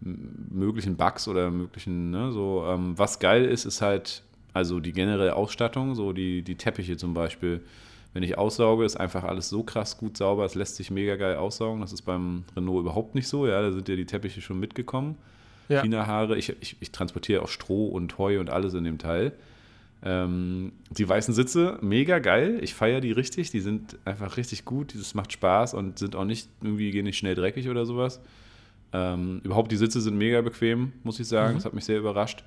möglichen 0.00 0.96
Bugs 0.96 1.28
oder 1.28 1.50
möglichen, 1.50 2.10
ne, 2.10 2.32
so, 2.32 2.64
ähm, 2.66 2.98
was 2.98 3.18
geil 3.20 3.44
ist, 3.44 3.64
ist 3.64 3.80
halt, 3.80 4.22
also 4.52 4.80
die 4.80 4.92
generelle 4.92 5.36
Ausstattung, 5.36 5.94
so 5.94 6.12
die, 6.12 6.42
die 6.42 6.56
Teppiche 6.56 6.96
zum 6.96 7.14
Beispiel. 7.14 7.62
Wenn 8.14 8.22
ich 8.22 8.36
aussauge, 8.36 8.84
ist 8.84 8.96
einfach 8.96 9.24
alles 9.24 9.48
so 9.48 9.62
krass 9.62 9.96
gut 9.96 10.18
sauber, 10.18 10.44
es 10.44 10.54
lässt 10.54 10.76
sich 10.76 10.90
mega 10.90 11.16
geil 11.16 11.36
aussaugen. 11.36 11.80
Das 11.80 11.92
ist 11.92 12.02
beim 12.02 12.44
Renault 12.54 12.80
überhaupt 12.80 13.14
nicht 13.14 13.26
so, 13.26 13.46
ja, 13.46 13.62
da 13.62 13.72
sind 13.72 13.88
ja 13.88 13.96
die 13.96 14.04
Teppiche 14.04 14.42
schon 14.42 14.60
mitgekommen. 14.60 15.16
Ja. 15.68 15.80
China-Haare, 15.82 16.36
ich, 16.36 16.54
ich, 16.60 16.76
ich 16.80 16.90
transportiere 16.90 17.42
auch 17.42 17.48
Stroh 17.48 17.86
und 17.86 18.18
Heu 18.18 18.38
und 18.40 18.50
alles 18.50 18.74
in 18.74 18.84
dem 18.84 18.98
Teil. 18.98 19.32
Ähm, 20.04 20.72
die 20.90 21.08
weißen 21.08 21.32
Sitze, 21.32 21.78
mega 21.80 22.18
geil. 22.18 22.58
Ich 22.60 22.74
feiere 22.74 23.00
die 23.00 23.12
richtig. 23.12 23.50
Die 23.50 23.60
sind 23.60 23.96
einfach 24.04 24.36
richtig 24.36 24.64
gut. 24.64 24.94
Das 24.94 25.14
macht 25.14 25.32
Spaß 25.32 25.74
und 25.74 25.98
sind 25.98 26.16
auch 26.16 26.24
nicht 26.24 26.48
irgendwie 26.60 26.90
gehen 26.90 27.04
nicht 27.04 27.18
schnell 27.18 27.36
dreckig 27.36 27.68
oder 27.68 27.86
sowas. 27.86 28.20
Ähm, 28.92 29.40
überhaupt 29.44 29.70
die 29.70 29.76
Sitze 29.76 30.00
sind 30.00 30.18
mega 30.18 30.40
bequem, 30.40 30.92
muss 31.04 31.20
ich 31.20 31.28
sagen. 31.28 31.52
Mhm. 31.52 31.58
Das 31.58 31.64
hat 31.64 31.74
mich 31.74 31.84
sehr 31.84 31.98
überrascht. 31.98 32.44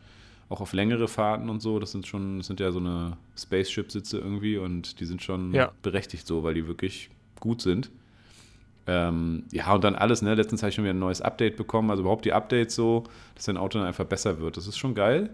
Auch 0.50 0.62
auf 0.62 0.74
längere 0.74 1.08
Fahrten 1.08 1.50
und 1.50 1.60
so. 1.62 1.80
Das 1.80 1.92
sind 1.92 2.06
schon, 2.06 2.38
das 2.38 2.48
sind 2.48 2.60
ja 2.60 2.72
so 2.72 2.80
eine 2.80 3.18
Spaceship-Sitze 3.38 4.20
irgendwie 4.20 4.58
und 4.58 5.00
die 5.00 5.06
sind 5.06 5.24
schon 5.24 5.54
Ja. 5.54 5.72
berechtigt 5.82 6.28
so, 6.28 6.44
weil 6.44 6.54
die 6.54 6.68
wirklich 6.68 7.10
gut 7.40 7.62
sind. 7.62 7.90
Ähm, 8.88 9.44
ja, 9.52 9.74
und 9.74 9.84
dann 9.84 9.96
alles, 9.96 10.22
ne? 10.22 10.36
Letztens 10.36 10.62
habe 10.62 10.70
ich 10.70 10.76
schon 10.76 10.84
wieder 10.84 10.94
ein 10.94 11.00
neues 11.00 11.22
Update 11.22 11.56
bekommen. 11.58 11.90
Also 11.90 12.02
überhaupt 12.04 12.26
die 12.26 12.34
Updates 12.34 12.76
so, 12.76 13.04
dass 13.34 13.46
dein 13.46 13.58
Auto 13.58 13.80
dann 13.80 13.88
einfach 13.88 14.06
besser 14.06 14.40
wird. 14.40 14.58
Das 14.58 14.68
ist 14.68 14.78
schon 14.78 14.94
geil. 14.94 15.32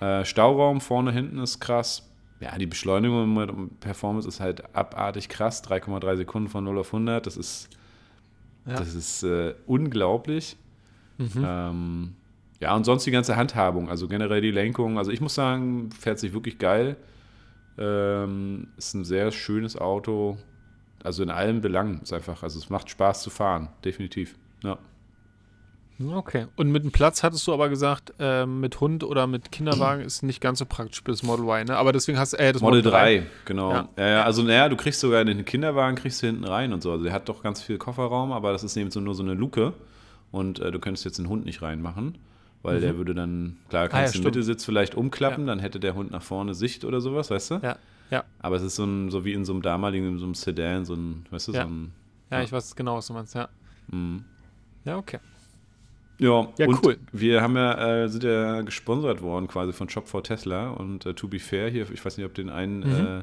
Äh, 0.00 0.24
Stauraum 0.24 0.80
vorne, 0.80 1.12
hinten 1.12 1.38
ist 1.38 1.60
krass. 1.60 2.04
Ja, 2.40 2.56
die 2.58 2.66
Beschleunigung 2.66 3.32
mit 3.34 3.80
Performance 3.80 4.26
ist 4.28 4.40
halt 4.40 4.74
abartig 4.74 5.28
krass. 5.28 5.62
3,3 5.62 6.16
Sekunden 6.16 6.48
von 6.48 6.64
0 6.64 6.78
auf 6.78 6.92
100. 6.92 7.24
Das 7.26 7.36
ist, 7.36 7.68
Ja. 8.66 8.74
das 8.74 8.94
ist 8.94 9.22
äh, 9.22 9.54
unglaublich. 9.66 10.56
Mhm. 11.18 11.44
Ähm, 11.44 12.14
ja, 12.60 12.74
und 12.74 12.84
sonst 12.84 13.04
die 13.04 13.10
ganze 13.10 13.36
Handhabung, 13.36 13.88
also 13.88 14.08
generell 14.08 14.40
die 14.40 14.50
Lenkung. 14.50 14.98
Also 14.98 15.10
ich 15.10 15.20
muss 15.20 15.34
sagen, 15.34 15.90
fährt 15.90 16.18
sich 16.18 16.32
wirklich 16.32 16.58
geil. 16.58 16.96
Ähm, 17.78 18.68
ist 18.76 18.94
ein 18.94 19.04
sehr 19.04 19.30
schönes 19.30 19.76
Auto. 19.76 20.38
Also 21.04 21.22
in 21.22 21.30
allen 21.30 21.60
Belangen 21.60 22.00
ist 22.02 22.12
einfach, 22.12 22.42
also 22.42 22.58
es 22.58 22.70
macht 22.70 22.90
Spaß 22.90 23.22
zu 23.22 23.30
fahren, 23.30 23.68
definitiv. 23.84 24.34
Ja. 24.64 24.78
Okay. 26.14 26.46
Und 26.54 26.70
mit 26.70 26.84
dem 26.84 26.92
Platz 26.92 27.24
hattest 27.24 27.46
du 27.46 27.52
aber 27.52 27.68
gesagt, 27.68 28.14
ähm, 28.20 28.60
mit 28.60 28.80
Hund 28.80 29.02
oder 29.02 29.26
mit 29.26 29.50
Kinderwagen 29.50 30.02
ist 30.02 30.22
nicht 30.22 30.40
ganz 30.40 30.60
so 30.60 30.66
praktisch 30.66 31.02
für 31.02 31.10
das 31.10 31.24
Model 31.24 31.44
Y, 31.44 31.66
ne? 31.66 31.76
Aber 31.76 31.92
deswegen 31.92 32.18
hast 32.18 32.34
du 32.34 32.38
äh, 32.38 32.52
das 32.52 32.62
Model 32.62 32.82
3, 32.82 33.26
genau. 33.44 33.70
Ja. 33.70 33.88
Ja. 33.96 34.08
Ja, 34.08 34.22
also 34.22 34.42
naja, 34.42 34.68
du 34.68 34.76
kriegst 34.76 35.00
sogar 35.00 35.20
in 35.20 35.26
den 35.26 35.44
Kinderwagen, 35.44 35.96
kriegst 35.96 36.22
du 36.22 36.28
hinten 36.28 36.44
rein 36.44 36.72
und 36.72 36.82
so. 36.82 36.92
Also 36.92 37.04
der 37.04 37.12
hat 37.12 37.28
doch 37.28 37.42
ganz 37.42 37.62
viel 37.62 37.78
Kofferraum, 37.78 38.30
aber 38.30 38.52
das 38.52 38.62
ist 38.62 38.76
eben 38.76 38.92
so 38.92 39.00
nur 39.00 39.14
so 39.14 39.24
eine 39.24 39.34
Luke. 39.34 39.72
Und 40.30 40.60
äh, 40.60 40.70
du 40.70 40.78
könntest 40.78 41.04
jetzt 41.04 41.18
den 41.18 41.28
Hund 41.28 41.44
nicht 41.44 41.62
reinmachen, 41.62 42.18
weil 42.62 42.80
der 42.80 42.96
würde 42.96 43.14
dann, 43.14 43.56
klar, 43.68 43.88
kannst 43.88 43.94
Mhm. 43.94 43.98
Ah, 43.98 44.04
ja, 44.06 44.22
den. 44.22 44.24
Mittelsitz 44.24 44.64
vielleicht 44.64 44.94
umklappen, 44.94 45.46
dann 45.46 45.58
hätte 45.58 45.80
der 45.80 45.94
Hund 45.94 46.10
nach 46.10 46.22
vorne 46.22 46.54
Sicht 46.54 46.84
oder 46.84 47.00
sowas, 47.00 47.30
weißt 47.30 47.50
du? 47.52 47.54
Ja, 47.62 47.76
ja, 48.10 48.24
Aber 48.40 48.56
es 48.56 48.62
ist 48.62 48.76
so, 48.76 48.84
ein, 48.84 49.10
so 49.10 49.24
wie 49.24 49.32
in 49.34 49.44
so 49.44 49.52
einem 49.52 49.62
damaligen, 49.62 50.08
in 50.08 50.18
so 50.18 50.24
einem 50.24 50.34
Sedan, 50.34 50.84
so 50.84 50.94
ein, 50.94 51.26
weißt 51.30 51.48
du, 51.48 51.52
Ja. 51.52 51.62
so 51.64 51.68
ein. 51.68 51.92
ja, 52.30 52.38
Ja. 52.38 52.42
ich 52.44 52.52
weiß 52.52 52.74
genau, 52.74 52.96
was 52.96 53.06
du 53.06 53.12
meinst, 53.12 53.34
ja. 53.34 53.48
mm. 53.88 54.18
Ja, 54.84 54.96
okay. 54.96 55.18
Ja, 56.20 56.48
Ja, 56.58 56.66
cool. 56.82 56.98
wir 57.12 57.42
haben 57.42 57.54
ja, 57.56 58.02
äh, 58.04 58.08
sind 58.08 58.24
ja 58.24 58.62
gesponsert 58.62 59.20
worden 59.22 59.46
quasi 59.46 59.72
von 59.72 59.88
Shop 59.88 60.08
for 60.08 60.24
Tesla 60.24 60.70
und 60.70 61.06
äh, 61.06 61.14
To 61.14 61.28
Be 61.28 61.38
Fair 61.38 61.70
hier, 61.70 61.88
ich 61.92 62.04
weiß 62.04 62.16
nicht, 62.16 62.26
ob 62.26 62.34
du 62.34 62.42
den 62.42 62.50
einen 62.50 62.80
Mhm. 62.80 63.06
äh, 63.20 63.22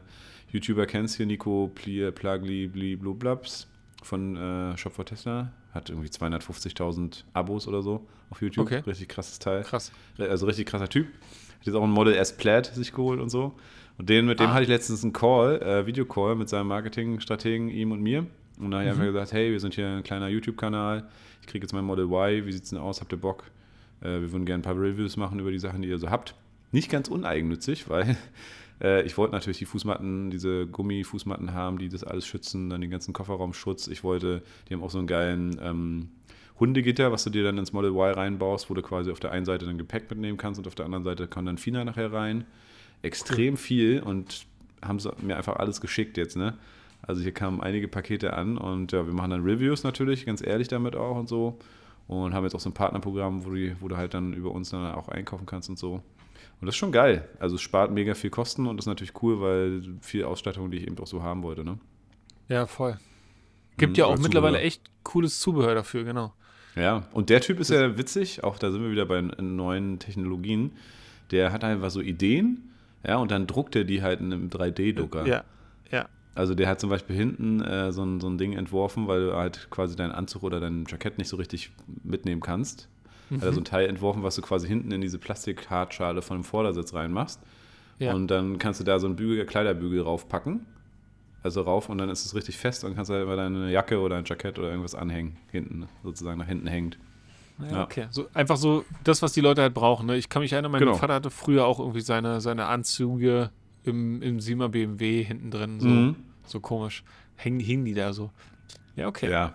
YouTuber 0.52 0.86
kennst 0.86 1.18
hier, 1.18 1.26
Nico 1.26 1.70
Plagli, 1.76 2.68
Blublaps 2.96 3.68
von 4.04 4.38
äh, 4.38 4.78
Shop 4.78 4.94
for 4.94 5.04
Tesla, 5.06 5.52
hat 5.76 5.90
irgendwie 5.92 6.08
250.000 6.10 7.24
Abos 7.34 7.68
oder 7.68 7.82
so 7.84 8.08
auf 8.32 8.42
YouTube, 8.42 8.66
Okay. 8.66 8.82
richtig 8.88 9.08
krasses 9.10 9.38
Teil, 9.40 9.62
Krass. 9.64 9.92
also 10.18 10.46
richtig 10.48 10.66
krasser 10.66 10.90
Typ, 10.90 11.06
hat 11.60 11.66
jetzt 11.68 11.76
auch 11.76 11.84
ein 11.84 11.92
Model 11.92 12.16
S 12.16 12.36
Plaid 12.36 12.66
sich 12.68 12.92
geholt 12.92 13.20
und 13.20 13.30
so 13.30 13.54
und 13.98 14.10
den, 14.10 14.26
mit 14.26 14.40
dem 14.40 14.48
Ah. 14.48 14.54
hatte 14.54 14.64
ich 14.64 14.70
letztens 14.70 15.04
einen 15.04 15.14
Call, 15.14 15.62
äh, 15.62 15.86
Videocall 15.86 16.36
mit 16.36 16.50
seinem 16.50 16.68
Marketingstrategen, 16.68 17.70
ihm 17.70 17.92
und 17.92 18.02
mir 18.02 18.26
und 18.60 18.72
da 18.72 18.78
habe 18.80 18.88
ich 18.90 18.94
Mhm. 18.96 19.02
einfach 19.02 19.14
gesagt, 19.14 19.34
hey, 19.34 19.52
wir 19.52 19.60
sind 19.60 19.76
hier 19.76 19.88
ein 19.88 20.04
kleiner 20.04 20.28
YouTube-Kanal, 20.30 21.08
ich 21.42 21.48
kriege 21.48 21.64
jetzt 21.66 21.74
mein 21.74 21.86
Model 21.86 22.06
Y, 22.06 22.46
wie 22.46 22.52
sieht's 22.52 22.70
denn 22.72 22.80
aus, 22.80 23.02
habt 23.02 23.12
ihr 23.14 23.20
Bock? 23.20 23.44
Äh, 24.02 24.22
wir 24.22 24.32
würden 24.32 24.46
gerne 24.46 24.62
ein 24.62 24.64
paar 24.64 24.76
Reviews 24.80 25.18
machen 25.18 25.40
über 25.40 25.52
die 25.52 25.60
Sachen, 25.60 25.82
die 25.82 25.90
ihr 25.90 26.00
so 26.00 26.10
habt. 26.10 26.34
Nicht 26.72 26.90
ganz 26.90 27.08
uneigennützig, 27.10 27.90
weil 27.90 28.18
äh, 28.82 29.04
ich 29.04 29.18
wollte 29.18 29.34
natürlich 29.34 29.58
die 29.58 29.66
Fußmatten, 29.66 30.30
diese 30.32 30.68
Gummifußmatten 30.68 31.54
haben, 31.54 31.78
die 31.78 31.90
das 31.90 32.04
alles 32.04 32.26
schützen, 32.26 32.70
dann 32.70 32.82
den 32.82 32.92
ganzen 32.92 33.14
Kofferraumschutz. 33.14 33.88
Ich 33.88 34.04
wollte, 34.04 34.42
die 34.68 34.74
haben 34.74 34.84
auch 34.84 34.92
so 34.92 34.98
einen 34.98 35.08
geilen 35.08 35.60
ähm, 35.62 36.10
Hundegitter, 36.60 37.12
was 37.12 37.24
du 37.24 37.30
dir 37.30 37.44
dann 37.44 37.58
ins 37.58 37.74
Model 37.74 37.92
Y 37.92 38.14
reinbaust, 38.14 38.70
wo 38.70 38.74
du 38.74 38.82
quasi 38.82 39.12
auf 39.12 39.20
der 39.20 39.32
einen 39.32 39.46
Seite 39.46 39.66
dann 39.66 39.78
Gepäck 39.78 40.10
mitnehmen 40.10 40.38
kannst 40.38 40.60
und 40.60 40.68
auf 40.68 40.76
der 40.76 40.86
anderen 40.86 41.04
Seite 41.04 41.28
kann 41.28 41.46
dann 41.46 41.58
Fina 41.58 41.84
nachher 41.84 42.14
rein. 42.14 42.46
Extrem 43.02 43.58
viel 43.58 44.02
und 44.02 44.46
haben 44.82 45.00
sie 45.00 45.12
mir 45.22 45.36
einfach 45.36 45.58
alles 45.58 45.82
geschickt 45.82 46.18
jetzt, 46.18 46.38
ne? 46.38 46.58
Also 47.02 47.22
hier 47.22 47.34
kamen 47.34 47.62
einige 47.62 47.88
Pakete 47.88 48.34
an 48.34 48.58
und 48.58 48.92
ja, 48.92 49.06
wir 49.06 49.14
machen 49.14 49.30
dann 49.30 49.44
Reviews 49.44 49.84
natürlich, 49.84 50.26
ganz 50.26 50.46
ehrlich 50.46 50.68
damit 50.68 50.96
auch 50.96 51.18
und 51.18 51.30
so. 51.30 51.60
Und 52.08 52.34
haben 52.34 52.44
jetzt 52.44 52.56
auch 52.56 52.60
so 52.60 52.70
ein 52.70 52.74
Partnerprogramm, 52.74 53.46
wo, 53.46 53.54
die, 53.54 53.76
wo 53.80 53.88
du 53.88 53.98
halt 53.98 54.14
dann 54.14 54.34
über 54.34 54.52
uns 54.52 54.70
dann 54.70 54.94
auch 54.94 55.10
einkaufen 55.10 55.46
kannst 55.46 55.70
und 55.70 55.80
so. 55.80 56.02
Und 56.62 56.68
das 56.68 56.76
ist 56.76 56.78
schon 56.78 56.92
geil. 56.92 57.28
Also 57.40 57.56
es 57.56 57.62
spart 57.62 57.92
mega 57.92 58.14
viel 58.14 58.30
Kosten 58.30 58.68
und 58.68 58.78
das 58.78 58.84
ist 58.84 58.88
natürlich 58.88 59.22
cool, 59.22 59.42
weil 59.42 59.82
viel 60.02 60.24
Ausstattung, 60.24 60.72
die 60.72 60.78
ich 60.78 60.88
eben 60.88 60.98
auch 61.00 61.08
so 61.08 61.22
haben 61.22 61.44
wollte. 61.44 61.64
Ne? 61.64 61.80
Ja, 62.48 62.66
voll. 62.66 62.98
Gibt 63.78 63.94
mhm, 63.94 64.00
ja 64.00 64.06
auch 64.06 64.18
mittlerweile 64.18 64.60
echt 64.60 64.90
cooles 65.04 65.40
Zubehör 65.40 65.76
dafür, 65.76 66.04
genau. 66.04 66.34
Ja, 66.76 67.08
und 67.14 67.30
der 67.30 67.42
Typ 67.42 67.60
ist 67.60 67.70
das 67.70 67.80
ja 67.80 67.98
witzig, 67.98 68.44
auch 68.44 68.58
da 68.58 68.72
sind 68.72 68.84
wir 68.84 68.92
wieder 68.92 69.06
bei 69.06 69.22
neuen 69.22 70.00
Technologien. 70.00 70.74
Der 71.32 71.52
hat 71.52 71.64
einfach 71.64 71.90
so 71.90 72.02
Ideen, 72.02 72.74
ja, 73.06 73.18
und 73.18 73.32
dann 73.32 73.48
druckt 73.48 73.76
er 73.76 73.84
die 73.84 74.02
halt 74.02 74.20
in 74.20 74.34
einem 74.34 74.50
3D-Drucker. 74.50 75.26
Ja, 75.26 75.44
ja. 75.92 76.08
Also 76.36 76.54
der 76.54 76.68
hat 76.68 76.82
zum 76.82 76.90
Beispiel 76.90 77.16
hinten 77.16 77.62
äh, 77.62 77.94
so, 77.94 78.04
ein, 78.04 78.20
so 78.20 78.28
ein 78.28 78.38
Ding 78.38 78.54
entworfen, 78.54 79.08
weil 79.08 79.28
du 79.28 79.36
halt 79.36 79.70
quasi 79.70 79.96
deinen 79.96 80.12
Anzug 80.12 80.44
oder 80.44 80.60
dein 80.60 80.84
Jackett 80.88 81.18
nicht 81.18 81.30
so 81.30 81.38
richtig 81.38 81.72
mitnehmen 82.04 82.42
kannst. 82.42 82.90
Mhm. 83.30 83.38
Hat 83.38 83.46
er 83.46 83.54
so 83.54 83.62
ein 83.62 83.66
Teil 83.66 83.88
entworfen, 83.88 84.22
was 84.22 84.36
du 84.36 84.42
quasi 84.42 84.68
hinten 84.68 84.92
in 84.92 85.00
diese 85.00 85.18
Plastikhartschale 85.18 86.22
von 86.22 86.40
dem 86.40 86.44
Vordersitz 86.44 86.94
reinmachst. 86.94 87.40
Ja. 88.00 88.14
Und 88.14 88.28
dann 88.28 88.60
kannst 88.60 88.82
du 88.82 88.84
da 88.84 89.00
so 89.00 89.08
einen 89.08 89.16
Bügel, 89.16 89.46
Kleiderbügel 89.46 90.02
raufpacken. 90.02 90.66
Also 91.42 91.62
rauf 91.62 91.90
und 91.90 92.00
dann 92.00 92.10
ist 92.10 92.26
es 92.26 92.34
richtig 92.34 92.58
fest 92.58 92.84
und 92.84 92.96
kannst 92.96 93.12
halt 93.12 93.22
über 93.22 93.36
deine 93.36 93.72
Jacke 93.72 94.00
oder 94.00 94.16
ein 94.18 94.26
Jackett 94.26 94.58
oder 94.58 94.70
irgendwas 94.70 94.96
anhängen, 94.96 95.38
hinten, 95.52 95.88
sozusagen 96.04 96.40
nach 96.40 96.48
hinten 96.48 96.66
hängt. 96.66 96.98
Ja, 97.60 97.72
ja. 97.72 97.84
okay. 97.84 98.08
So, 98.10 98.26
einfach 98.34 98.58
so 98.58 98.84
das, 99.04 99.22
was 99.22 99.34
die 99.34 99.42
Leute 99.42 99.62
halt 99.62 99.76
brauchen. 99.76 100.08
Ne? 100.08 100.18
Ich 100.18 100.28
kann 100.28 100.42
mich 100.42 100.54
erinnern, 100.54 100.72
mein 100.72 100.80
genau. 100.80 100.96
Vater 100.96 101.14
hatte 101.14 101.30
früher 101.30 101.66
auch 101.66 101.80
irgendwie 101.80 102.02
seine, 102.02 102.42
seine 102.42 102.66
Anzüge 102.66 103.52
im, 103.86 104.22
im 104.22 104.40
Siemer 104.40 104.70
BMW 104.70 105.24
hinten 105.24 105.52
drin. 105.52 105.80
So, 105.80 105.88
mhm. 105.88 106.16
so 106.46 106.60
komisch. 106.60 107.04
Hängen, 107.36 107.60
hingen 107.60 107.86
die 107.86 107.94
da 107.94 108.14
so. 108.14 108.32
Ja, 108.96 109.08
okay. 109.08 109.30
Ja. 109.30 109.54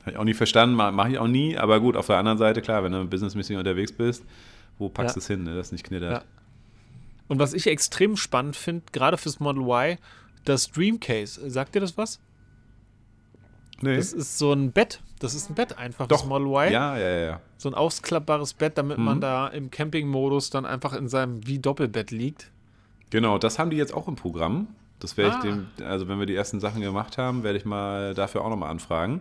Habe 0.00 0.12
ich 0.12 0.16
auch 0.18 0.24
nie 0.24 0.34
verstanden, 0.34 0.76
mache 0.76 1.10
ich 1.10 1.18
auch 1.18 1.26
nie. 1.26 1.56
Aber 1.56 1.80
gut, 1.80 1.96
auf 1.96 2.06
der 2.06 2.18
anderen 2.18 2.38
Seite, 2.38 2.62
klar, 2.62 2.84
wenn 2.84 2.92
du 2.92 3.04
businessmäßig 3.06 3.56
unterwegs 3.56 3.92
bist, 3.92 4.24
wo 4.78 4.88
packst 4.88 5.16
du 5.16 5.20
ja. 5.20 5.22
es 5.22 5.26
hin, 5.26 5.42
ne? 5.42 5.54
das 5.54 5.72
nicht 5.72 5.84
knittert. 5.84 6.12
Ja. 6.12 6.22
Und 7.28 7.38
was 7.40 7.54
ich 7.54 7.66
extrem 7.66 8.16
spannend 8.16 8.54
finde, 8.54 8.84
gerade 8.92 9.16
fürs 9.16 9.40
Model 9.40 9.62
Y, 9.62 9.98
das 10.44 10.70
Dreamcase. 10.70 11.50
Sagt 11.50 11.74
dir 11.74 11.80
das 11.80 11.98
was? 11.98 12.20
Nee. 13.80 13.96
Das 13.96 14.12
ist 14.12 14.38
so 14.38 14.52
ein 14.52 14.72
Bett. 14.72 15.00
Das 15.18 15.34
ist 15.34 15.50
ein 15.50 15.54
Bett 15.54 15.76
einfach, 15.76 16.06
Doch. 16.06 16.18
das 16.18 16.26
Model 16.26 16.46
Y. 16.48 16.72
Ja, 16.72 16.96
ja, 16.96 17.08
ja. 17.08 17.40
So 17.56 17.68
ein 17.68 17.74
ausklappbares 17.74 18.54
Bett, 18.54 18.78
damit 18.78 18.98
mhm. 18.98 19.04
man 19.04 19.20
da 19.20 19.48
im 19.48 19.70
Campingmodus 19.70 20.50
dann 20.50 20.66
einfach 20.66 20.92
in 20.92 21.08
seinem 21.08 21.46
wie 21.46 21.58
Doppelbett 21.58 22.10
liegt. 22.10 22.50
Genau, 23.10 23.38
das 23.38 23.58
haben 23.58 23.70
die 23.70 23.76
jetzt 23.76 23.94
auch 23.94 24.08
im 24.08 24.16
Programm. 24.16 24.68
Das 24.98 25.16
werde 25.16 25.34
ah. 25.34 25.38
ich 25.38 25.44
dem, 25.44 25.66
also 25.84 26.08
wenn 26.08 26.18
wir 26.18 26.26
die 26.26 26.34
ersten 26.34 26.60
Sachen 26.60 26.80
gemacht 26.80 27.18
haben, 27.18 27.42
werde 27.42 27.58
ich 27.58 27.64
mal 27.64 28.14
dafür 28.14 28.44
auch 28.44 28.50
nochmal 28.50 28.70
anfragen. 28.70 29.20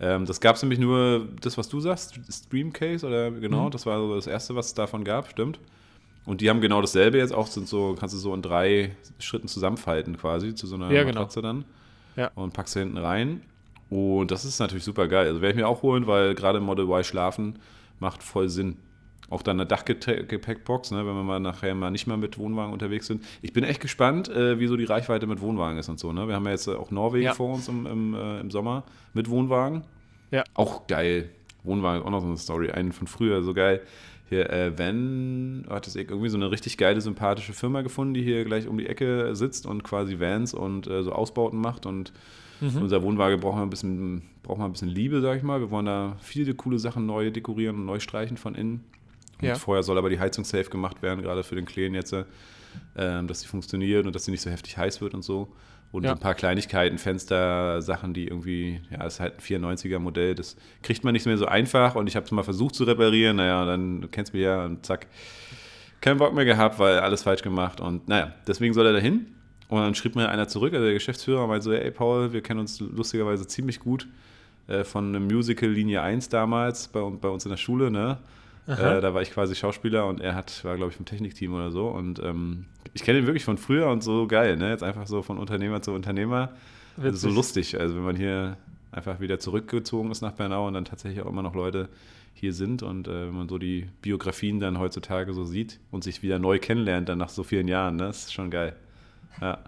Ähm, 0.00 0.26
das 0.26 0.40
gab 0.40 0.56
es 0.56 0.62
nämlich 0.62 0.80
nur, 0.80 1.28
das, 1.40 1.58
was 1.58 1.68
du 1.68 1.80
sagst, 1.80 2.18
Streamcase 2.28 3.06
oder 3.06 3.30
genau, 3.30 3.66
mhm. 3.66 3.70
das 3.70 3.86
war 3.86 3.98
so 3.98 4.14
das 4.14 4.26
erste, 4.26 4.56
was 4.56 4.66
es 4.66 4.74
davon 4.74 5.04
gab, 5.04 5.28
stimmt. 5.28 5.60
Und 6.24 6.40
die 6.40 6.50
haben 6.50 6.60
genau 6.60 6.80
dasselbe 6.80 7.18
jetzt 7.18 7.32
auch, 7.32 7.46
sind 7.46 7.68
so, 7.68 7.96
kannst 7.98 8.14
du 8.14 8.18
so 8.18 8.34
in 8.34 8.42
drei 8.42 8.96
Schritten 9.18 9.48
zusammenfalten 9.48 10.16
quasi 10.16 10.54
zu 10.54 10.66
so 10.66 10.76
einer 10.76 10.90
ja, 10.90 11.02
genau. 11.02 11.20
Matratze 11.20 11.42
dann. 11.42 11.64
Ja. 12.16 12.30
Und 12.34 12.52
packst 12.52 12.76
du 12.76 12.80
hinten 12.80 12.98
rein. 12.98 13.42
Und 13.90 14.30
das 14.30 14.44
ist 14.44 14.58
natürlich 14.58 14.84
super 14.84 15.08
geil. 15.08 15.26
Also 15.26 15.40
werde 15.40 15.50
ich 15.50 15.60
mir 15.60 15.68
auch 15.68 15.82
holen, 15.82 16.06
weil 16.06 16.34
gerade 16.34 16.60
Model 16.60 16.86
Y 16.86 17.04
schlafen 17.04 17.58
macht 17.98 18.22
voll 18.22 18.48
Sinn. 18.48 18.76
Auch 19.32 19.42
dann 19.42 19.58
eine 19.58 19.66
Dachgepäckbox, 19.66 20.90
ne, 20.90 20.98
wenn 20.98 21.14
wir 21.14 21.22
mal 21.22 21.40
nachher 21.40 21.74
mal 21.74 21.90
nicht 21.90 22.06
mehr 22.06 22.16
mit 22.16 22.38
Wohnwagen 22.38 22.72
unterwegs 22.72 23.06
sind. 23.06 23.24
Ich 23.40 23.52
bin 23.52 23.64
echt 23.64 23.80
gespannt, 23.80 24.28
äh, 24.28 24.58
wie 24.58 24.66
so 24.66 24.76
die 24.76 24.84
Reichweite 24.84 25.26
mit 25.26 25.40
Wohnwagen 25.40 25.78
ist 25.78 25.88
und 25.88 25.98
so. 25.98 26.12
Ne? 26.12 26.28
Wir 26.28 26.34
haben 26.34 26.44
ja 26.44 26.50
jetzt 26.50 26.68
auch 26.68 26.90
Norwegen 26.90 27.24
ja. 27.24 27.34
vor 27.34 27.54
uns 27.54 27.68
im, 27.68 27.86
im, 27.86 28.14
äh, 28.14 28.40
im 28.40 28.50
Sommer 28.50 28.84
mit 29.14 29.30
Wohnwagen. 29.30 29.84
Ja. 30.30 30.44
Auch 30.54 30.86
geil. 30.86 31.30
Wohnwagen 31.64 32.00
ist 32.00 32.06
auch 32.06 32.10
noch 32.10 32.20
so 32.20 32.26
eine 32.26 32.36
Story. 32.36 32.70
Einen 32.70 32.92
von 32.92 33.06
früher, 33.06 33.42
so 33.42 33.54
geil 33.54 33.80
hier, 34.32 34.50
äh, 34.50 34.78
Van, 34.78 35.66
hat 35.68 35.86
es 35.86 35.94
irgendwie 35.94 36.30
so 36.30 36.38
eine 36.38 36.50
richtig 36.50 36.78
geile, 36.78 37.00
sympathische 37.00 37.52
Firma 37.52 37.82
gefunden, 37.82 38.14
die 38.14 38.22
hier 38.22 38.44
gleich 38.44 38.66
um 38.66 38.78
die 38.78 38.86
Ecke 38.86 39.36
sitzt 39.36 39.66
und 39.66 39.84
quasi 39.84 40.20
Vans 40.20 40.54
und 40.54 40.86
äh, 40.86 41.02
so 41.02 41.12
Ausbauten 41.12 41.60
macht. 41.60 41.84
Und 41.84 42.12
mhm. 42.60 42.82
unser 42.82 43.02
Wohnwagen 43.02 43.38
braucht 43.40 43.56
mal 43.56 43.62
ein 43.62 43.70
bisschen, 43.70 44.22
braucht 44.42 44.58
mal 44.58 44.64
ein 44.64 44.72
bisschen 44.72 44.88
Liebe, 44.88 45.20
sag 45.20 45.36
ich 45.36 45.42
mal. 45.42 45.60
Wir 45.60 45.70
wollen 45.70 45.86
da 45.86 46.16
viele 46.20 46.54
coole 46.54 46.78
Sachen 46.78 47.04
neu 47.04 47.30
dekorieren 47.30 47.76
und 47.76 47.84
neu 47.84 48.00
streichen 48.00 48.38
von 48.38 48.54
innen. 48.54 48.84
Ja. 49.48 49.54
vorher 49.56 49.82
soll 49.82 49.98
aber 49.98 50.10
die 50.10 50.18
Heizung 50.18 50.44
safe 50.44 50.70
gemacht 50.70 51.02
werden, 51.02 51.22
gerade 51.22 51.42
für 51.42 51.54
den 51.54 51.64
Kleen 51.64 51.94
jetzt, 51.94 52.12
äh, 52.12 52.24
dass 52.94 53.40
sie 53.40 53.46
funktioniert 53.46 54.06
und 54.06 54.14
dass 54.14 54.24
sie 54.24 54.30
nicht 54.30 54.42
so 54.42 54.50
heftig 54.50 54.76
heiß 54.76 55.00
wird 55.00 55.14
und 55.14 55.22
so. 55.22 55.52
Und 55.92 56.04
ja. 56.04 56.12
ein 56.12 56.18
paar 56.18 56.34
Kleinigkeiten, 56.34 56.96
Fenster, 56.96 57.82
Sachen, 57.82 58.14
die 58.14 58.26
irgendwie, 58.26 58.80
ja, 58.90 58.98
das 58.98 59.14
ist 59.14 59.20
halt 59.20 59.34
ein 59.34 59.62
94er 59.62 59.98
Modell, 59.98 60.34
das 60.34 60.56
kriegt 60.82 61.04
man 61.04 61.12
nicht 61.12 61.26
mehr 61.26 61.36
so 61.36 61.44
einfach 61.44 61.96
und 61.96 62.06
ich 62.06 62.16
habe 62.16 62.24
es 62.24 62.32
mal 62.32 62.42
versucht 62.42 62.74
zu 62.74 62.84
reparieren, 62.84 63.36
naja, 63.36 63.66
dann, 63.66 64.00
du 64.00 64.08
kennst 64.08 64.32
mich 64.32 64.42
ja 64.42 64.64
und 64.64 64.86
zack, 64.86 65.06
keinen 66.00 66.16
Bock 66.16 66.32
mehr 66.34 66.46
gehabt, 66.46 66.78
weil 66.78 66.98
alles 67.00 67.22
falsch 67.22 67.42
gemacht 67.42 67.82
und 67.82 68.08
naja, 68.08 68.32
deswegen 68.46 68.72
soll 68.72 68.86
er 68.86 68.94
dahin 68.94 69.26
und 69.68 69.80
dann 69.80 69.94
schrieb 69.94 70.16
mir 70.16 70.30
einer 70.30 70.48
zurück, 70.48 70.72
also 70.72 70.84
der 70.84 70.94
Geschäftsführer 70.94 71.46
meinte 71.46 71.64
so, 71.64 71.72
ey 71.72 71.90
Paul, 71.90 72.32
wir 72.32 72.40
kennen 72.40 72.60
uns 72.60 72.80
lustigerweise 72.80 73.46
ziemlich 73.46 73.78
gut 73.78 74.08
äh, 74.68 74.84
von 74.84 75.08
einem 75.08 75.26
Musical 75.26 75.68
Linie 75.68 76.00
1 76.00 76.30
damals 76.30 76.88
bei, 76.88 77.00
bei 77.02 77.28
uns 77.28 77.44
in 77.44 77.50
der 77.50 77.58
Schule, 77.58 77.90
ne, 77.90 78.16
äh, 78.66 79.00
da 79.00 79.14
war 79.14 79.22
ich 79.22 79.32
quasi 79.32 79.54
Schauspieler 79.54 80.06
und 80.06 80.20
er 80.20 80.34
hat, 80.34 80.64
war, 80.64 80.76
glaube 80.76 80.90
ich, 80.90 80.96
vom 80.96 81.06
Technikteam 81.06 81.54
oder 81.54 81.70
so. 81.70 81.88
Und 81.88 82.20
ähm, 82.20 82.66
ich 82.94 83.02
kenne 83.02 83.18
ihn 83.18 83.26
wirklich 83.26 83.44
von 83.44 83.58
früher 83.58 83.88
und 83.88 84.02
so 84.02 84.26
geil, 84.26 84.56
ne? 84.56 84.70
Jetzt 84.70 84.82
einfach 84.82 85.06
so 85.06 85.22
von 85.22 85.38
Unternehmer 85.38 85.82
zu 85.82 85.92
Unternehmer. 85.92 86.50
Das 86.96 87.14
ist 87.14 87.20
so 87.22 87.30
lustig. 87.30 87.78
Also 87.80 87.96
wenn 87.96 88.04
man 88.04 88.16
hier 88.16 88.56
einfach 88.92 89.20
wieder 89.20 89.38
zurückgezogen 89.38 90.10
ist 90.10 90.20
nach 90.20 90.32
Bernau 90.32 90.66
und 90.68 90.74
dann 90.74 90.84
tatsächlich 90.84 91.22
auch 91.22 91.28
immer 91.28 91.42
noch 91.42 91.54
Leute 91.54 91.88
hier 92.34 92.52
sind 92.52 92.82
und 92.82 93.08
äh, 93.08 93.26
wenn 93.26 93.34
man 93.34 93.48
so 93.48 93.58
die 93.58 93.88
Biografien 94.00 94.58
dann 94.58 94.78
heutzutage 94.78 95.32
so 95.32 95.44
sieht 95.44 95.80
und 95.90 96.04
sich 96.04 96.22
wieder 96.22 96.38
neu 96.38 96.58
kennenlernt, 96.58 97.08
dann 97.08 97.18
nach 97.18 97.28
so 97.28 97.42
vielen 97.42 97.68
Jahren, 97.68 97.96
ne? 97.96 98.04
Das 98.04 98.24
ist 98.24 98.32
schon 98.32 98.50
geil. 98.50 98.76
Ja. 99.40 99.58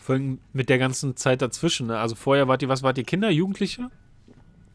Vor 0.00 0.14
allem 0.14 0.38
mit 0.52 0.68
der 0.68 0.78
ganzen 0.78 1.16
Zeit 1.16 1.42
dazwischen, 1.42 1.86
ne? 1.86 1.98
Also 1.98 2.14
vorher 2.14 2.48
wart 2.48 2.62
ihr, 2.62 2.68
was 2.68 2.82
wart 2.82 2.98
ihr, 2.98 3.04
Kinder, 3.04 3.30
Jugendliche? 3.30 3.90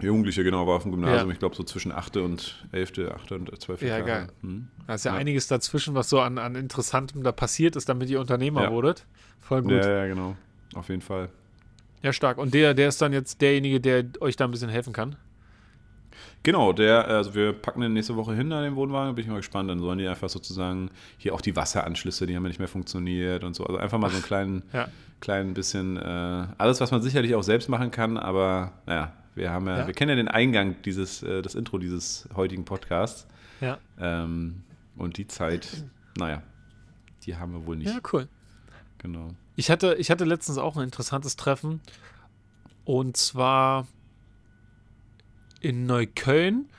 Jugendliche, 0.04 0.44
genau, 0.44 0.68
war 0.68 0.76
auf 0.76 0.84
dem 0.84 0.92
Gymnasium. 0.92 1.30
Ja. 1.30 1.34
Ich 1.34 1.40
glaube, 1.40 1.56
so 1.56 1.64
zwischen 1.64 1.92
8. 1.92 2.18
und 2.18 2.66
11., 2.72 2.92
8. 3.14 3.32
und 3.34 3.62
12. 3.62 3.82
Ja, 3.82 3.88
Jahre. 3.88 4.04
geil. 4.04 4.28
Hm. 4.42 4.68
Da 4.88 4.96
ist 4.96 5.06
ja, 5.06 5.14
ja, 5.14 5.18
einiges 5.18 5.48
dazwischen, 5.48 5.96
was 5.96 6.10
so 6.10 6.20
an, 6.20 6.38
an 6.38 6.56
Interessantem 6.56 7.24
da 7.24 7.32
passiert 7.32 7.76
ist, 7.76 7.90
damit 7.90 8.10
ihr 8.10 8.20
Unternehmer 8.20 8.64
ja. 8.64 8.72
wurdet. 8.72 9.06
Voll 9.42 9.62
gut. 9.62 9.72
Ja, 9.72 10.04
ja, 10.04 10.08
genau. 10.08 10.36
Auf 10.76 10.90
jeden 10.90 11.02
Fall. 11.02 11.30
Ja, 12.02 12.12
stark. 12.12 12.38
Und 12.38 12.54
der, 12.54 12.74
der 12.74 12.90
ist 12.90 13.02
dann 13.02 13.14
jetzt 13.14 13.42
derjenige, 13.42 13.80
der 13.80 14.06
euch 14.20 14.36
da 14.36 14.46
ein 14.46 14.52
bisschen 14.52 14.70
helfen 14.70 14.94
kann? 14.94 15.16
Genau, 16.44 16.74
der, 16.74 17.08
also 17.08 17.34
wir 17.34 17.54
packen 17.54 17.80
den 17.80 17.94
nächste 17.94 18.18
Woche 18.18 18.34
hin 18.36 18.52
an 18.52 18.64
den 18.64 18.76
Wohnwagen, 18.76 19.16
bin 19.16 19.24
ich 19.24 19.30
mal 19.30 19.38
gespannt. 19.38 19.70
Dann 19.70 19.80
sollen 19.80 19.98
die 19.98 20.08
einfach 20.08 20.28
sozusagen 20.28 20.90
hier 21.18 21.34
auch 21.34 21.40
die 21.40 21.56
Wasseranschlüsse, 21.56 22.28
die 22.28 22.36
haben 22.36 22.44
ja 22.44 22.50
nicht 22.50 22.60
mehr 22.60 22.68
funktioniert 22.68 23.46
und 23.46 23.56
so. 23.56 23.66
Also 23.66 23.80
einfach 23.80 23.98
mal 23.98 24.10
so 24.10 24.18
einen 24.18 24.26
kleinen, 24.26 24.64
ja. 24.74 24.90
kleinen 25.22 25.54
bisschen, 25.54 25.96
äh, 25.96 26.48
alles, 26.58 26.82
was 26.82 26.92
man 26.92 27.02
sicherlich 27.02 27.34
auch 27.36 27.44
selbst 27.44 27.70
machen 27.70 27.92
kann, 27.92 28.18
aber 28.18 28.74
naja, 28.86 29.14
wir 29.36 29.52
haben 29.52 29.68
ja, 29.68 29.80
ja. 29.80 29.88
wir 29.88 29.94
kennen 29.94 30.10
ja 30.10 30.16
den 30.16 30.28
Eingang 30.28 30.76
dieses, 30.84 31.24
äh, 31.24 31.42
das 31.42 31.56
Intro 31.56 31.78
dieses 31.78 32.28
heutigen 32.36 32.66
Podcasts. 32.66 33.28
Ja. 33.62 33.80
Ähm, 34.00 34.64
und 34.96 35.18
die 35.18 35.28
Zeit, 35.28 35.86
naja, 36.18 36.44
die 37.24 37.36
haben 37.36 37.54
wir 37.54 37.66
wohl 37.66 37.78
nicht. 37.78 37.88
Ja, 37.88 38.00
cool. 38.12 38.28
Genau. 39.00 39.34
Ich 39.56 39.70
hatte, 39.70 39.96
ich 39.96 40.12
hatte 40.12 40.26
letztens 40.26 40.58
auch 40.58 40.78
ein 40.78 40.84
interessantes 40.84 41.36
Treffen. 41.36 41.82
Und 42.86 43.18
zwar 43.18 43.88
in 45.60 45.86
Neukölln. 45.86 46.70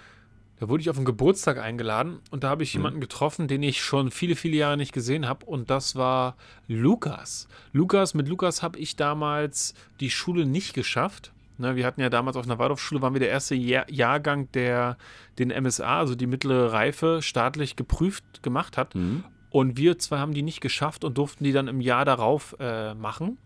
Da 0.60 0.68
wurde 0.68 0.82
ich 0.82 0.90
auf 0.90 0.96
einen 0.96 1.04
Geburtstag 1.04 1.58
eingeladen 1.58 2.20
und 2.30 2.44
da 2.44 2.48
habe 2.48 2.62
ich 2.62 2.74
mhm. 2.74 2.80
jemanden 2.80 3.00
getroffen, 3.00 3.48
den 3.48 3.62
ich 3.62 3.82
schon 3.82 4.10
viele, 4.10 4.36
viele 4.36 4.56
Jahre 4.56 4.76
nicht 4.76 4.92
gesehen 4.92 5.28
habe. 5.28 5.44
Und 5.46 5.68
das 5.68 5.96
war 5.96 6.36
Lukas. 6.68 7.48
Lukas, 7.72 8.14
mit 8.14 8.28
Lukas 8.28 8.62
habe 8.62 8.78
ich 8.78 8.96
damals 8.96 9.74
die 10.00 10.10
Schule 10.10 10.46
nicht 10.46 10.72
geschafft. 10.72 11.33
Ne, 11.56 11.76
wir 11.76 11.86
hatten 11.86 12.00
ja 12.00 12.10
damals 12.10 12.36
auf 12.36 12.46
einer 12.46 12.58
Waldorfschule, 12.58 13.00
waren 13.00 13.12
wir 13.12 13.20
der 13.20 13.30
erste 13.30 13.54
Jahr 13.54 13.88
Jahrgang, 13.88 14.50
der 14.52 14.96
den 15.38 15.50
MSA, 15.50 15.98
also 15.98 16.16
die 16.16 16.26
mittlere 16.26 16.72
Reife, 16.72 17.20
staatlich 17.22 17.76
geprüft 17.76 18.42
gemacht 18.42 18.76
hat. 18.76 18.94
Mhm. 18.94 19.24
Und 19.50 19.76
wir 19.76 19.98
zwei 19.98 20.18
haben 20.18 20.34
die 20.34 20.42
nicht 20.42 20.60
geschafft 20.60 21.04
und 21.04 21.16
durften 21.16 21.44
die 21.44 21.52
dann 21.52 21.68
im 21.68 21.80
Jahr 21.80 22.04
darauf 22.04 22.56
äh, 22.58 22.94
machen. 22.94 23.38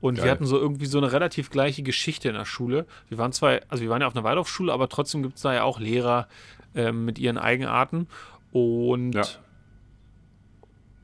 Und 0.00 0.14
Geil. 0.14 0.24
wir 0.24 0.30
hatten 0.30 0.46
so 0.46 0.56
irgendwie 0.56 0.86
so 0.86 0.98
eine 0.98 1.10
relativ 1.10 1.50
gleiche 1.50 1.82
Geschichte 1.82 2.28
in 2.28 2.34
der 2.34 2.44
Schule. 2.44 2.86
Wir 3.08 3.18
waren 3.18 3.32
zwar, 3.32 3.58
also 3.68 3.82
wir 3.82 3.90
waren 3.90 4.00
ja 4.00 4.06
auf 4.06 4.14
einer 4.14 4.22
Waldorfschule, 4.22 4.72
aber 4.72 4.88
trotzdem 4.88 5.24
gibt 5.24 5.36
es 5.36 5.42
da 5.42 5.52
ja 5.52 5.64
auch 5.64 5.80
Lehrer 5.80 6.28
äh, 6.76 6.92
mit 6.92 7.18
ihren 7.18 7.38
Eigenarten. 7.38 8.06
Und 8.52 9.14
ja. 9.14 9.24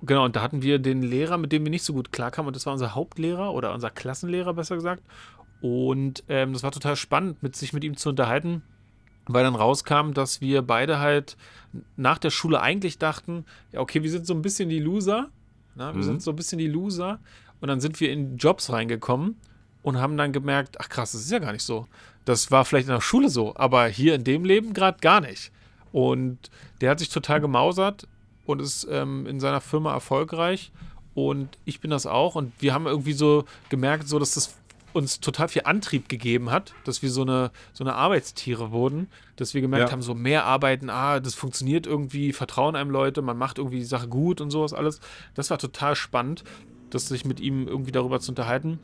genau, 0.02 0.24
und 0.24 0.36
da 0.36 0.42
hatten 0.42 0.62
wir 0.62 0.78
den 0.78 1.02
Lehrer, 1.02 1.36
mit 1.36 1.50
dem 1.50 1.64
wir 1.64 1.70
nicht 1.70 1.82
so 1.82 1.92
gut 1.92 2.12
klarkamen, 2.12 2.46
und 2.46 2.54
das 2.54 2.66
war 2.66 2.72
unser 2.72 2.94
Hauptlehrer 2.94 3.52
oder 3.52 3.74
unser 3.74 3.90
Klassenlehrer, 3.90 4.54
besser 4.54 4.76
gesagt. 4.76 5.02
Und 5.64 6.24
ähm, 6.28 6.52
das 6.52 6.62
war 6.62 6.72
total 6.72 6.94
spannend, 6.94 7.42
mit 7.42 7.56
sich 7.56 7.72
mit 7.72 7.84
ihm 7.84 7.96
zu 7.96 8.10
unterhalten, 8.10 8.60
weil 9.24 9.44
dann 9.44 9.54
rauskam, 9.54 10.12
dass 10.12 10.42
wir 10.42 10.60
beide 10.60 10.98
halt 10.98 11.38
nach 11.96 12.18
der 12.18 12.28
Schule 12.28 12.60
eigentlich 12.60 12.98
dachten, 12.98 13.46
ja, 13.72 13.80
okay, 13.80 14.02
wir 14.02 14.10
sind 14.10 14.26
so 14.26 14.34
ein 14.34 14.42
bisschen 14.42 14.68
die 14.68 14.78
Loser. 14.78 15.30
Na, 15.74 15.94
wir 15.94 16.02
mhm. 16.02 16.02
sind 16.02 16.22
so 16.22 16.32
ein 16.32 16.36
bisschen 16.36 16.58
die 16.58 16.66
Loser. 16.66 17.18
Und 17.62 17.68
dann 17.68 17.80
sind 17.80 17.98
wir 17.98 18.12
in 18.12 18.36
Jobs 18.36 18.70
reingekommen. 18.70 19.36
und 19.80 19.98
haben 19.98 20.18
dann 20.18 20.32
gemerkt, 20.32 20.78
ach 20.82 20.90
krass, 20.90 21.12
das 21.12 21.22
ist 21.22 21.30
ja 21.30 21.38
gar 21.38 21.52
nicht 21.52 21.62
so. 21.62 21.86
Das 22.26 22.50
war 22.50 22.66
vielleicht 22.66 22.88
in 22.88 22.94
der 22.94 23.00
Schule 23.00 23.30
so, 23.30 23.56
aber 23.56 23.86
hier 23.86 24.14
in 24.16 24.24
dem 24.24 24.44
Leben 24.44 24.74
gerade 24.74 24.98
gar 25.00 25.22
nicht. 25.22 25.50
Und 25.92 26.50
der 26.82 26.90
hat 26.90 26.98
sich 26.98 27.08
total 27.08 27.40
gemausert 27.40 28.06
und 28.44 28.60
ist 28.60 28.86
ähm, 28.90 29.24
in 29.26 29.40
seiner 29.40 29.62
Firma 29.62 29.94
erfolgreich. 29.94 30.72
Und 31.14 31.56
ich 31.64 31.80
bin 31.80 31.90
das 31.90 32.04
auch. 32.04 32.34
Und 32.34 32.52
wir 32.60 32.74
haben 32.74 32.86
irgendwie 32.86 33.14
so 33.14 33.46
gemerkt, 33.70 34.08
so 34.08 34.18
dass 34.18 34.34
das 34.34 34.58
uns 34.94 35.20
total 35.20 35.48
viel 35.48 35.62
Antrieb 35.64 36.08
gegeben 36.08 36.50
hat, 36.50 36.72
dass 36.84 37.02
wir 37.02 37.10
so 37.10 37.22
eine, 37.22 37.50
so 37.72 37.84
eine 37.84 37.94
Arbeitstiere 37.94 38.70
wurden, 38.70 39.08
dass 39.36 39.54
wir 39.54 39.60
gemerkt 39.60 39.88
ja. 39.88 39.92
haben, 39.92 40.02
so 40.02 40.14
mehr 40.14 40.44
arbeiten, 40.44 40.90
ah, 40.90 41.20
das 41.20 41.34
funktioniert 41.34 41.86
irgendwie, 41.86 42.32
vertrauen 42.32 42.76
einem 42.76 42.90
Leute, 42.90 43.22
man 43.22 43.36
macht 43.36 43.58
irgendwie 43.58 43.78
die 43.78 43.84
Sache 43.84 44.08
gut 44.08 44.40
und 44.40 44.50
sowas 44.50 44.72
alles. 44.72 45.00
Das 45.34 45.50
war 45.50 45.58
total 45.58 45.96
spannend, 45.96 46.44
das 46.90 47.08
sich 47.08 47.24
mit 47.24 47.40
ihm 47.40 47.66
irgendwie 47.66 47.92
darüber 47.92 48.20
zu 48.20 48.30
unterhalten. 48.30 48.78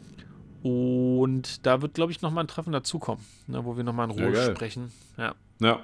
Und 0.63 1.65
da 1.65 1.81
wird, 1.81 1.95
glaube 1.95 2.13
ich, 2.13 2.21
nochmal 2.21 2.45
ein 2.45 2.49
Treffen 2.49 2.73
dazukommen, 2.73 3.25
ne, 3.47 3.65
wo 3.65 3.77
wir 3.77 3.85
nochmal 3.85 4.11
in 4.11 4.19
Ruhe 4.19 4.35
ja, 4.35 4.51
sprechen. 4.51 4.93
Ja. 5.17 5.35
ja. 5.61 5.81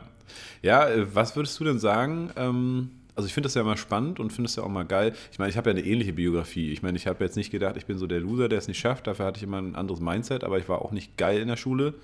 Ja, 0.61 0.89
äh, 0.89 1.14
was 1.14 1.37
würdest 1.37 1.59
du 1.61 1.64
denn 1.64 1.79
sagen? 1.79 2.33
Ähm, 2.37 2.91
also 3.17 3.27
ich 3.27 3.35
finde 3.35 3.47
das 3.47 3.55
ja 3.55 3.62
immer 3.62 3.77
spannend 3.77 4.21
und 4.21 4.33
finde 4.33 4.49
es 4.49 4.57
ja 4.57 4.62
auch 4.62 4.69
mal 4.69 4.85
geil. 4.85 5.14
Ich 5.33 5.39
meine, 5.39 5.51
ich 5.51 5.57
habe 5.57 5.71
ja 5.71 5.77
eine 5.77 5.85
ähnliche 5.85 6.12
Biografie. 6.12 6.71
Ich 6.71 6.83
meine, 6.83 6.97
ich 6.97 7.07
habe 7.07 7.25
jetzt 7.25 7.37
nicht 7.37 7.51
gedacht, 7.51 7.77
ich 7.77 7.87
bin 7.87 7.97
so 7.97 8.07
der 8.07 8.21
Loser, 8.21 8.49
der 8.49 8.59
es 8.59 8.69
nicht 8.69 8.79
schafft. 8.79 9.07
Dafür 9.07 9.25
hatte 9.25 9.39
ich 9.39 9.43
immer 9.43 9.59
ein 9.59 9.75
anderes 9.75 10.01
Mindset, 10.01 10.45
aber 10.45 10.59
ich 10.59 10.69
war 10.69 10.83
auch 10.83 10.93
nicht 10.93 11.17
geil 11.17 11.41
in 11.41 11.49
der 11.49 11.57
Schule. 11.57 11.95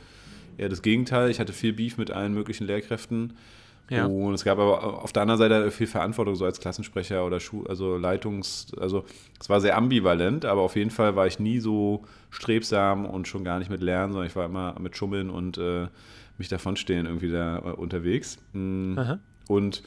Eher 0.56 0.70
das 0.70 0.80
Gegenteil. 0.82 1.30
Ich 1.30 1.38
hatte 1.38 1.52
viel 1.52 1.74
Beef 1.74 1.98
mit 1.98 2.10
allen 2.10 2.32
möglichen 2.32 2.66
Lehrkräften. 2.66 3.34
Ja. 3.90 4.06
Und 4.06 4.32
es 4.32 4.44
gab 4.44 4.58
aber 4.58 5.02
auf 5.02 5.12
der 5.12 5.22
anderen 5.22 5.38
Seite 5.38 5.70
viel 5.70 5.86
Verantwortung, 5.86 6.34
so 6.34 6.46
als 6.46 6.60
Klassensprecher 6.60 7.26
oder 7.26 7.40
Schu 7.40 7.64
also 7.64 7.96
Leitungs-, 7.96 8.74
also 8.78 9.04
es 9.38 9.50
war 9.50 9.60
sehr 9.60 9.76
ambivalent, 9.76 10.46
aber 10.46 10.62
auf 10.62 10.76
jeden 10.76 10.90
Fall 10.90 11.14
war 11.14 11.26
ich 11.26 11.38
nie 11.38 11.58
so 11.58 12.04
strebsam 12.30 13.04
und 13.04 13.28
schon 13.28 13.44
gar 13.44 13.58
nicht 13.58 13.70
mit 13.70 13.82
Lernen, 13.82 14.12
sondern 14.14 14.28
ich 14.28 14.36
war 14.36 14.46
immer 14.46 14.76
mit 14.80 14.96
Schummeln 14.96 15.28
und 15.28 15.58
äh, 15.58 15.88
mich 16.38 16.48
davonstehen 16.48 17.04
irgendwie 17.04 17.30
da 17.30 17.58
äh, 17.58 17.72
unterwegs. 17.72 18.38
Mhm. 18.54 19.18
Und 19.48 19.82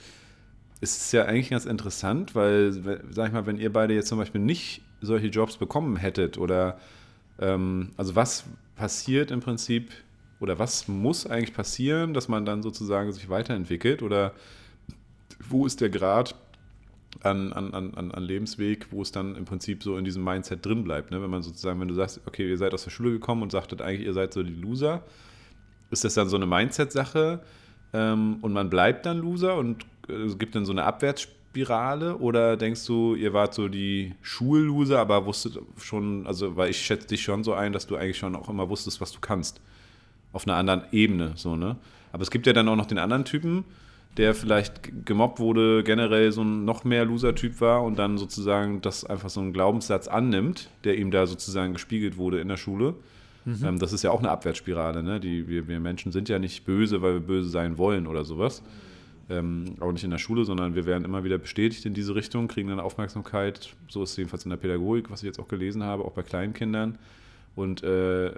es 0.82 0.98
ist 0.98 1.12
ja 1.14 1.26
eigentlich 1.26 1.50
ganz 1.50 1.66
interessant, 1.66 2.36
weil, 2.36 2.74
sag 3.10 3.28
ich 3.28 3.34
mal, 3.34 3.46
wenn 3.46 3.58
ihr 3.58 3.72
beide 3.72 3.94
jetzt 3.94 4.08
zum 4.08 4.18
Beispiel 4.18 4.42
nicht 4.42 4.82
solche 5.02 5.28
Jobs 5.28 5.58
bekommen 5.58 5.96
hättet 5.96 6.38
oder 6.38 6.80
ähm, 7.40 7.92
also 7.98 8.16
was 8.16 8.46
passiert 8.76 9.32
im 9.32 9.40
Prinzip 9.40 9.92
oder 10.40 10.60
was 10.60 10.88
muss 10.88 11.26
eigentlich 11.26 11.54
passieren, 11.54 12.14
dass 12.14 12.28
man 12.28 12.46
dann 12.46 12.62
sozusagen 12.62 13.12
sich 13.14 13.30
weiterentwickelt 13.30 14.02
oder 14.02 14.34
wo 15.48 15.66
ist 15.66 15.82
der 15.82 15.90
Grad 15.90 16.36
an, 17.22 17.54
an, 17.54 17.74
an, 17.74 18.12
an 18.12 18.24
Lebensweg, 18.24 18.88
wo 18.92 19.02
es 19.02 19.12
dann 19.12 19.36
im 19.36 19.46
Prinzip 19.46 19.84
so 19.84 19.98
in 19.98 20.04
diesem 20.04 20.24
Mindset 20.24 20.66
drin 20.66 20.84
bleibt. 20.84 21.12
Ne? 21.12 21.22
Wenn 21.22 21.30
man 21.30 21.44
sozusagen, 21.44 21.80
wenn 21.80 21.88
du 21.88 21.94
sagst, 21.94 22.22
okay, 22.26 22.50
ihr 22.50 22.58
seid 22.58 22.74
aus 22.74 22.84
der 22.84 22.92
Schule 22.92 23.12
gekommen 23.12 23.42
und 23.42 23.52
sagtet 23.52 23.82
eigentlich, 23.82 24.06
ihr 24.06 24.14
seid 24.14 24.34
so 24.34 24.44
die 24.44 24.54
Loser, 24.54 25.04
ist 25.92 26.04
das 26.04 26.16
dann 26.16 26.28
so 26.28 26.36
eine 26.36 26.46
Mindset-Sache 26.46 27.42
ähm, 27.94 28.38
und 28.42 28.52
man 28.54 28.70
bleibt 28.70 29.06
dann 29.06 29.20
Loser 29.20 29.56
und 29.58 29.86
gibt 30.38 30.56
dann 30.56 30.66
so 30.66 30.72
eine 30.72 30.84
Abwärtsspirale 30.84 32.18
oder 32.18 32.58
denkst 32.58 32.86
du, 32.86 33.16
ihr 33.16 33.34
wart 33.34 33.54
so 33.54 33.68
die 33.68 34.14
Schulloser, 34.22 35.00
aber 35.00 35.26
wusstet 35.26 35.60
schon, 35.78 36.26
also 36.28 36.56
weil 36.56 36.70
ich 36.70 36.78
schätze 36.78 37.08
dich 37.08 37.24
schon 37.24 37.44
so 37.44 37.54
ein, 37.54 37.74
dass 37.74 37.88
du 37.88 37.96
eigentlich 37.96 38.18
schon 38.18 38.36
auch 38.36 38.50
immer 38.50 38.70
wusstest, 38.70 39.02
was 39.02 39.12
du 39.12 39.20
kannst. 39.20 39.62
Auf 40.34 40.48
einer 40.48 40.58
anderen 40.58 40.84
Ebene, 40.92 41.32
so, 41.36 41.56
ne? 41.56 41.78
Aber 42.12 42.22
es 42.24 42.32
gibt 42.32 42.46
ja 42.48 42.54
dann 42.54 42.68
auch 42.68 42.76
noch 42.76 42.86
den 42.86 42.98
anderen 42.98 43.26
Typen, 43.26 43.66
der 44.18 44.34
vielleicht 44.34 45.06
gemobbt 45.06 45.40
wurde, 45.40 45.84
generell 45.84 46.32
so 46.32 46.42
ein 46.42 46.66
noch 46.66 46.84
mehr 46.84 47.06
Loser-Typ 47.06 47.60
war 47.60 47.84
und 47.84 48.00
dann 48.00 48.18
sozusagen 48.18 48.82
das 48.82 49.04
einfach 49.04 49.30
so 49.30 49.42
einen 49.42 49.54
Glaubenssatz 49.54 50.08
annimmt, 50.08 50.70
der 50.84 50.98
ihm 50.98 51.12
da 51.12 51.26
sozusagen 51.28 51.74
gespiegelt 51.74 52.18
wurde 52.18 52.40
in 52.40 52.48
der 52.48 52.58
Schule 52.58 52.96
Mhm. 53.46 53.64
Ähm, 53.64 53.80
das 53.80 53.94
ist 53.94 54.04
ja 54.04 54.12
auch 54.12 54.20
eine 54.20 54.32
Abwärtsspirale. 54.32 55.04
Ne? 55.04 55.20
Die, 55.20 55.48
wir, 55.48 55.68
wir, 55.68 55.80
Menschen 55.80 56.12
sind 56.12 56.30
ja 56.30 56.40
nicht 56.40 56.66
böse, 56.66 57.02
weil 57.02 57.14
wir 57.14 57.20
böse 57.22 57.50
sein 57.50 57.78
wollen 57.78 58.08
oder 58.08 58.26
sowas. 58.26 58.64
Ähm, 59.28 59.76
auch 59.80 59.92
nicht 59.92 60.04
in 60.04 60.12
der 60.12 60.20
Schule, 60.20 60.46
sondern 60.46 60.76
wir 60.76 60.86
werden 60.86 61.04
immer 61.04 61.24
wieder 61.24 61.40
bestätigt 61.40 61.86
in 61.86 61.96
diese 61.96 62.14
Richtung, 62.14 62.48
kriegen 62.48 62.70
dann 62.70 62.80
Aufmerksamkeit. 62.80 63.76
So 63.90 64.04
ist 64.04 64.12
es 64.12 64.18
jedenfalls 64.18 64.44
in 64.44 64.52
der 64.52 64.58
Pädagogik, 64.58 65.10
was 65.10 65.24
ich 65.24 65.28
jetzt 65.28 65.40
auch 65.40 65.48
gelesen 65.48 65.84
habe, 65.84 66.06
auch 66.06 66.12
bei 66.12 66.22
kleinen 66.22 66.54
Kindern. 66.54 67.00
Und 67.56 67.84
äh, 67.84 68.32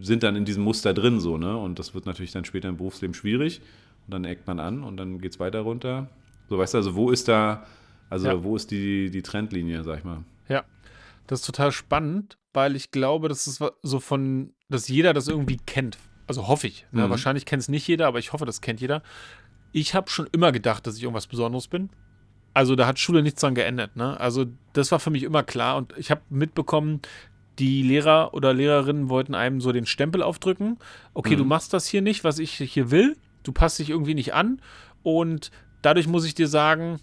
sind 0.00 0.22
dann 0.22 0.36
in 0.36 0.44
diesem 0.44 0.62
Muster 0.62 0.94
drin 0.94 1.20
so, 1.20 1.36
ne? 1.36 1.56
Und 1.56 1.78
das 1.78 1.94
wird 1.94 2.06
natürlich 2.06 2.32
dann 2.32 2.44
später 2.44 2.68
im 2.68 2.76
Berufsleben 2.76 3.14
schwierig. 3.14 3.60
Und 4.06 4.14
dann 4.14 4.24
eckt 4.24 4.46
man 4.46 4.60
an 4.60 4.82
und 4.82 4.96
dann 4.96 5.20
geht 5.20 5.32
es 5.32 5.40
weiter 5.40 5.60
runter. 5.60 6.08
So, 6.48 6.58
weißt 6.58 6.74
du, 6.74 6.78
also 6.78 6.94
wo 6.94 7.10
ist 7.10 7.28
da, 7.28 7.66
also 8.08 8.28
ja. 8.28 8.42
wo 8.42 8.56
ist 8.56 8.70
die, 8.70 9.10
die 9.10 9.22
Trendlinie, 9.22 9.84
sag 9.84 9.98
ich 9.98 10.04
mal? 10.04 10.24
Ja, 10.48 10.64
das 11.26 11.40
ist 11.40 11.46
total 11.46 11.72
spannend, 11.72 12.38
weil 12.54 12.74
ich 12.74 12.90
glaube, 12.90 13.28
das 13.28 13.46
ist 13.46 13.62
so 13.82 14.00
von, 14.00 14.54
dass 14.70 14.88
jeder 14.88 15.12
das 15.12 15.28
irgendwie 15.28 15.58
kennt. 15.66 15.98
Also 16.26 16.46
hoffe 16.46 16.66
ich. 16.66 16.86
Ne? 16.92 17.06
Mhm. 17.06 17.10
Wahrscheinlich 17.10 17.44
kennt 17.44 17.62
es 17.62 17.68
nicht 17.68 17.86
jeder, 17.86 18.06
aber 18.06 18.18
ich 18.18 18.32
hoffe, 18.32 18.46
das 18.46 18.60
kennt 18.60 18.80
jeder. 18.80 19.02
Ich 19.72 19.94
habe 19.94 20.10
schon 20.10 20.28
immer 20.32 20.52
gedacht, 20.52 20.86
dass 20.86 20.96
ich 20.96 21.02
irgendwas 21.02 21.26
Besonderes 21.26 21.68
bin. 21.68 21.90
Also 22.54 22.74
da 22.74 22.86
hat 22.86 22.98
Schule 22.98 23.22
nichts 23.22 23.40
dran 23.40 23.54
geändert. 23.54 23.96
Ne? 23.96 24.18
Also 24.18 24.46
das 24.72 24.90
war 24.90 24.98
für 24.98 25.10
mich 25.10 25.22
immer 25.22 25.42
klar 25.42 25.76
und 25.76 25.94
ich 25.96 26.10
habe 26.10 26.22
mitbekommen, 26.30 27.00
die 27.58 27.82
Lehrer 27.82 28.34
oder 28.34 28.54
Lehrerinnen 28.54 29.08
wollten 29.08 29.34
einem 29.34 29.60
so 29.60 29.72
den 29.72 29.86
Stempel 29.86 30.22
aufdrücken. 30.22 30.78
Okay, 31.14 31.34
mhm. 31.34 31.38
du 31.38 31.44
machst 31.44 31.72
das 31.72 31.86
hier 31.86 32.02
nicht, 32.02 32.24
was 32.24 32.38
ich 32.38 32.54
hier 32.54 32.90
will. 32.90 33.16
Du 33.42 33.52
passt 33.52 33.78
dich 33.78 33.90
irgendwie 33.90 34.14
nicht 34.14 34.34
an 34.34 34.60
und 35.02 35.50
dadurch 35.82 36.06
muss 36.06 36.24
ich 36.24 36.34
dir 36.34 36.48
sagen, 36.48 37.00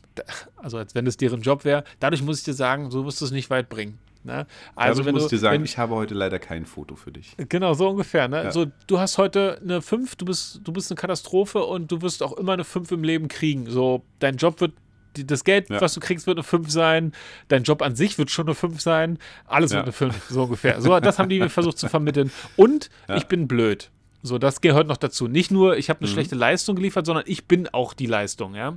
also 0.56 0.78
als 0.78 0.96
wenn 0.96 1.08
es 1.08 1.18
deren 1.18 1.42
Job 1.42 1.66
wäre, 1.66 1.84
dadurch 2.00 2.22
muss 2.22 2.40
ich 2.40 2.44
dir 2.44 2.54
sagen, 2.54 2.92
so 2.92 3.06
wirst 3.06 3.22
du 3.22 3.26
es 3.26 3.32
nicht 3.32 3.50
weit 3.50 3.70
bringen. 3.70 3.98
Ne? 4.26 4.48
Also, 4.76 4.90
also 4.90 5.06
wenn 5.06 5.14
muss 5.14 5.24
du, 5.24 5.30
dir 5.30 5.38
sagen, 5.38 5.60
wenn, 5.60 5.66
ich 5.66 5.78
habe 5.78 5.96
heute 5.96 6.14
leider 6.14 6.40
kein 6.40 6.66
Foto 6.66 6.96
für 6.96 7.12
dich. 7.12 7.36
Genau, 7.38 7.74
so 7.74 7.90
ungefähr. 7.90 8.28
Ne? 8.28 8.46
Ja. 8.46 8.52
So, 8.52 8.66
du 8.88 9.00
hast 9.00 9.18
heute 9.18 9.60
eine 9.62 9.82
5, 9.82 10.16
du 10.16 10.26
bist, 10.26 10.62
du 10.64 10.74
bist 10.74 10.92
eine 10.92 10.98
Katastrophe 10.98 11.64
und 11.64 11.92
du 11.92 12.02
wirst 12.02 12.24
auch 12.24 12.34
immer 12.34 12.54
eine 12.54 12.64
5 12.64 12.92
im 12.92 13.04
Leben 13.04 13.28
kriegen. 13.28 13.70
So, 13.70 14.04
dein 14.20 14.38
Job 14.38 14.60
wird 14.62 14.74
das 15.14 15.44
Geld, 15.44 15.70
ja. 15.70 15.80
was 15.80 15.94
du 15.94 16.00
kriegst, 16.00 16.28
wird 16.28 16.38
eine 16.38 16.44
5 16.44 16.70
sein. 16.70 17.14
Dein 17.48 17.64
Job 17.64 17.82
an 17.82 17.96
sich 17.96 18.18
wird 18.18 18.32
schon 18.32 18.48
eine 18.48 18.56
5 18.56 18.82
sein. 18.82 19.20
Alles 19.46 19.72
ja. 19.72 19.78
wird 19.78 19.86
eine 19.86 19.94
5, 19.94 20.26
so 20.30 20.44
ungefähr. 20.44 20.82
So, 20.82 21.00
das 21.00 21.20
haben 21.20 21.30
die 21.30 21.40
mir 21.40 21.50
versucht 21.50 21.78
zu 21.78 21.88
vermitteln. 21.88 22.32
Und 22.56 22.90
ja. 23.08 23.16
ich 23.16 23.28
bin 23.28 23.48
blöd. 23.48 23.92
So, 24.24 24.40
das 24.40 24.60
gehört 24.60 24.88
noch 24.88 24.98
dazu. 24.98 25.28
Nicht 25.28 25.52
nur, 25.52 25.78
ich 25.78 25.90
habe 25.90 26.00
eine 26.00 26.10
mhm. 26.10 26.14
schlechte 26.14 26.36
Leistung 26.36 26.76
geliefert, 26.76 27.06
sondern 27.06 27.26
ich 27.28 27.46
bin 27.46 27.68
auch 27.68 27.94
die 27.94 28.08
Leistung, 28.08 28.56
ja. 28.56 28.76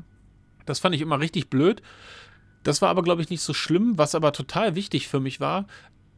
Das 0.66 0.78
fand 0.78 0.94
ich 0.94 1.00
immer 1.00 1.18
richtig 1.18 1.48
blöd. 1.48 1.80
Das 2.62 2.82
war 2.82 2.90
aber, 2.90 3.02
glaube 3.02 3.22
ich, 3.22 3.30
nicht 3.30 3.42
so 3.42 3.54
schlimm. 3.54 3.96
Was 3.96 4.14
aber 4.14 4.32
total 4.32 4.74
wichtig 4.74 5.08
für 5.08 5.20
mich 5.20 5.40
war, 5.40 5.66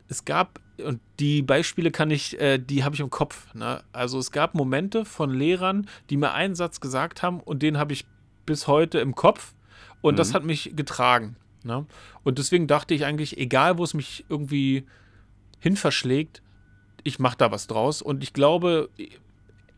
es 0.08 0.24
gab, 0.24 0.60
und 0.84 1.00
die 1.20 1.42
Beispiele 1.42 1.90
kann 1.90 2.10
ich, 2.10 2.40
äh, 2.40 2.58
die 2.58 2.84
habe 2.84 2.94
ich 2.94 3.00
im 3.00 3.10
Kopf. 3.10 3.54
Ne? 3.54 3.82
Also 3.92 4.18
es 4.18 4.32
gab 4.32 4.54
Momente 4.54 5.04
von 5.04 5.30
Lehrern, 5.30 5.86
die 6.10 6.16
mir 6.16 6.32
einen 6.32 6.54
Satz 6.54 6.80
gesagt 6.80 7.22
haben 7.22 7.40
und 7.40 7.62
den 7.62 7.78
habe 7.78 7.92
ich 7.92 8.06
bis 8.44 8.66
heute 8.66 8.98
im 8.98 9.14
Kopf. 9.14 9.54
Und 10.00 10.14
mhm. 10.14 10.18
das 10.18 10.34
hat 10.34 10.44
mich 10.44 10.72
getragen. 10.74 11.36
Ne? 11.62 11.86
Und 12.24 12.38
deswegen 12.38 12.66
dachte 12.66 12.94
ich 12.94 13.04
eigentlich, 13.04 13.38
egal 13.38 13.78
wo 13.78 13.84
es 13.84 13.94
mich 13.94 14.24
irgendwie 14.28 14.86
hin 15.60 15.76
verschlägt, 15.76 16.42
ich 17.04 17.18
mache 17.18 17.36
da 17.38 17.52
was 17.52 17.66
draus. 17.66 18.02
Und 18.02 18.22
ich 18.22 18.32
glaube, 18.32 18.90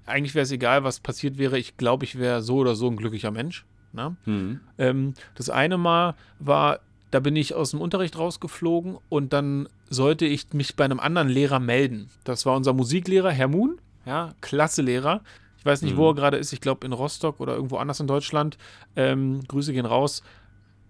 eigentlich 0.06 0.34
wäre 0.34 0.44
es 0.44 0.50
egal, 0.50 0.84
was 0.84 1.00
passiert 1.00 1.38
wäre. 1.38 1.58
Ich 1.58 1.76
glaube, 1.76 2.04
ich 2.04 2.18
wäre 2.18 2.42
so 2.42 2.56
oder 2.56 2.74
so 2.74 2.88
ein 2.88 2.96
glücklicher 2.96 3.30
Mensch. 3.30 3.64
Ne? 3.92 4.16
Mhm. 4.24 4.60
Ähm, 4.78 5.14
das 5.34 5.50
eine 5.50 5.78
Mal 5.78 6.14
war, 6.38 6.80
da 7.10 7.20
bin 7.20 7.36
ich 7.36 7.54
aus 7.54 7.72
dem 7.72 7.80
Unterricht 7.80 8.18
rausgeflogen 8.18 8.98
und 9.08 9.32
dann 9.32 9.68
sollte 9.90 10.24
ich 10.24 10.52
mich 10.52 10.76
bei 10.76 10.84
einem 10.84 11.00
anderen 11.00 11.28
Lehrer 11.28 11.60
melden. 11.60 12.08
Das 12.24 12.46
war 12.46 12.56
unser 12.56 12.72
Musiklehrer, 12.72 13.30
Herr 13.30 13.48
Moon, 13.48 13.78
ja, 14.06 14.34
klasse 14.40 14.82
Lehrer. 14.82 15.20
Ich 15.58 15.66
weiß 15.66 15.82
nicht, 15.82 15.94
mhm. 15.94 15.98
wo 15.98 16.08
er 16.10 16.14
gerade 16.14 16.38
ist, 16.38 16.52
ich 16.52 16.60
glaube 16.60 16.86
in 16.86 16.92
Rostock 16.92 17.38
oder 17.38 17.54
irgendwo 17.54 17.76
anders 17.76 18.00
in 18.00 18.06
Deutschland. 18.06 18.58
Ähm, 18.96 19.40
Grüße 19.46 19.72
gehen 19.72 19.86
raus. 19.86 20.22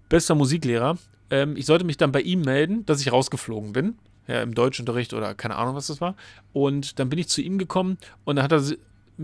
Bester 0.09 0.35
Musiklehrer. 0.35 0.97
Ähm, 1.31 1.57
ich 1.57 1.67
sollte 1.67 1.85
mich 1.85 1.97
dann 1.97 2.13
bei 2.13 2.21
ihm 2.21 2.41
melden, 2.43 2.87
dass 2.87 3.01
ich 3.01 3.13
rausgeflogen 3.13 3.73
bin. 3.73 3.99
Ja, 4.29 4.41
im 4.41 4.55
Deutschunterricht 4.55 5.15
oder 5.15 5.35
keine 5.35 5.57
Ahnung, 5.57 5.75
was 5.75 5.89
das 5.89 6.01
war. 6.01 6.15
Und 6.53 6.99
dann 7.01 7.09
bin 7.09 7.19
ich 7.19 7.29
zu 7.29 7.43
ihm 7.43 7.59
gekommen 7.59 7.99
und 8.25 8.37
dann 8.37 8.45
hat 8.45 8.53
er 8.53 8.63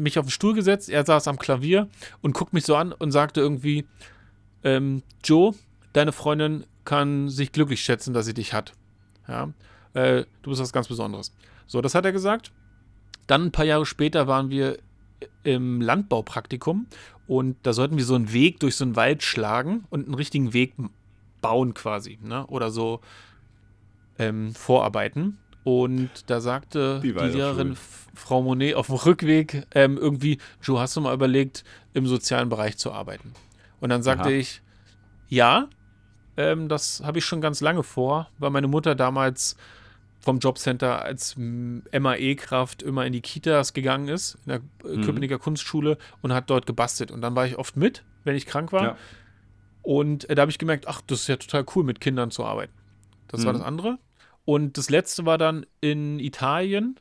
mich 0.03 0.19
auf 0.19 0.27
den 0.27 0.31
Stuhl 0.31 0.55
gesetzt, 0.55 0.89
er 0.89 1.05
saß 1.05 1.29
am 1.29 1.39
Klavier 1.39 1.89
und 2.23 2.35
guckt 2.35 2.53
mich 2.53 2.65
so 2.65 2.77
an 2.77 2.93
und 2.93 3.13
sagte 3.13 3.41
irgendwie, 3.41 3.87
ähm, 4.65 5.03
Joe, 5.25 5.55
deine 5.93 6.13
Freundin 6.13 6.65
kann 6.85 7.29
sich 7.29 7.53
glücklich 7.53 7.83
schätzen, 7.83 8.15
dass 8.15 8.27
sie 8.27 8.35
dich 8.35 8.53
hat. 8.53 8.73
Ja, 9.27 9.53
äh, 9.95 10.25
du 10.43 10.51
bist 10.51 10.63
was 10.63 10.73
ganz 10.73 10.89
Besonderes. 10.89 11.35
So, 11.67 11.81
das 11.81 11.95
hat 11.95 12.05
er 12.05 12.13
gesagt. 12.13 12.53
Dann 13.27 13.47
ein 13.47 13.53
paar 13.53 13.67
Jahre 13.67 13.85
später 13.85 14.27
waren 14.27 14.49
wir 14.49 14.79
im 15.45 15.81
Landbaupraktikum 15.81 16.87
und 17.27 17.57
da 17.63 17.73
sollten 17.73 17.99
wir 17.99 18.05
so 18.05 18.15
einen 18.15 18.33
Weg 18.33 18.61
durch 18.61 18.77
so 18.77 18.85
einen 18.85 18.97
Wald 18.97 19.23
schlagen 19.23 19.85
und 19.91 20.07
einen 20.07 20.15
richtigen 20.15 20.55
Weg 20.55 20.75
bauen 21.43 21.75
quasi, 21.75 22.19
ne? 22.23 22.47
Oder 22.47 22.71
so 22.71 23.01
ähm, 24.19 24.55
vorarbeiten. 24.55 25.39
Und 25.65 26.11
da 26.29 26.41
sagte 26.41 27.01
die, 27.03 27.13
die 27.13 27.19
Lehrerin 27.19 27.77
Frau 28.15 28.43
Monet 28.43 28.75
auf 28.75 28.87
dem 28.87 28.97
Rückweg 28.97 29.67
ähm, 29.75 29.97
irgendwie, 29.97 30.39
Joe, 30.63 30.81
hast 30.81 30.97
du 30.97 31.01
mal 31.01 31.15
überlegt, 31.15 31.65
im 31.95 32.07
sozialen 32.07 32.49
Bereich 32.49 32.77
zu 32.79 32.93
arbeiten? 32.93 33.33
Und 33.81 33.91
dann 33.91 34.03
sagte 34.03 34.29
Aha. 34.29 34.35
ich, 34.35 34.63
ja, 35.29 35.69
ähm, 36.37 36.69
das 36.69 37.03
habe 37.05 37.19
ich 37.19 37.25
schon 37.25 37.41
ganz 37.41 37.61
lange 37.61 37.83
vor, 37.83 38.29
weil 38.39 38.51
meine 38.51 38.69
Mutter 38.69 38.95
damals 38.95 39.57
vom 40.21 40.39
Jobcenter 40.39 41.03
als 41.03 41.37
MAE-Kraft 41.37 42.83
immer 42.83 43.07
in 43.07 43.13
die 43.13 43.21
Kitas 43.21 43.73
gegangen 43.73 44.09
ist, 44.09 44.37
in 44.47 44.53
der 44.53 44.61
mhm. 44.85 45.05
Köpenicker 45.05 45.39
Kunstschule 45.39 45.97
und 46.23 46.33
hat 46.33 46.51
dort 46.51 46.67
gebastelt. 46.67 47.11
Und 47.11 47.21
dann 47.21 47.35
war 47.37 47.47
ich 47.47 47.57
oft 47.57 47.77
mit, 47.77 48.05
wenn 48.25 48.37
ich 48.37 48.47
krank 48.47 48.73
war. 48.73 48.83
Ja. 48.83 48.97
Und 49.83 50.29
äh, 50.29 50.35
da 50.35 50.43
habe 50.43 50.51
ich 50.51 50.59
gemerkt, 50.59 50.89
ach, 50.89 51.01
das 51.07 51.23
ist 51.23 51.29
ja 51.29 51.37
total 51.37 51.65
cool, 51.75 51.85
mit 51.85 52.01
Kindern 52.01 52.31
zu 52.31 52.45
arbeiten. 52.45 52.73
Das 53.29 53.41
mhm. 53.41 53.47
war 53.47 53.53
das 53.55 53.63
andere. 53.63 53.99
Und 54.49 54.79
das 54.79 54.89
letzte 54.89 55.27
war 55.27 55.37
dann 55.37 55.67
in 55.83 56.19
Italien 56.19 56.99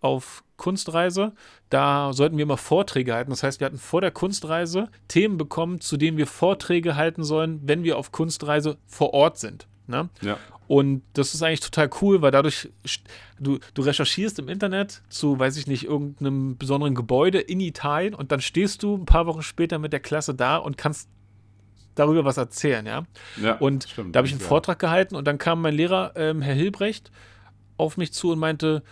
auf 0.00 0.44
Kunstreise. 0.58 1.32
Da 1.70 2.12
sollten 2.12 2.36
wir 2.36 2.42
immer 2.42 2.58
Vorträge 2.58 3.14
halten. 3.14 3.30
Das 3.30 3.42
heißt, 3.42 3.58
wir 3.58 3.64
hatten 3.64 3.78
vor 3.78 4.02
der 4.02 4.10
Kunstreise 4.10 4.90
Themen 5.08 5.38
bekommen, 5.38 5.80
zu 5.80 5.96
denen 5.96 6.18
wir 6.18 6.26
Vorträge 6.26 6.96
halten 6.96 7.24
sollen, 7.24 7.58
wenn 7.64 7.84
wir 7.84 7.96
auf 7.96 8.12
Kunstreise 8.12 8.76
vor 8.86 9.14
Ort 9.14 9.38
sind. 9.38 9.66
Ne? 9.86 10.10
Ja. 10.20 10.36
Und 10.68 11.00
das 11.14 11.32
ist 11.32 11.42
eigentlich 11.42 11.60
total 11.60 11.88
cool, 12.02 12.20
weil 12.20 12.32
dadurch, 12.32 12.68
du, 13.38 13.60
du 13.72 13.80
recherchierst 13.80 14.38
im 14.38 14.50
Internet 14.50 15.00
zu, 15.08 15.38
weiß 15.38 15.56
ich 15.56 15.66
nicht, 15.66 15.84
irgendeinem 15.84 16.58
besonderen 16.58 16.94
Gebäude 16.94 17.40
in 17.40 17.60
Italien 17.60 18.14
und 18.14 18.30
dann 18.30 18.42
stehst 18.42 18.82
du 18.82 18.94
ein 18.94 19.06
paar 19.06 19.24
Wochen 19.24 19.40
später 19.40 19.78
mit 19.78 19.94
der 19.94 20.00
Klasse 20.00 20.34
da 20.34 20.58
und 20.58 20.76
kannst 20.76 21.08
darüber 21.94 22.24
was 22.24 22.36
erzählen, 22.36 22.86
ja. 22.86 23.04
ja 23.40 23.56
und 23.56 23.88
stimmt, 23.88 24.14
da 24.14 24.18
habe 24.18 24.26
ich 24.26 24.32
einen. 24.32 24.40
Vortrag 24.40 24.78
gehalten 24.78 25.16
und 25.16 25.26
dann 25.26 25.38
kam 25.38 25.60
mein 25.60 25.74
Lehrer, 25.74 26.12
ähm, 26.16 26.42
Herr 26.42 26.54
Hilbrecht, 26.54 27.10
auf 27.76 27.96
mich 27.96 28.12
zu 28.12 28.30
und 28.30 28.38
meinte, 28.38 28.82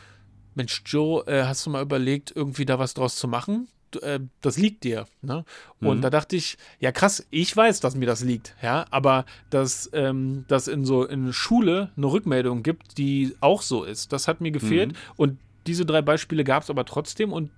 Mensch, 0.54 0.82
Joe, 0.86 1.24
äh, 1.26 1.44
hast 1.44 1.64
du 1.66 1.70
mal 1.70 1.82
überlegt, 1.82 2.32
irgendwie 2.34 2.66
da 2.66 2.78
was 2.78 2.94
draus 2.94 3.16
zu 3.16 3.28
machen? 3.28 3.68
Äh, 4.02 4.20
das 4.40 4.58
liegt 4.58 4.84
dir. 4.84 5.06
Ne? 5.22 5.44
Und 5.80 5.98
mhm. 5.98 6.02
da 6.02 6.10
dachte 6.10 6.36
ich, 6.36 6.58
ja 6.80 6.92
krass, 6.92 7.26
ich 7.30 7.56
weiß, 7.56 7.80
dass 7.80 7.94
mir 7.94 8.06
das 8.06 8.22
liegt, 8.22 8.56
ja, 8.62 8.84
aber 8.90 9.24
dass 9.50 9.88
ähm, 9.92 10.44
das 10.48 10.68
in 10.68 10.84
so 10.84 11.04
in 11.04 11.32
Schule 11.32 11.90
eine 11.96 12.06
Rückmeldung 12.06 12.62
gibt, 12.62 12.98
die 12.98 13.34
auch 13.40 13.62
so 13.62 13.84
ist, 13.84 14.12
das 14.12 14.28
hat 14.28 14.40
mir 14.40 14.50
gefehlt. 14.50 14.92
Mhm. 14.92 14.96
Und 15.16 15.38
diese 15.66 15.86
drei 15.86 16.02
Beispiele 16.02 16.44
gab 16.44 16.62
es 16.62 16.70
aber 16.70 16.84
trotzdem 16.84 17.32
und 17.32 17.50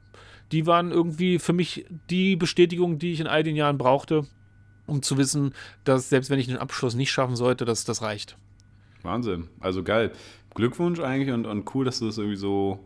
die 0.52 0.66
waren 0.66 0.90
irgendwie 0.90 1.38
für 1.38 1.52
mich 1.52 1.86
die 2.10 2.36
Bestätigung, 2.36 2.98
die 2.98 3.12
ich 3.12 3.20
in 3.20 3.26
all 3.26 3.42
den 3.42 3.56
Jahren 3.56 3.78
brauchte, 3.78 4.26
um 4.90 5.02
zu 5.02 5.16
wissen, 5.16 5.54
dass 5.84 6.10
selbst 6.10 6.30
wenn 6.30 6.38
ich 6.38 6.46
den 6.46 6.58
Abschluss 6.58 6.94
nicht 6.94 7.10
schaffen 7.10 7.36
sollte, 7.36 7.64
dass 7.64 7.84
das 7.84 8.02
reicht. 8.02 8.36
Wahnsinn. 9.02 9.48
Also 9.60 9.82
geil. 9.82 10.12
Glückwunsch 10.54 11.00
eigentlich 11.00 11.32
und, 11.32 11.46
und 11.46 11.74
cool, 11.74 11.84
dass 11.84 12.00
du 12.00 12.06
das 12.06 12.18
irgendwie 12.18 12.36
so 12.36 12.80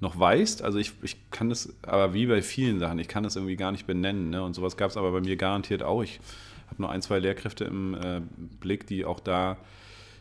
noch 0.00 0.18
weißt. 0.18 0.62
Also 0.62 0.78
ich, 0.78 0.92
ich 1.02 1.16
kann 1.30 1.48
das, 1.48 1.74
aber 1.82 2.14
wie 2.14 2.26
bei 2.26 2.42
vielen 2.42 2.78
Sachen, 2.78 2.98
ich 2.98 3.08
kann 3.08 3.22
das 3.22 3.36
irgendwie 3.36 3.56
gar 3.56 3.72
nicht 3.72 3.86
benennen. 3.86 4.30
Ne? 4.30 4.42
Und 4.42 4.54
sowas 4.54 4.76
gab 4.76 4.90
es 4.90 4.96
aber 4.96 5.10
bei 5.10 5.20
mir 5.20 5.36
garantiert 5.36 5.82
auch. 5.82 6.02
Ich 6.02 6.20
habe 6.68 6.82
nur 6.82 6.90
ein, 6.90 7.02
zwei 7.02 7.18
Lehrkräfte 7.18 7.64
im 7.64 7.94
äh, 7.94 8.20
Blick, 8.60 8.86
die 8.86 9.04
auch 9.04 9.20
da 9.20 9.56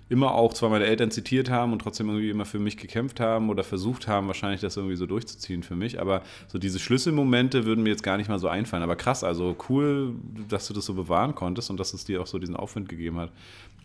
immer 0.08 0.36
auch 0.36 0.54
zwar 0.54 0.70
meine 0.70 0.86
Eltern 0.86 1.10
zitiert 1.10 1.50
haben 1.50 1.74
und 1.74 1.80
trotzdem 1.80 2.10
irgendwie 2.10 2.30
immer 2.30 2.46
für 2.46 2.60
mich 2.60 2.78
gekämpft 2.78 3.20
haben 3.20 3.50
oder 3.50 3.64
versucht 3.64 4.08
haben, 4.08 4.28
wahrscheinlich 4.28 4.62
das 4.62 4.78
irgendwie 4.78 4.96
so 4.96 5.08
durchzuziehen 5.08 5.64
für 5.64 5.76
mich. 5.76 6.00
Aber 6.00 6.22
so 6.48 6.60
diese 6.60 6.80
Schlüsselmomente 6.80 7.66
würden 7.66 7.84
mir 7.84 7.90
jetzt 7.90 8.04
gar 8.04 8.18
nicht 8.18 8.30
mal 8.30 8.38
so 8.38 8.48
einfallen. 8.48 8.84
Aber 8.84 8.96
krass, 8.96 9.24
also 9.24 9.56
cool, 9.68 10.14
dass 10.48 10.68
du 10.68 10.74
das 10.74 10.86
so 10.86 10.94
bewahren 10.94 11.34
konntest 11.34 11.72
und 11.72 11.80
dass 11.80 11.94
es 11.94 12.06
dir 12.06 12.22
auch 12.22 12.28
so 12.28 12.38
diesen 12.38 12.56
Aufwind 12.56 12.88
gegeben 12.88 13.18
hat. 13.18 13.32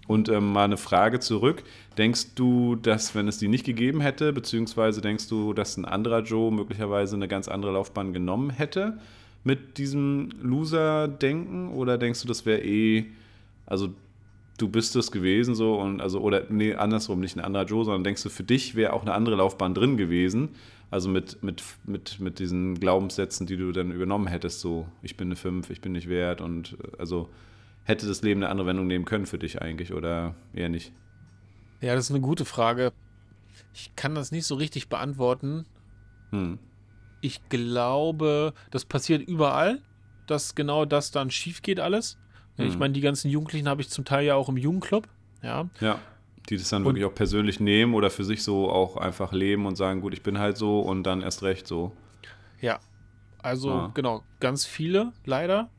Und 0.09 0.29
ähm, 0.29 0.53
mal 0.53 0.65
eine 0.65 0.77
Frage 0.77 1.21
zurück. 1.21 1.63
Denkst 1.97 2.35
du, 2.35 2.77
dass, 2.77 3.15
wenn 3.15 3.29
es 3.29 3.39
die 3.39 3.49
nicht 3.49 3.65
gegeben 3.65 4.01
hätte, 4.01 4.33
beziehungsweise 4.33 5.01
denkst 5.01 5.29
du, 5.29 5.55
dass 5.55 5.77
ein 5.77 5.85
anderer 5.85 6.21
Joe 6.23 6.53
möglicherweise 6.53 7.17
eine 7.17 7.29
ganz 7.29 7.49
andere 7.49 7.73
Laufbahn 7.73 8.13
genommen 8.13 8.51
hätte 8.51 8.99
mit 9.45 9.79
diesem 9.79 10.31
Loser-Denken? 10.43 11.69
Oder 11.73 11.97
denkst 11.97 12.21
du, 12.23 12.29
das 12.29 12.45
wäre 12.45 12.61
eh, 12.61 13.07
also 13.67 13.91
du 14.61 14.69
bist 14.69 14.97
es 14.97 15.11
gewesen 15.11 15.55
so 15.55 15.81
und 15.81 16.01
also, 16.01 16.21
oder 16.21 16.45
nee, 16.49 16.75
andersrum, 16.75 17.21
nicht 17.21 17.37
ein 17.37 17.45
anderer 17.45 17.65
Joe, 17.65 17.85
sondern 17.85 18.05
denkst 18.05 18.23
du, 18.23 18.29
für 18.29 18.45
dich 18.45 18.75
wäre 18.75 18.93
auch 18.93 19.03
eine 19.03 19.13
andere 19.13 19.37
Laufbahn 19.37 19.75
drin 19.75 19.97
gewesen? 19.97 20.51
Also 20.91 21.09
mit, 21.09 21.43
mit, 21.43 21.63
mit, 21.85 22.19
mit 22.19 22.39
diesen 22.41 22.75
Glaubenssätzen, 22.75 23.47
die 23.47 23.57
du 23.57 23.71
dann 23.71 23.93
übernommen 23.93 24.27
hättest, 24.27 24.61
so 24.61 24.89
ich 25.03 25.17
bin 25.17 25.29
eine 25.29 25.37
5, 25.37 25.71
ich 25.71 25.81
bin 25.81 25.93
nicht 25.93 26.09
wert 26.09 26.41
und 26.41 26.77
also 26.99 27.29
hätte 27.85 28.07
das 28.07 28.23
Leben 28.23 28.43
eine 28.43 28.51
andere 28.51 28.67
Wendung 28.67 28.87
nehmen 28.87 29.05
können 29.05 29.27
für 29.27 29.39
dich 29.39 29.63
eigentlich 29.63 29.93
oder 29.93 30.35
eher 30.53 30.69
nicht? 30.69 30.93
Ja, 31.81 31.95
das 31.95 32.07
ist 32.07 32.11
eine 32.11 32.21
gute 32.21 32.45
Frage. 32.45 32.93
Ich 33.73 33.95
kann 33.97 34.15
das 34.15 34.33
nicht 34.33 34.47
so 34.47 34.57
richtig 34.57 34.89
beantworten. 34.89 35.65
Hm. 36.31 36.59
Ich 37.21 37.49
glaube, 37.49 38.55
das 38.71 38.85
passiert 38.85 39.27
überall, 39.27 39.81
dass 40.27 40.55
genau 40.55 40.85
das 40.85 41.11
dann 41.11 41.31
schief 41.31 41.63
geht 41.63 41.81
alles. 41.81 42.19
Hm. 42.65 42.69
Ich 42.69 42.79
meine, 42.79 42.93
die 42.93 43.01
ganzen 43.01 43.31
Jugendlichen 43.31 43.69
habe 43.69 43.81
ich 43.81 43.91
zum 43.91 44.05
Teil 44.05 44.25
ja 44.25 44.35
auch 44.35 44.49
im 44.49 44.57
Jugendclub. 44.57 45.09
Ja. 45.43 45.69
Ja. 45.81 46.01
Die 46.49 46.57
das 46.57 46.69
dann 46.69 46.83
und, 46.83 46.89
wirklich 46.89 47.05
auch 47.05 47.15
persönlich 47.15 47.61
nehmen 47.61 47.95
oder 47.95 48.11
für 48.11 48.25
sich 48.25 48.43
so 48.43 48.71
auch 48.71 48.97
einfach 48.97 49.33
leben 49.33 49.67
und 49.67 49.77
sagen, 49.77 50.01
gut, 50.01 50.15
ich 50.15 50.23
bin 50.23 50.39
halt 50.39 50.57
so 50.57 50.81
und 50.81 51.05
dann 51.05 51.23
erst 51.23 51.43
recht 51.43 51.67
so. 51.67 51.93
Ja. 52.61 52.81
Also 53.43 53.71
ah. 53.71 53.91
genau, 53.95 54.23
ganz 54.39 54.67
viele 54.67 55.13
leider. 55.25 55.71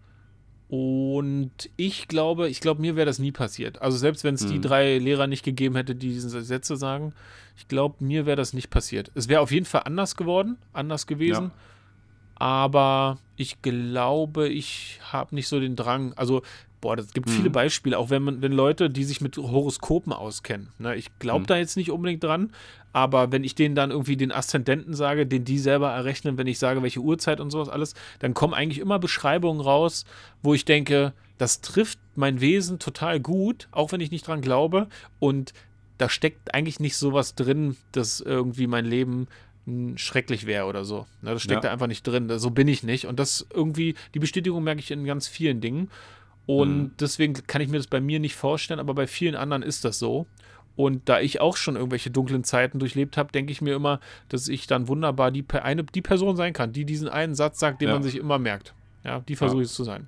Und 0.72 1.70
ich 1.76 2.08
glaube, 2.08 2.48
ich 2.48 2.62
glaube, 2.62 2.80
mir 2.80 2.96
wäre 2.96 3.06
das 3.06 3.20
nie 3.20 3.34
passiert. 3.34 3.82
Also 3.82 3.98
selbst 3.98 4.24
wenn 4.24 4.36
es 4.36 4.46
mhm. 4.46 4.52
die 4.52 4.62
drei 4.62 4.98
Lehrer 5.00 5.28
nicht 5.28 5.44
gegeben 5.44 5.76
hätte, 5.76 5.96
die 5.96 6.10
diese 6.10 6.42
Sätze 6.42 6.78
sagen, 6.78 7.14
ich 7.58 7.68
glaube, 7.68 7.98
mir 8.00 8.26
wäre 8.26 8.38
das 8.38 8.54
nicht 8.54 8.70
passiert. 8.70 9.12
Es 9.14 9.28
wäre 9.28 9.42
auf 9.42 9.52
jeden 9.52 9.66
Fall 9.66 9.82
anders 9.84 10.16
geworden, 10.16 10.58
anders 10.72 11.08
gewesen. 11.08 11.46
Ja. 11.46 11.52
Aber 12.36 13.20
ich 13.36 13.62
glaube, 13.62 14.48
ich 14.48 15.00
habe 15.04 15.36
nicht 15.36 15.50
so 15.50 15.60
den 15.60 15.76
Drang. 15.76 16.14
Also 16.14 16.42
Boah, 16.82 16.98
es 16.98 17.14
gibt 17.14 17.30
mhm. 17.30 17.34
viele 17.34 17.50
Beispiele, 17.52 17.98
auch 17.98 18.10
wenn 18.10 18.24
man, 18.24 18.42
wenn 18.42 18.52
Leute, 18.52 18.90
die 18.90 19.04
sich 19.04 19.22
mit 19.22 19.38
Horoskopen 19.38 20.12
auskennen. 20.12 20.70
Ne, 20.80 20.96
ich 20.96 21.18
glaube 21.20 21.42
mhm. 21.42 21.48
da 21.48 21.58
jetzt 21.58 21.78
nicht 21.78 21.92
unbedingt 21.92 22.24
dran, 22.24 22.52
aber 22.92 23.32
wenn 23.32 23.44
ich 23.44 23.56
denen 23.56 23.76
dann 23.76 23.92
irgendwie 23.92 24.18
den 24.18 24.32
Aszendenten 24.32 24.94
sage, 24.94 25.26
den 25.26 25.46
die 25.46 25.60
selber 25.60 25.92
errechnen, 25.92 26.38
wenn 26.38 26.48
ich 26.48 26.60
sage, 26.60 26.82
welche 26.82 27.00
Uhrzeit 27.00 27.40
und 27.40 27.52
sowas 27.52 27.70
alles, 27.70 27.94
dann 28.20 28.34
kommen 28.34 28.54
eigentlich 28.54 28.80
immer 28.80 29.00
Beschreibungen 29.00 29.62
raus, 29.62 30.06
wo 30.42 30.54
ich 30.54 30.66
denke, 30.66 31.14
das 31.38 31.62
trifft 31.62 32.00
mein 32.16 32.42
Wesen 32.42 32.80
total 32.80 33.20
gut, 33.20 33.68
auch 33.72 33.92
wenn 33.92 34.02
ich 34.02 34.12
nicht 34.12 34.28
dran 34.28 34.42
glaube. 34.42 34.88
Und 35.20 35.54
da 35.98 36.10
steckt 36.10 36.54
eigentlich 36.54 36.80
nicht 36.80 36.98
sowas 36.98 37.36
drin, 37.36 37.78
dass 37.94 38.22
irgendwie 38.22 38.68
mein 38.68 38.86
Leben 38.86 39.28
hm, 39.66 39.98
schrecklich 39.98 40.46
wäre 40.46 40.66
oder 40.66 40.84
so. 40.86 41.08
Ne, 41.22 41.32
das 41.32 41.42
steckt 41.42 41.64
ja. 41.64 41.70
da 41.70 41.74
einfach 41.74 41.88
nicht 41.88 42.06
drin. 42.06 42.30
So 42.38 42.52
bin 42.52 42.68
ich 42.68 42.84
nicht. 42.84 43.06
Und 43.06 43.20
das 43.20 43.48
irgendwie, 43.54 43.96
die 44.14 44.20
Bestätigung 44.20 44.64
merke 44.64 44.82
ich 44.82 44.92
in 44.92 45.06
ganz 45.06 45.28
vielen 45.28 45.62
Dingen. 45.62 45.90
Und 46.46 46.78
mhm. 46.78 46.92
deswegen 47.00 47.34
kann 47.34 47.62
ich 47.62 47.70
mir 47.70 47.78
das 47.78 47.88
bei 47.88 48.02
mir 48.02 48.20
nicht 48.20 48.36
vorstellen, 48.36 48.80
aber 48.80 48.94
bei 48.94 49.08
vielen 49.08 49.36
anderen 49.36 49.64
ist 49.64 49.86
das 49.86 50.00
so. 50.00 50.26
Und 50.76 51.10
da 51.10 51.20
ich 51.20 51.42
auch 51.42 51.58
schon 51.58 51.76
irgendwelche 51.76 52.12
dunklen 52.12 52.44
Zeiten 52.44 52.80
durchlebt 52.80 53.18
habe, 53.18 53.32
denke 53.32 53.52
ich 53.52 53.62
mir 53.62 53.76
immer, 53.76 54.00
dass 54.30 54.48
ich 54.48 54.68
dann 54.68 54.88
wunderbar 54.88 55.32
die, 55.32 55.46
eine, 55.52 55.84
die 55.84 56.02
Person 56.02 56.36
sein 56.38 56.54
kann, 56.54 56.72
die 56.72 56.86
diesen 56.86 57.10
einen 57.10 57.36
Satz 57.36 57.60
sagt, 57.60 57.82
den 57.82 57.90
ja. 57.90 57.94
man 57.94 58.04
sich 58.04 58.16
immer 58.16 58.40
merkt. 58.40 58.74
Ja, 59.04 59.20
die 59.20 59.36
versuche 59.36 59.64
ich 59.64 59.70
ja. 59.70 59.76
zu 59.76 59.84
sein. 59.84 60.08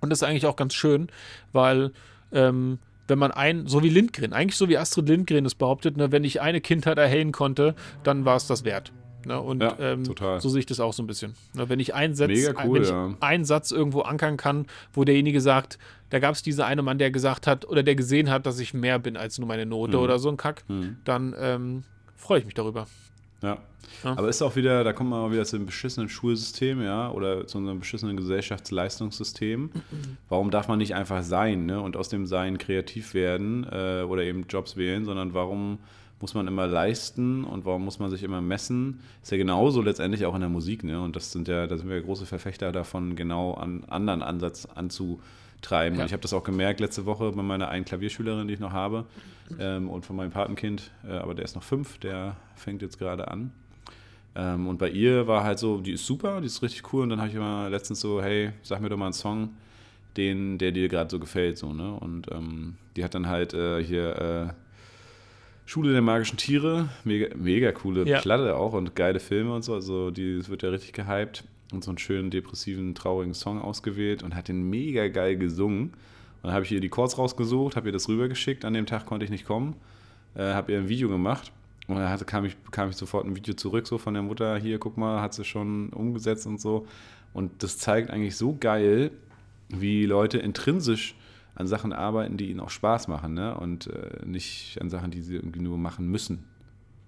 Und 0.00 0.10
das 0.10 0.20
ist 0.20 0.28
eigentlich 0.28 0.46
auch 0.46 0.56
ganz 0.56 0.74
schön, 0.74 1.08
weil 1.52 1.92
ähm, 2.32 2.78
wenn 3.08 3.18
man 3.18 3.30
ein, 3.30 3.66
so 3.66 3.82
wie 3.82 3.88
Lindgren, 3.88 4.32
eigentlich 4.32 4.56
so 4.56 4.68
wie 4.68 4.78
Astrid 4.78 5.08
Lindgren 5.08 5.46
es 5.46 5.54
behauptet, 5.54 5.96
ne, 5.96 6.12
wenn 6.12 6.24
ich 6.24 6.40
eine 6.40 6.60
Kindheit 6.60 6.98
erhellen 6.98 7.32
konnte, 7.32 7.74
dann 8.02 8.24
war 8.24 8.36
es 8.36 8.46
das 8.46 8.64
wert. 8.64 8.92
Ne? 9.26 9.40
Und 9.40 9.62
ja, 9.62 9.76
ähm, 9.80 10.04
so 10.04 10.48
sehe 10.48 10.60
ich 10.60 10.66
das 10.66 10.78
auch 10.78 10.92
so 10.92 11.02
ein 11.02 11.06
bisschen. 11.06 11.34
Ne? 11.54 11.68
Wenn 11.68 11.80
ich, 11.80 11.94
einen 11.94 12.14
Satz, 12.14 12.30
cool, 12.64 12.82
ich 12.82 12.88
ja. 12.88 13.14
einen 13.20 13.44
Satz 13.44 13.72
irgendwo 13.72 14.02
ankern 14.02 14.36
kann, 14.36 14.66
wo 14.92 15.04
derjenige 15.04 15.40
sagt, 15.40 15.78
da 16.10 16.20
gab 16.20 16.34
es 16.34 16.42
diese 16.42 16.64
eine 16.64 16.82
Mann, 16.82 16.98
der 16.98 17.10
gesagt 17.10 17.46
hat 17.46 17.68
oder 17.68 17.82
der 17.82 17.96
gesehen 17.96 18.30
hat, 18.30 18.46
dass 18.46 18.60
ich 18.60 18.72
mehr 18.72 18.98
bin 18.98 19.16
als 19.16 19.38
nur 19.38 19.48
meine 19.48 19.66
Note 19.66 19.96
mhm. 19.96 20.02
oder 20.02 20.18
so 20.20 20.28
ein 20.28 20.36
Kack, 20.36 20.62
mhm. 20.68 20.98
dann 21.04 21.34
ähm, 21.38 21.82
freue 22.16 22.38
ich 22.38 22.44
mich 22.44 22.54
darüber. 22.54 22.86
Ja. 23.42 23.58
ja. 24.04 24.16
Aber 24.16 24.28
ist 24.28 24.42
auch 24.42 24.54
wieder, 24.54 24.84
da 24.84 24.92
kommt 24.92 25.10
man 25.10 25.20
mal 25.20 25.32
wieder 25.32 25.44
zu 25.44 25.56
einem 25.56 25.66
beschissenen 25.66 26.08
Schulsystem, 26.08 26.80
ja, 26.80 27.10
oder 27.10 27.48
zu 27.48 27.58
einem 27.58 27.80
beschissenen 27.80 28.16
Gesellschaftsleistungssystem. 28.16 29.62
Mhm. 29.62 29.70
Warum 30.28 30.52
darf 30.52 30.68
man 30.68 30.78
nicht 30.78 30.94
einfach 30.94 31.24
sein, 31.24 31.66
ne? 31.66 31.80
Und 31.80 31.96
aus 31.96 32.08
dem 32.08 32.26
Sein 32.26 32.58
kreativ 32.58 33.14
werden 33.14 33.66
äh, 33.70 34.02
oder 34.02 34.22
eben 34.22 34.46
Jobs 34.48 34.76
wählen, 34.76 35.04
sondern 35.04 35.34
warum 35.34 35.78
muss 36.20 36.34
man 36.34 36.46
immer 36.46 36.66
leisten 36.66 37.44
und 37.44 37.64
warum 37.64 37.84
muss 37.84 37.98
man 37.98 38.10
sich 38.10 38.22
immer 38.22 38.40
messen? 38.40 39.00
Ist 39.22 39.32
ja 39.32 39.36
genauso 39.36 39.82
letztendlich 39.82 40.24
auch 40.24 40.34
in 40.34 40.40
der 40.40 40.48
Musik, 40.48 40.82
ne? 40.82 41.00
Und 41.00 41.14
das 41.14 41.32
sind 41.32 41.46
ja, 41.48 41.66
da 41.66 41.76
sind 41.76 41.88
wir 41.88 41.96
ja 41.96 42.02
große 42.02 42.26
Verfechter 42.26 42.72
davon, 42.72 43.16
genau 43.16 43.54
an 43.54 43.84
anderen 43.88 44.22
Ansatz 44.22 44.66
anzutreiben. 44.66 45.98
Ja. 45.98 46.02
Und 46.02 46.06
ich 46.06 46.12
habe 46.12 46.22
das 46.22 46.32
auch 46.32 46.44
gemerkt 46.44 46.80
letzte 46.80 47.04
Woche 47.04 47.32
bei 47.32 47.42
meiner 47.42 47.68
einen 47.68 47.84
Klavierschülerin, 47.84 48.48
die 48.48 48.54
ich 48.54 48.60
noch 48.60 48.72
habe, 48.72 49.04
ähm, 49.58 49.90
und 49.90 50.06
von 50.06 50.16
meinem 50.16 50.30
Patenkind, 50.30 50.90
äh, 51.06 51.12
aber 51.12 51.34
der 51.34 51.44
ist 51.44 51.54
noch 51.54 51.62
fünf, 51.62 51.98
der 51.98 52.36
fängt 52.54 52.80
jetzt 52.80 52.98
gerade 52.98 53.28
an. 53.28 53.52
Ähm, 54.34 54.68
und 54.68 54.78
bei 54.78 54.90
ihr 54.90 55.26
war 55.26 55.44
halt 55.44 55.58
so, 55.58 55.80
die 55.80 55.92
ist 55.92 56.06
super, 56.06 56.40
die 56.40 56.46
ist 56.46 56.62
richtig 56.62 56.92
cool. 56.92 57.02
Und 57.02 57.10
dann 57.10 57.18
habe 57.18 57.30
ich 57.30 57.34
immer 57.34 57.68
letztens 57.70 58.00
so, 58.00 58.22
hey, 58.22 58.52
sag 58.62 58.80
mir 58.80 58.88
doch 58.88 58.96
mal 58.96 59.06
einen 59.06 59.14
Song, 59.14 59.50
den, 60.16 60.58
der 60.58 60.72
dir 60.72 60.88
gerade 60.88 61.10
so 61.10 61.18
gefällt, 61.18 61.58
so, 61.58 61.72
ne? 61.72 61.92
Und 61.94 62.30
ähm, 62.32 62.76
die 62.96 63.04
hat 63.04 63.14
dann 63.14 63.28
halt 63.28 63.54
äh, 63.54 63.82
hier 63.82 64.16
äh, 64.16 64.65
Schule 65.66 65.92
der 65.92 66.00
magischen 66.00 66.38
Tiere, 66.38 66.88
mega, 67.02 67.34
mega 67.36 67.72
coole 67.72 68.06
ja. 68.06 68.20
Platte 68.20 68.56
auch 68.56 68.72
und 68.72 68.94
geile 68.94 69.18
Filme 69.18 69.52
und 69.52 69.62
so. 69.62 69.74
Also 69.74 70.12
die 70.12 70.46
wird 70.48 70.62
ja 70.62 70.70
richtig 70.70 70.92
gehypt 70.92 71.42
und 71.72 71.82
so 71.82 71.90
einen 71.90 71.98
schönen 71.98 72.30
depressiven, 72.30 72.94
traurigen 72.94 73.34
Song 73.34 73.60
ausgewählt 73.60 74.22
und 74.22 74.36
hat 74.36 74.46
den 74.46 74.70
mega 74.70 75.08
geil 75.08 75.36
gesungen. 75.36 75.88
Und 75.88 76.44
dann 76.44 76.52
habe 76.52 76.64
ich 76.64 76.70
ihr 76.70 76.80
die 76.80 76.88
Chords 76.88 77.18
rausgesucht, 77.18 77.74
habe 77.74 77.88
ihr 77.88 77.92
das 77.92 78.08
rübergeschickt. 78.08 78.64
An 78.64 78.74
dem 78.74 78.86
Tag 78.86 79.06
konnte 79.06 79.24
ich 79.24 79.30
nicht 79.30 79.44
kommen, 79.44 79.74
äh, 80.36 80.44
habe 80.54 80.70
ihr 80.70 80.78
ein 80.78 80.88
Video 80.88 81.08
gemacht 81.08 81.50
Und 81.88 81.96
dann 81.96 82.08
hatte, 82.08 82.24
kam, 82.24 82.44
ich, 82.44 82.56
kam 82.70 82.90
ich 82.90 82.96
sofort 82.96 83.26
ein 83.26 83.34
Video 83.34 83.54
zurück, 83.54 83.88
so 83.88 83.98
von 83.98 84.14
der 84.14 84.22
Mutter, 84.22 84.56
hier, 84.58 84.78
guck 84.78 84.96
mal, 84.96 85.20
hat 85.20 85.34
sie 85.34 85.44
schon 85.44 85.88
umgesetzt 85.88 86.46
und 86.46 86.60
so. 86.60 86.86
Und 87.34 87.64
das 87.64 87.78
zeigt 87.78 88.10
eigentlich 88.10 88.36
so 88.36 88.56
geil, 88.58 89.10
wie 89.68 90.06
Leute 90.06 90.38
intrinsisch 90.38 91.16
an 91.56 91.66
Sachen 91.66 91.92
arbeiten, 91.92 92.36
die 92.36 92.50
ihnen 92.50 92.60
auch 92.60 92.70
Spaß 92.70 93.08
machen, 93.08 93.34
ne? 93.34 93.56
Und 93.56 93.88
äh, 93.88 94.24
nicht 94.24 94.78
an 94.80 94.90
Sachen, 94.90 95.10
die 95.10 95.22
sie 95.22 95.34
irgendwie 95.34 95.60
nur 95.60 95.78
machen 95.78 96.06
müssen. 96.08 96.44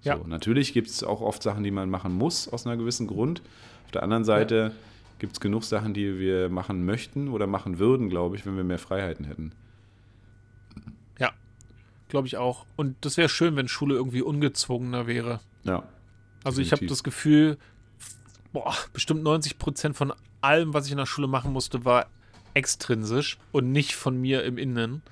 So, 0.00 0.10
Ja. 0.10 0.18
Natürlich 0.26 0.72
gibt 0.72 0.88
es 0.88 1.04
auch 1.04 1.20
oft 1.20 1.42
Sachen, 1.42 1.62
die 1.62 1.70
man 1.70 1.90
machen 1.90 2.12
muss, 2.14 2.48
aus 2.48 2.66
einem 2.66 2.78
gewissen 2.78 3.06
Grund. 3.06 3.42
Auf 3.84 3.92
der 3.92 4.02
anderen 4.02 4.24
Seite 4.24 4.72
gibt 5.18 5.34
es 5.34 5.40
genug 5.40 5.64
Sachen, 5.64 5.94
die 5.94 6.18
wir 6.18 6.48
machen 6.48 6.84
möchten 6.86 7.28
oder 7.28 7.46
machen 7.46 7.78
würden, 7.78 8.08
glaube 8.08 8.36
ich, 8.36 8.46
wenn 8.46 8.56
wir 8.56 8.64
mehr 8.64 8.78
Freiheiten 8.78 9.26
hätten. 9.26 9.52
Ja, 11.18 11.32
glaube 12.08 12.26
ich 12.26 12.36
auch. 12.36 12.64
Und 12.76 12.96
das 13.02 13.16
wäre 13.16 13.28
schön, 13.28 13.56
wenn 13.56 13.68
Schule 13.68 13.96
irgendwie 13.96 14.22
ungezwungener 14.22 15.06
wäre. 15.06 15.40
Ja. 15.64 15.82
Also 16.44 16.62
ich 16.62 16.72
habe 16.72 16.86
das 16.86 17.02
Gefühl, 17.02 17.58
boah, 18.52 18.74
bestimmt 18.92 19.22
90 19.22 19.58
Prozent 19.58 19.96
von 19.96 20.12
allem, 20.40 20.72
was 20.72 20.86
ich 20.86 20.92
in 20.92 20.98
der 20.98 21.06
Schule 21.06 21.26
machen 21.26 21.52
musste, 21.52 21.84
war 21.84 22.06
extrinsisch 22.58 23.38
und 23.52 23.70
nicht 23.72 23.94
von 23.94 24.20
mir 24.20 24.42
im 24.42 24.58
Innen 24.58 25.02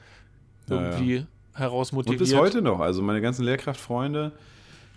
Ja, 0.68 0.76
irgendwie 0.76 1.26
heraus 1.54 1.92
Und 1.92 1.98
motiviert. 1.98 2.20
bis 2.20 2.34
heute 2.34 2.60
noch. 2.60 2.80
Also 2.80 3.02
meine 3.02 3.20
ganzen 3.20 3.44
Lehrkraftfreunde, 3.44 4.32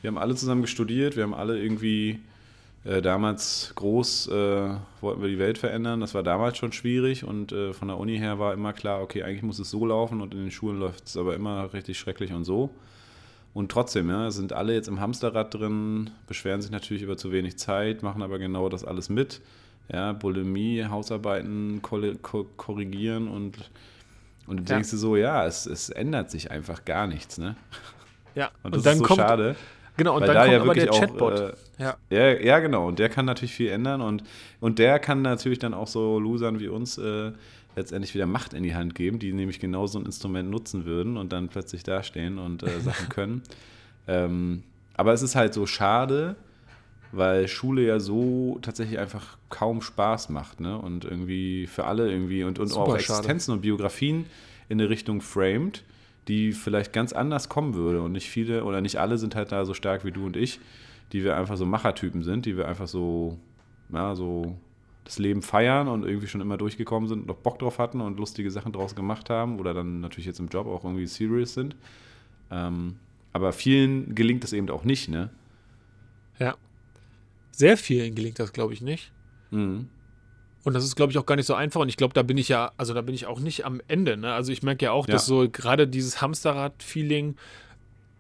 wir 0.02 0.08
haben 0.08 0.18
alle 0.18 0.34
zusammen 0.36 0.66
studiert, 0.66 1.16
wir 1.16 1.24
haben 1.24 1.36
alle 1.36 1.62
irgendwie 1.62 2.20
äh, 2.86 3.02
damals 3.02 3.72
groß, 3.76 4.30
äh, 4.30 4.70
wollten 5.02 5.22
wir 5.22 5.30
die 5.30 5.38
Welt 5.38 5.58
verändern. 5.60 6.00
Das 6.02 6.16
war 6.16 6.24
damals 6.24 6.58
schon 6.58 6.72
schwierig 6.72 7.24
und 7.24 7.52
äh, 7.52 7.72
von 7.74 7.88
der 7.88 7.98
Uni 7.98 8.18
her 8.18 8.40
war 8.40 8.54
immer 8.54 8.74
klar, 8.74 9.02
okay, 9.02 9.22
eigentlich 9.24 9.44
muss 9.44 9.60
es 9.60 9.70
so 9.70 9.86
laufen 9.86 10.22
und 10.22 10.34
in 10.34 10.40
den 10.42 10.52
Schulen 10.52 10.80
läuft 10.80 11.06
es 11.08 11.18
aber 11.18 11.36
immer 11.36 11.72
richtig 11.74 12.00
schrecklich 12.00 12.34
und 12.34 12.46
so. 12.46 12.72
Und 13.54 13.72
trotzdem, 13.72 14.10
ja, 14.10 14.32
sind 14.32 14.54
alle 14.54 14.74
jetzt 14.74 14.88
im 14.88 15.00
Hamsterrad 15.00 15.54
drin, 15.54 16.10
beschweren 16.28 16.62
sich 16.62 16.72
natürlich 16.72 17.04
über 17.04 17.18
zu 17.18 17.32
wenig 17.32 17.58
Zeit, 17.58 18.02
machen 18.04 18.22
aber 18.24 18.40
genau 18.40 18.70
das 18.70 18.84
alles 18.84 19.10
mit. 19.10 19.42
Ja, 19.92 20.14
Bulimie, 20.14 20.86
Hausarbeiten 20.86 21.82
korrigieren 21.82 23.28
und, 23.28 23.58
und 24.48 24.58
du 24.58 24.64
Ja. 24.64 24.76
denkst 24.76 24.92
dir 24.92 24.98
so, 24.98 25.16
ja, 25.16 25.46
es, 25.46 25.66
es 25.66 25.90
ändert 25.90 26.30
sich 26.32 26.52
einfach 26.52 26.86
gar 26.86 27.08
nichts, 27.08 27.38
ne? 27.38 27.56
ja, 28.36 28.52
Und, 28.64 28.76
und, 28.76 28.76
das 28.76 28.84
dann 28.84 28.94
ist 28.94 29.00
so 29.00 29.04
kommt 29.06 29.18
schade. 29.18 29.56
genau 29.98 30.16
und 30.16 30.28
dann 30.28 30.36
da 30.36 30.46
kommt 30.46 30.54
ja 30.54 30.60
aber 30.62 30.74
der 30.76 30.94
auch, 30.94 31.00
Chatbot. 31.00 31.34
äh, 31.40 31.54
ja, 31.80 31.98
Ja, 32.12 32.28
ja, 32.40 32.60
genau. 32.60 32.88
Und 32.88 33.00
der 33.00 33.10
kann 33.10 33.26
natürlich 33.26 33.54
viel 33.54 33.70
ändern 33.70 34.02
und, 34.02 34.24
und 34.60 34.80
der 34.80 35.00
kann 35.00 35.22
natürlich 35.22 35.60
dann 35.60 35.74
auch 35.74 35.88
so 35.88 36.20
Losern 36.20 36.60
wie 36.60 36.68
uns 36.68 36.98
äh, 36.98 37.32
letztendlich 37.76 38.14
wieder 38.14 38.26
Macht 38.26 38.54
in 38.54 38.64
die 38.64 38.76
Hand 38.76 38.96
geben, 38.96 39.20
die 39.20 39.34
nämlich 39.34 39.60
genau 39.60 39.88
so 39.88 40.00
ein 40.00 40.06
Instrument 40.06 40.50
nutzen 40.50 40.86
würden 40.86 41.18
und 41.18 41.32
dann 41.34 41.50
plötzlich 41.50 41.84
dastehen 41.84 42.38
und 42.38 42.64
äh, 42.64 42.80
Sachen 42.80 43.10
können. 43.10 43.44
Ähm, 44.08 44.64
aber 44.96 45.14
es 45.14 45.22
ist 45.22 45.36
halt 45.36 45.54
so 45.54 45.66
schade, 45.66 46.36
weil 47.12 47.48
Schule 47.48 47.86
ja 47.86 48.00
so 48.00 48.60
tatsächlich 48.62 49.00
einfach 49.00 49.38
kaum 49.50 49.82
Spaß 49.82 50.30
macht, 50.30 50.60
ne? 50.60 50.78
Und 50.78 51.06
irgendwie 51.06 51.68
für 51.68 51.86
alle 51.86 52.12
irgendwie 52.12 52.44
und, 52.44 52.60
und 52.60 52.68
Super 52.68 52.82
auch 52.82 52.88
schade. 53.00 53.00
Existenzen 53.00 53.54
und 53.54 53.62
Biografien 53.62 54.26
in 54.68 54.80
eine 54.80 54.90
Richtung 54.90 55.22
framed, 55.22 55.84
die 56.28 56.52
vielleicht 56.52 56.94
ganz 56.94 57.14
anders 57.14 57.50
kommen 57.50 57.74
würde. 57.74 58.02
Und 58.02 58.12
nicht 58.12 58.30
viele 58.30 58.64
oder 58.64 58.82
nicht 58.82 59.00
alle 59.00 59.18
sind 59.18 59.36
halt 59.36 59.52
da 59.52 59.66
so 59.66 59.74
stark 59.74 60.06
wie 60.06 60.12
du 60.12 60.26
und 60.26 60.38
ich, 60.38 60.60
die 61.12 61.24
wir 61.24 61.36
einfach 61.36 61.58
so 61.58 61.66
Machertypen 61.66 62.24
sind, 62.24 62.46
die 62.46 62.56
wir 62.56 62.68
einfach 62.68 62.88
so, 62.88 63.38
ja, 63.92 64.16
so 64.16 64.56
das 65.04 65.18
Leben 65.18 65.42
feiern 65.42 65.88
und 65.88 66.06
irgendwie 66.06 66.28
schon 66.28 66.42
immer 66.42 66.58
durchgekommen 66.58 67.10
sind 67.10 67.22
und 67.22 67.28
noch 67.28 67.38
Bock 67.38 67.58
drauf 67.58 67.80
hatten 67.80 68.00
und 68.00 68.20
lustige 68.20 68.52
Sachen 68.52 68.72
draus 68.72 68.96
gemacht 68.96 69.32
haben 69.32 69.60
oder 69.60 69.74
dann 69.74 70.02
natürlich 70.02 70.28
jetzt 70.28 70.40
im 70.40 70.50
Job 70.50 70.68
auch 70.68 70.84
irgendwie 70.84 71.08
serious 71.08 71.56
sind. 71.56 71.76
Ähm, 72.52 72.98
aber 73.34 73.52
vielen 73.52 74.14
gelingt 74.14 74.44
das 74.44 74.54
eben 74.54 74.70
auch 74.70 74.84
nicht, 74.84 75.10
ne? 75.10 75.32
ja. 76.40 76.56
Sehr 77.52 77.78
vielen 77.78 78.16
gelingt 78.16 78.40
das, 78.40 78.54
glaube 78.54 78.74
ich, 78.74 78.82
nicht. 78.82 79.12
Mhm. 79.52 79.90
Und 80.64 80.74
das 80.74 80.84
ist, 80.84 80.96
glaube 80.96 81.12
ich, 81.12 81.18
auch 81.18 81.26
gar 81.26 81.36
nicht 81.36 81.46
so 81.46 81.54
einfach. 81.54 81.82
Und 81.82 81.90
ich 81.90 81.98
glaube, 81.98 82.14
da 82.14 82.22
bin 82.22 82.38
ich 82.38 82.50
ja, 82.50 82.72
also 82.78 82.94
da 82.94 83.02
bin 83.02 83.16
ich 83.16 83.26
auch 83.26 83.40
nicht 83.40 83.66
am 83.66 83.82
Ende. 83.88 84.18
Ne? 84.18 84.34
Also 84.34 84.52
ich 84.52 84.62
merke 84.62 84.86
ja 84.86 84.92
auch, 84.92 85.08
Ja. 85.08 85.14
dass 85.14 85.26
so 85.26 85.50
gerade 85.50 85.88
dieses 85.88 86.22
Hamsterrad-Feeling, 86.22 87.36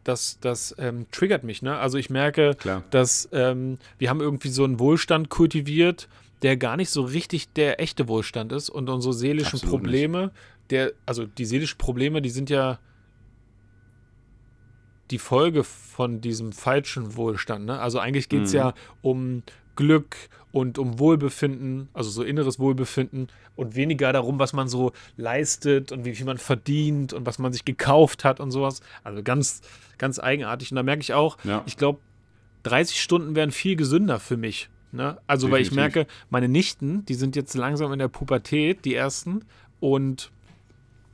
das, 0.03 0.39
das 0.39 0.73
ähm, 0.79 1.05
triggert 1.11 1.43
mich. 1.43 1.61
Ne? 1.61 1.77
Also 1.77 1.97
ich 1.97 2.09
merke, 2.09 2.55
Klar. 2.57 2.83
dass 2.89 3.29
ähm, 3.33 3.77
wir 3.97 4.09
haben 4.09 4.21
irgendwie 4.21 4.49
so 4.49 4.63
einen 4.63 4.79
Wohlstand 4.79 5.29
kultiviert, 5.29 6.07
der 6.41 6.55
gar 6.55 6.77
nicht 6.77 6.89
so 6.89 7.01
richtig 7.03 7.51
der 7.53 7.81
echte 7.81 8.07
Wohlstand 8.07 8.51
ist. 8.53 8.69
Und 8.69 8.89
unsere 8.89 9.13
seelischen 9.13 9.59
Absolut 9.59 9.81
Probleme, 9.81 10.31
der, 10.69 10.93
also 11.05 11.25
die 11.25 11.45
seelischen 11.45 11.77
Probleme, 11.77 12.21
die 12.21 12.29
sind 12.29 12.49
ja 12.49 12.79
die 15.11 15.19
Folge 15.19 15.63
von 15.63 16.21
diesem 16.21 16.51
falschen 16.51 17.15
Wohlstand. 17.15 17.65
Ne? 17.65 17.79
Also 17.79 17.99
eigentlich 17.99 18.29
geht 18.29 18.43
es 18.43 18.51
Mhm. 18.53 18.57
ja 18.57 18.73
um 19.01 19.43
Glück 19.75 20.15
und 20.51 20.77
um 20.77 20.99
Wohlbefinden, 20.99 21.89
also 21.93 22.09
so 22.09 22.23
inneres 22.23 22.59
Wohlbefinden 22.59 23.27
und 23.55 23.75
weniger 23.75 24.11
darum, 24.13 24.39
was 24.39 24.51
man 24.53 24.67
so 24.67 24.91
leistet 25.15 25.91
und 25.91 26.05
wie 26.05 26.15
viel 26.15 26.25
man 26.25 26.37
verdient 26.37 27.13
und 27.13 27.25
was 27.25 27.39
man 27.39 27.53
sich 27.53 27.65
gekauft 27.65 28.23
hat 28.25 28.39
und 28.39 28.51
sowas. 28.51 28.81
Also 29.03 29.23
ganz, 29.23 29.61
ganz 29.97 30.19
eigenartig. 30.19 30.71
Und 30.71 30.75
da 30.75 30.83
merke 30.83 31.01
ich 31.01 31.13
auch, 31.13 31.37
Ja. 31.43 31.63
ich 31.65 31.77
glaube, 31.77 31.99
30 32.63 33.01
Stunden 33.01 33.35
wären 33.35 33.51
viel 33.51 33.75
gesünder 33.75 34.19
für 34.19 34.37
mich. 34.37 34.69
Ne? 34.91 35.17
Also, 35.27 35.49
weil 35.51 35.61
ich 35.61 35.69
Definitiv. 35.69 35.95
merke, 35.95 36.11
meine 36.29 36.49
Nichten, 36.49 37.05
die 37.05 37.13
sind 37.13 37.35
jetzt 37.35 37.53
langsam 37.53 37.93
in 37.93 37.99
der 37.99 38.07
Pubertät, 38.07 38.83
die 38.85 38.95
ersten, 38.95 39.45
und 39.79 40.31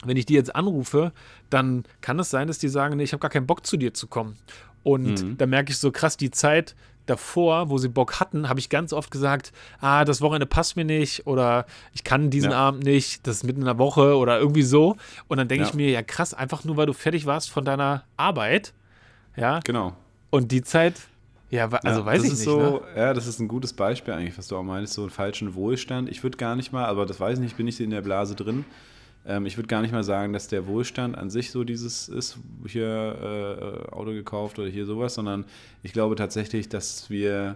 wenn 0.08 0.18
ich 0.18 0.26
die 0.26 0.34
jetzt 0.36 0.56
anrufe, 0.56 1.12
dann 1.50 1.84
kann 2.02 2.20
es 2.20 2.30
sein, 2.30 2.48
dass 2.48 2.58
die 2.60 2.70
sagen, 2.70 2.98
nee, 2.98 3.04
ich 3.04 3.14
habe 3.14 3.22
gar 3.22 3.30
keinen 3.32 3.48
Bock 3.48 3.66
zu 3.66 3.78
dir 3.78 3.94
zu 3.94 4.08
kommen. 4.08 4.38
Und 4.84 5.24
Mhm. 5.24 5.38
da 5.38 5.46
merke 5.46 5.72
ich 5.72 5.78
so 5.80 5.92
krass, 5.92 6.16
die 6.18 6.32
Zeit 6.32 6.76
davor, 7.08 7.70
wo 7.70 7.78
sie 7.78 7.88
Bock 7.90 8.20
hatten, 8.20 8.50
habe 8.50 8.60
ich 8.60 8.70
ganz 8.70 8.92
oft 8.92 9.12
gesagt, 9.12 9.52
ah, 9.80 10.06
das 10.06 10.22
Wochenende 10.22 10.48
passt 10.48 10.76
mir 10.76 10.86
nicht 10.86 11.28
oder 11.28 11.66
ich 11.94 12.04
kann 12.04 12.32
diesen 12.32 12.52
Ja. 12.52 12.58
Abend 12.58 12.84
nicht, 12.84 13.26
das 13.28 13.38
ist 13.38 13.44
mitten 13.44 13.60
in 13.62 13.66
der 13.66 13.78
Woche 13.78 14.18
oder 14.18 14.40
irgendwie 14.40 14.64
so. 14.64 14.98
Und 15.28 15.38
dann 15.38 15.48
denke 15.48 15.64
Ja. 15.64 15.70
ich 15.70 15.76
mir, 15.76 15.90
ja 15.92 16.02
krass, 16.02 16.34
einfach 16.34 16.64
nur, 16.64 16.78
weil 16.78 16.88
du 16.88 16.94
fertig 16.94 17.26
warst 17.28 17.52
von 17.52 17.64
deiner 17.64 18.04
Arbeit, 18.18 18.74
ja, 19.36 19.60
Genau. 19.64 19.96
und 20.32 20.52
die 20.52 20.64
Zeit, 20.64 20.96
ja, 21.52 21.68
also 21.70 22.00
ja, 22.02 22.06
weiß 22.08 22.18
das 22.24 22.28
ich 22.28 22.34
ist 22.34 22.40
nicht. 22.40 22.46
so, 22.50 22.58
ne? 22.60 22.82
Ja, 22.96 23.14
das 23.14 23.28
ist 23.28 23.40
ein 23.40 23.48
gutes 23.48 23.74
Beispiel 23.74 24.14
eigentlich, 24.16 24.38
was 24.38 24.48
du 24.48 24.58
auch 24.58 24.64
meinst, 24.64 24.94
so 24.94 25.02
einen 25.02 25.12
falschen 25.12 25.54
Wohlstand. 25.54 26.10
Ich 26.10 26.24
würde 26.24 26.38
gar 26.38 26.56
nicht 26.56 26.72
mal, 26.72 26.86
aber 26.86 27.06
das 27.06 27.20
weiß 27.20 27.36
ich 27.36 27.40
nicht, 27.42 27.52
ich 27.52 27.58
bin 27.58 27.68
nicht 27.68 27.80
in 27.80 27.92
der 27.92 28.02
Blase 28.02 28.34
drin. 28.36 28.66
Ähm, 29.26 29.46
ich 29.46 29.58
würde 29.58 29.68
gar 29.68 29.82
nicht 29.82 29.92
mal 29.92 30.04
sagen, 30.04 30.34
dass 30.34 30.48
der 30.48 30.68
Wohlstand 30.68 31.18
an 31.18 31.30
sich 31.30 31.52
so 31.52 31.64
dieses 31.64 32.08
ist, 32.08 32.38
hier 32.68 33.88
äh, 33.90 33.94
Auto 33.94 34.12
gekauft 34.12 34.60
oder 34.60 34.70
hier 34.70 34.86
sowas, 34.86 35.16
sondern 35.16 35.46
ich 35.84 35.94
glaube 35.94 36.16
tatsächlich, 36.16 36.70
dass 36.70 37.10
wir 37.10 37.56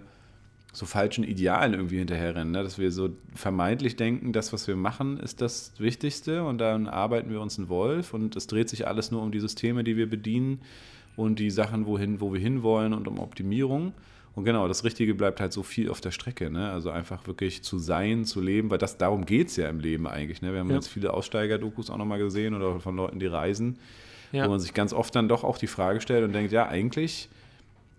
so 0.72 0.86
falschen 0.86 1.24
Idealen 1.24 1.74
irgendwie 1.74 1.97
hinterherrennen, 1.97 2.51
ne? 2.51 2.63
dass 2.63 2.78
wir 2.78 2.91
so 2.91 3.09
vermeintlich 3.34 3.95
denken, 3.95 4.34
das, 4.34 4.53
was 4.53 4.67
wir 4.67 4.76
machen, 4.76 5.20
ist 5.20 5.41
das 5.41 5.74
Wichtigste 5.80 6.43
und 6.43 6.59
dann 6.59 6.88
arbeiten 6.88 7.32
wir 7.32 7.41
uns 7.41 7.57
einen 7.57 7.70
Wolf 7.70 8.13
und 8.13 8.36
es 8.36 8.45
dreht 8.45 8.70
sich 8.70 8.88
alles 8.88 9.09
nur 9.09 9.24
um 9.24 9.32
die 9.32 9.39
Systeme, 9.39 9.84
die 9.84 9.97
wir 9.97 10.07
bedienen 10.07 10.61
und 11.15 11.39
die 11.39 11.49
Sachen, 11.49 11.86
wohin, 11.86 12.22
wo 12.22 12.34
wir 12.34 12.39
hinwollen 12.39 12.93
und 12.93 13.07
um 13.07 13.20
Optimierung. 13.20 13.93
Und 14.39 14.45
genau, 14.45 14.69
das 14.69 14.85
Richtige 14.85 15.15
bleibt 15.15 15.41
halt 15.41 15.51
so 15.51 15.63
viel 15.63 15.89
auf 15.89 15.99
der 15.99 16.11
Strecke. 16.11 16.49
Ne? 16.49 16.71
Also 16.71 16.91
einfach 16.91 17.27
wirklich 17.27 17.61
zu 17.61 17.77
sein, 17.77 18.23
zu 18.23 18.39
leben, 18.39 18.69
weil 18.69 18.77
das 18.77 18.97
darum 18.97 19.25
geht 19.25 19.49
es 19.49 19.57
ja 19.57 19.67
im 19.67 19.81
Leben 19.81 20.07
eigentlich. 20.07 20.41
Ne? 20.41 20.53
Wir 20.53 20.61
haben 20.61 20.69
Ja. 20.69 20.75
jetzt 20.75 20.87
viele 20.87 21.13
Aussteiger-Dokus 21.13 21.89
auch 21.89 21.97
nochmal 21.97 22.19
gesehen 22.19 22.53
oder 22.55 22.79
von 22.79 22.95
Leuten, 22.95 23.19
die 23.19 23.25
reisen, 23.25 23.77
Ja. 24.31 24.45
wo 24.45 24.49
man 24.51 24.61
sich 24.61 24.73
ganz 24.73 24.93
oft 24.93 25.13
dann 25.13 25.27
doch 25.27 25.43
auch 25.43 25.57
die 25.57 25.67
Frage 25.67 25.99
stellt 25.99 26.23
und 26.23 26.31
denkt, 26.31 26.53
ja, 26.53 26.69
eigentlich 26.69 27.27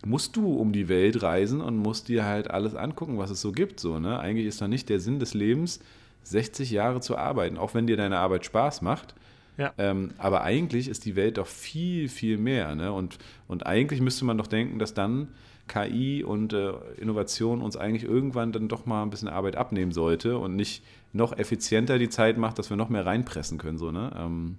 musst 0.02 0.34
du 0.34 0.54
um 0.54 0.72
die 0.72 0.88
Welt 0.88 1.22
reisen 1.22 1.60
und 1.60 1.76
musst 1.76 2.08
dir 2.08 2.24
halt 2.24 2.50
alles 2.50 2.74
angucken, 2.74 3.18
was 3.18 3.28
es 3.28 3.42
so 3.42 3.52
gibt. 3.52 3.78
So, 3.78 3.98
ne? 3.98 4.18
Eigentlich 4.18 4.46
ist 4.46 4.62
doch 4.62 4.66
nicht 4.66 4.88
der 4.88 4.98
Sinn 4.98 5.18
des 5.18 5.34
Lebens, 5.34 5.80
60 6.22 6.70
Jahre 6.70 7.02
zu 7.02 7.18
arbeiten, 7.18 7.58
auch 7.58 7.74
wenn 7.74 7.86
dir 7.86 7.98
deine 7.98 8.16
Arbeit 8.16 8.46
Spaß 8.46 8.80
macht. 8.80 9.14
Ja. 9.58 9.74
Ähm, 9.76 10.12
aber 10.16 10.42
eigentlich 10.42 10.88
ist 10.88 11.04
die 11.04 11.16
Welt 11.16 11.36
doch 11.36 11.46
viel, 11.46 12.08
viel 12.08 12.38
mehr. 12.38 12.74
Ne? 12.74 12.92
Und, 12.94 13.18
und 13.46 13.66
eigentlich 13.66 14.00
müsste 14.00 14.24
man 14.24 14.38
doch 14.38 14.46
denken, 14.46 14.78
dass 14.78 14.94
dann 14.94 15.28
KI 15.70 16.24
und 16.24 16.52
äh, 16.52 16.72
Innovation 16.96 17.62
uns 17.62 17.76
eigentlich 17.76 18.02
irgendwann 18.02 18.50
dann 18.50 18.66
doch 18.66 18.86
mal 18.86 19.02
ein 19.04 19.10
bisschen 19.10 19.28
Arbeit 19.28 19.54
abnehmen 19.54 19.92
sollte 19.92 20.36
und 20.36 20.56
nicht 20.56 20.82
noch 21.12 21.36
effizienter 21.38 21.96
die 21.98 22.08
Zeit 22.08 22.38
macht, 22.38 22.58
dass 22.58 22.70
wir 22.70 22.76
noch 22.76 22.88
mehr 22.88 23.06
reinpressen 23.06 23.56
können. 23.56 23.78
So, 23.78 23.92
ne? 23.92 24.10
ähm, 24.18 24.58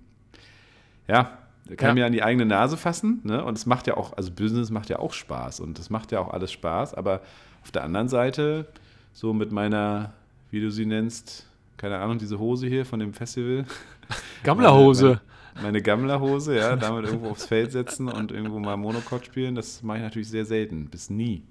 ja, 1.09 1.37
kann 1.75 1.89
Ja. 1.89 1.93
mir 1.95 2.05
an 2.05 2.13
die 2.13 2.23
eigene 2.23 2.45
Nase 2.45 2.77
fassen. 2.77 3.19
Ne? 3.23 3.43
Und 3.43 3.57
es 3.57 3.65
macht 3.65 3.87
ja 3.87 3.97
auch, 3.97 4.13
also 4.15 4.31
Business 4.31 4.69
macht 4.69 4.89
ja 4.89 4.99
auch 4.99 5.11
Spaß 5.11 5.59
und 5.59 5.77
das 5.79 5.89
macht 5.89 6.13
ja 6.13 6.19
auch 6.21 6.31
alles 6.31 6.51
Spaß. 6.53 6.93
Aber 6.93 7.19
auf 7.61 7.71
der 7.71 7.83
anderen 7.83 8.07
Seite, 8.07 8.67
so 9.11 9.33
mit 9.33 9.51
meiner, 9.51 10.13
wie 10.49 10.61
du 10.61 10.71
sie 10.71 10.85
nennst, 10.85 11.45
keine 11.75 11.97
Ahnung, 11.99 12.19
diese 12.19 12.39
Hose 12.39 12.67
hier 12.67 12.85
von 12.85 13.01
dem 13.01 13.13
Festival. 13.13 13.65
Gammlerhose. 14.43 15.19
Meine, 15.61 15.81
Gammlerhose, 15.81 16.55
ja, 16.55 16.75
damit 16.75 17.05
irgendwo 17.05 17.29
aufs 17.29 17.45
Feld 17.45 17.71
setzen 17.71 18.07
und 18.07 18.31
irgendwo 18.31 18.59
mal 18.59 18.77
Monokord 18.77 19.25
spielen, 19.25 19.55
das 19.55 19.81
mache 19.83 19.97
ich 19.97 20.03
natürlich 20.03 20.29
sehr 20.29 20.45
selten, 20.45 20.85
bis 20.85 21.09
nie. 21.09 21.43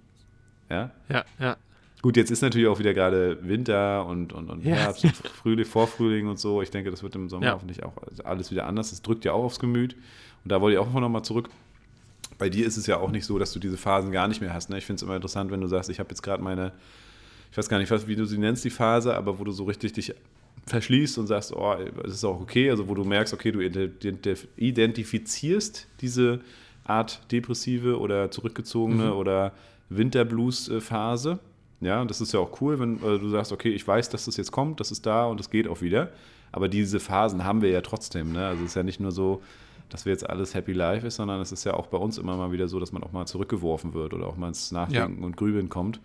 Ja. 0.68 0.90
Ja, 1.08 1.24
ja. 1.38 1.56
Gut, 2.02 2.16
jetzt 2.16 2.30
ist 2.30 2.40
natürlich 2.40 2.68
auch 2.68 2.78
wieder 2.78 2.94
gerade 2.94 3.38
Winter 3.42 4.06
und, 4.06 4.32
und, 4.32 4.48
und 4.48 4.64
Ja. 4.64 4.76
Herbst 4.76 5.04
und 5.04 5.14
Frühling, 5.16 5.66
Vorfrühling 5.66 6.28
und 6.28 6.38
so. 6.38 6.62
Ich 6.62 6.70
denke, 6.70 6.90
das 6.90 7.02
wird 7.02 7.14
im 7.14 7.28
Sommer 7.28 7.46
Ja. 7.46 7.52
hoffentlich 7.54 7.82
auch 7.82 7.92
alles 8.24 8.50
wieder 8.50 8.66
anders. 8.66 8.90
Das 8.90 9.02
drückt 9.02 9.24
ja 9.24 9.32
auch 9.32 9.44
aufs 9.44 9.58
Gemüt. 9.58 9.94
Und 10.44 10.50
da 10.52 10.60
wollte 10.60 10.74
ich 10.74 10.78
auch 10.78 10.90
noch 10.92 11.08
mal 11.08 11.22
zurück 11.22 11.50
bei 12.40 12.48
dir 12.48 12.66
ist 12.66 12.78
es 12.78 12.86
ja 12.86 12.96
auch 12.96 13.10
nicht 13.10 13.26
so, 13.26 13.38
dass 13.38 13.52
du 13.52 13.60
diese 13.60 13.76
Phasen 13.76 14.10
gar 14.12 14.26
nicht 14.26 14.40
mehr 14.40 14.52
hast. 14.54 14.70
Ne? 14.70 14.78
Ich 14.78 14.86
finde 14.86 14.96
es 14.96 15.02
immer 15.02 15.14
interessant, 15.14 15.52
wenn 15.52 15.60
du 15.60 15.66
sagst, 15.66 15.90
ich 15.90 16.00
habe 16.00 16.08
jetzt 16.08 16.22
gerade 16.22 16.42
meine, 16.42 16.72
ich 17.52 17.58
weiß 17.58 17.68
gar 17.68 17.78
nicht, 17.78 18.08
wie 18.08 18.16
du 18.16 18.24
sie 18.24 18.38
nennst, 18.38 18.64
die 18.64 18.70
Phase, 18.70 19.14
aber 19.14 19.38
wo 19.38 19.44
du 19.44 19.52
so 19.52 19.64
richtig 19.64 19.92
dich 19.92 20.14
verschließt 20.66 21.18
und 21.18 21.26
sagst, 21.26 21.54
oh, 21.54 21.74
es 22.04 22.14
ist 22.14 22.24
auch 22.24 22.40
okay, 22.40 22.70
also 22.70 22.88
wo 22.88 22.94
du 22.94 23.04
merkst, 23.04 23.34
okay, 23.34 23.52
du 23.52 23.60
identifizierst 24.56 25.88
diese 26.00 26.40
Art 26.84 27.20
depressive 27.30 27.98
oder 27.98 28.30
zurückgezogene 28.30 29.06
mhm. 29.06 29.12
oder 29.12 29.52
Winterblues-Phase. 29.88 31.38
Ja, 31.80 32.04
das 32.04 32.20
ist 32.20 32.32
ja 32.32 32.40
auch 32.40 32.60
cool, 32.60 32.78
wenn 32.78 32.96
äh, 32.96 33.18
du 33.18 33.28
sagst, 33.30 33.52
okay, 33.52 33.70
ich 33.70 33.86
weiß, 33.86 34.10
dass 34.10 34.26
das 34.26 34.36
jetzt 34.36 34.52
kommt, 34.52 34.80
das 34.80 34.90
ist 34.90 35.06
da 35.06 35.26
und 35.26 35.40
es 35.40 35.50
geht 35.50 35.66
auch 35.66 35.80
wieder. 35.80 36.10
Aber 36.52 36.68
diese 36.68 37.00
Phasen 37.00 37.44
haben 37.44 37.62
wir 37.62 37.70
ja 37.70 37.80
trotzdem. 37.80 38.32
Ne? 38.32 38.46
Also 38.46 38.64
es 38.64 38.70
ist 38.70 38.74
ja 38.74 38.82
nicht 38.82 39.00
nur 39.00 39.12
so, 39.12 39.42
dass 39.88 40.04
wir 40.04 40.12
jetzt 40.12 40.28
alles 40.28 40.54
Happy 40.54 40.72
Life 40.72 41.06
ist, 41.06 41.16
sondern 41.16 41.40
es 41.40 41.52
ist 41.52 41.64
ja 41.64 41.74
auch 41.74 41.86
bei 41.86 41.98
uns 41.98 42.18
immer 42.18 42.36
mal 42.36 42.52
wieder 42.52 42.68
so, 42.68 42.78
dass 42.78 42.92
man 42.92 43.02
auch 43.02 43.12
mal 43.12 43.26
zurückgeworfen 43.26 43.94
wird 43.94 44.14
oder 44.14 44.26
auch 44.26 44.36
mal 44.36 44.48
ins 44.48 44.72
Nachdenken 44.72 45.20
ja. 45.20 45.26
und 45.26 45.36
Grübeln 45.36 45.68
kommt. 45.68 46.00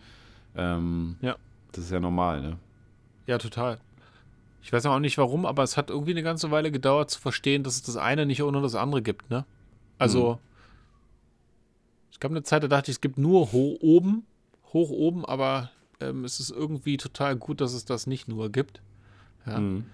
Ähm, 0.55 1.17
ja. 1.21 1.35
Das 1.71 1.83
ist 1.83 1.91
ja 1.91 1.99
normal, 1.99 2.41
ne? 2.41 2.57
Ja, 3.27 3.37
total. 3.37 3.79
Ich 4.65 4.73
weiß 4.73 4.87
auch 4.87 4.97
nicht 4.97 5.19
warum, 5.19 5.45
aber 5.45 5.61
es 5.61 5.77
hat 5.77 5.91
irgendwie 5.91 6.09
eine 6.09 6.23
ganze 6.23 6.49
Weile 6.49 6.71
gedauert 6.71 7.11
zu 7.11 7.21
verstehen, 7.21 7.61
dass 7.61 7.75
es 7.75 7.83
das 7.83 7.97
eine 7.97 8.25
nicht 8.25 8.41
ohne 8.41 8.63
das 8.63 8.73
andere 8.73 9.03
gibt, 9.03 9.29
ne? 9.29 9.45
Also, 9.99 10.33
mhm. 10.33 10.39
es 12.11 12.19
gab 12.19 12.31
eine 12.31 12.41
Zeit, 12.41 12.63
da 12.63 12.67
dachte 12.67 12.89
ich, 12.89 12.97
es 12.97 13.01
gibt 13.01 13.19
nur 13.19 13.51
hoch 13.51 13.77
oben, 13.81 14.25
hoch 14.73 14.89
oben, 14.89 15.23
aber 15.23 15.69
ähm, 15.99 16.25
es 16.25 16.39
ist 16.39 16.49
irgendwie 16.49 16.97
total 16.97 17.35
gut, 17.35 17.61
dass 17.61 17.73
es 17.73 17.85
das 17.85 18.07
nicht 18.07 18.27
nur 18.27 18.51
gibt. 18.51 18.81
Ja. 19.45 19.59
Mhm. 19.59 19.85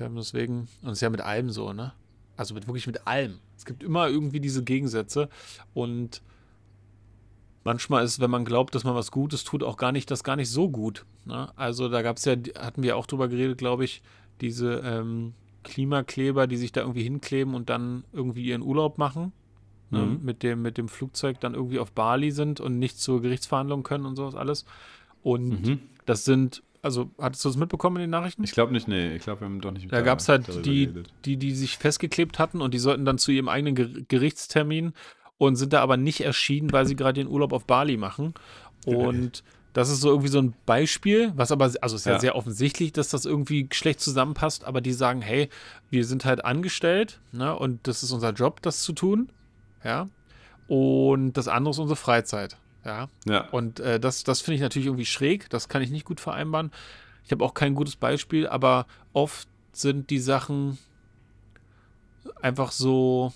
Ähm, 0.00 0.16
deswegen, 0.16 0.68
und 0.82 0.90
es 0.90 0.94
ist 0.94 1.02
ja 1.02 1.10
mit 1.10 1.20
allem 1.20 1.50
so, 1.50 1.72
ne? 1.72 1.92
Also 2.36 2.54
mit 2.54 2.66
wirklich 2.66 2.88
mit 2.88 3.06
allem. 3.06 3.38
Es 3.56 3.66
gibt 3.66 3.84
immer 3.84 4.08
irgendwie 4.08 4.40
diese 4.40 4.64
Gegensätze 4.64 5.28
und 5.74 6.22
manchmal 7.64 8.04
ist, 8.04 8.20
wenn 8.20 8.30
man 8.30 8.44
glaubt, 8.44 8.74
dass 8.74 8.84
man 8.84 8.94
was 8.94 9.10
Gutes 9.10 9.44
tut, 9.44 9.62
auch 9.62 9.76
gar 9.76 9.92
nicht 9.92 10.10
das 10.10 10.24
gar 10.24 10.36
nicht 10.36 10.50
so 10.50 10.70
gut. 10.70 11.04
Ne? 11.24 11.50
Also 11.56 11.88
da 11.88 12.02
gab 12.02 12.16
es 12.16 12.24
ja, 12.24 12.34
hatten 12.58 12.82
wir 12.82 12.96
auch 12.96 13.06
drüber 13.06 13.28
geredet, 13.28 13.58
glaube 13.58 13.84
ich, 13.84 14.02
diese 14.40 14.82
ähm, 14.84 15.34
Klimakleber, 15.64 16.46
die 16.46 16.56
sich 16.56 16.72
da 16.72 16.80
irgendwie 16.80 17.02
hinkleben 17.02 17.54
und 17.54 17.68
dann 17.68 18.04
irgendwie 18.12 18.44
ihren 18.44 18.62
Urlaub 18.62 18.98
machen. 18.98 19.32
Ne? 19.90 20.00
Mhm. 20.00 20.20
Mit, 20.22 20.42
dem, 20.42 20.62
mit 20.62 20.78
dem 20.78 20.88
Flugzeug 20.88 21.40
dann 21.40 21.54
irgendwie 21.54 21.78
auf 21.78 21.92
Bali 21.92 22.30
sind 22.30 22.60
und 22.60 22.78
nicht 22.78 22.98
zur 22.98 23.22
Gerichtsverhandlung 23.22 23.82
können 23.82 24.06
und 24.06 24.16
sowas 24.16 24.34
alles. 24.34 24.64
Und 25.22 25.66
mhm. 25.66 25.80
das 26.06 26.24
sind, 26.24 26.62
also 26.82 27.10
hattest 27.18 27.44
du 27.44 27.48
das 27.48 27.56
mitbekommen 27.56 27.96
in 27.96 28.02
den 28.02 28.10
Nachrichten? 28.10 28.44
Ich 28.44 28.52
glaube 28.52 28.72
nicht, 28.72 28.86
nee. 28.86 29.16
Ich 29.16 29.22
glaube, 29.22 29.40
wir 29.40 29.46
haben 29.46 29.60
doch 29.60 29.72
nicht 29.72 29.90
Da, 29.90 29.96
da 29.96 30.02
gab 30.02 30.20
es 30.20 30.28
halt 30.28 30.64
die, 30.64 30.92
die, 31.24 31.36
die 31.36 31.52
sich 31.52 31.78
festgeklebt 31.78 32.38
hatten 32.38 32.60
und 32.60 32.74
die 32.74 32.78
sollten 32.78 33.04
dann 33.04 33.18
zu 33.18 33.32
ihrem 33.32 33.48
eigenen 33.48 34.06
Gerichtstermin 34.08 34.92
und 35.38 35.56
sind 35.56 35.72
da 35.72 35.80
aber 35.80 35.96
nicht 35.96 36.20
erschienen, 36.20 36.72
weil 36.72 36.86
sie 36.86 36.96
gerade 36.96 37.20
den 37.20 37.28
Urlaub 37.28 37.52
auf 37.52 37.64
Bali 37.64 37.96
machen. 37.96 38.34
Und 38.84 39.42
das 39.72 39.90
ist 39.90 40.00
so 40.00 40.08
irgendwie 40.08 40.28
so 40.28 40.40
ein 40.40 40.54
Beispiel, 40.66 41.32
was 41.36 41.52
aber, 41.52 41.70
also 41.80 41.96
ist 41.96 42.06
ja, 42.06 42.14
ja, 42.14 42.18
sehr 42.18 42.36
offensichtlich, 42.36 42.92
dass 42.92 43.10
das 43.10 43.24
irgendwie 43.24 43.68
schlecht 43.72 44.00
zusammenpasst, 44.00 44.64
aber 44.64 44.80
die 44.80 44.92
sagen, 44.92 45.22
hey, 45.22 45.48
wir 45.90 46.04
sind 46.04 46.24
halt 46.24 46.44
angestellt, 46.44 47.20
ne, 47.32 47.56
und 47.56 47.86
das 47.86 48.02
ist 48.02 48.10
unser 48.10 48.32
Job, 48.32 48.60
das 48.62 48.82
zu 48.82 48.92
tun, 48.92 49.30
ja. 49.84 50.08
Und 50.66 51.34
das 51.34 51.48
andere 51.48 51.70
ist 51.70 51.78
unsere 51.78 51.96
Freizeit, 51.96 52.56
ja. 52.84 53.08
ja. 53.26 53.48
Und 53.50 53.78
äh, 53.80 54.00
das, 54.00 54.24
das 54.24 54.40
finde 54.40 54.56
ich 54.56 54.62
natürlich 54.62 54.86
irgendwie 54.86 55.06
schräg, 55.06 55.48
das 55.50 55.68
kann 55.68 55.82
ich 55.82 55.90
nicht 55.90 56.04
gut 56.04 56.20
vereinbaren. 56.20 56.72
Ich 57.24 57.30
habe 57.30 57.44
auch 57.44 57.54
kein 57.54 57.74
gutes 57.74 57.96
Beispiel, 57.96 58.48
aber 58.48 58.86
oft 59.12 59.48
sind 59.72 60.10
die 60.10 60.18
Sachen 60.18 60.78
einfach 62.40 62.72
so, 62.72 63.32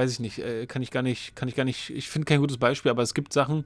weiß 0.00 0.12
ich 0.12 0.20
nicht, 0.20 0.38
äh, 0.38 0.66
kann 0.66 0.80
ich 0.80 0.90
gar 0.90 1.02
nicht, 1.02 1.36
kann 1.36 1.48
ich 1.48 1.54
gar 1.54 1.64
nicht, 1.64 1.90
ich 1.90 2.08
finde 2.08 2.24
kein 2.24 2.40
gutes 2.40 2.56
Beispiel, 2.56 2.90
aber 2.90 3.02
es 3.02 3.12
gibt 3.12 3.34
Sachen, 3.34 3.64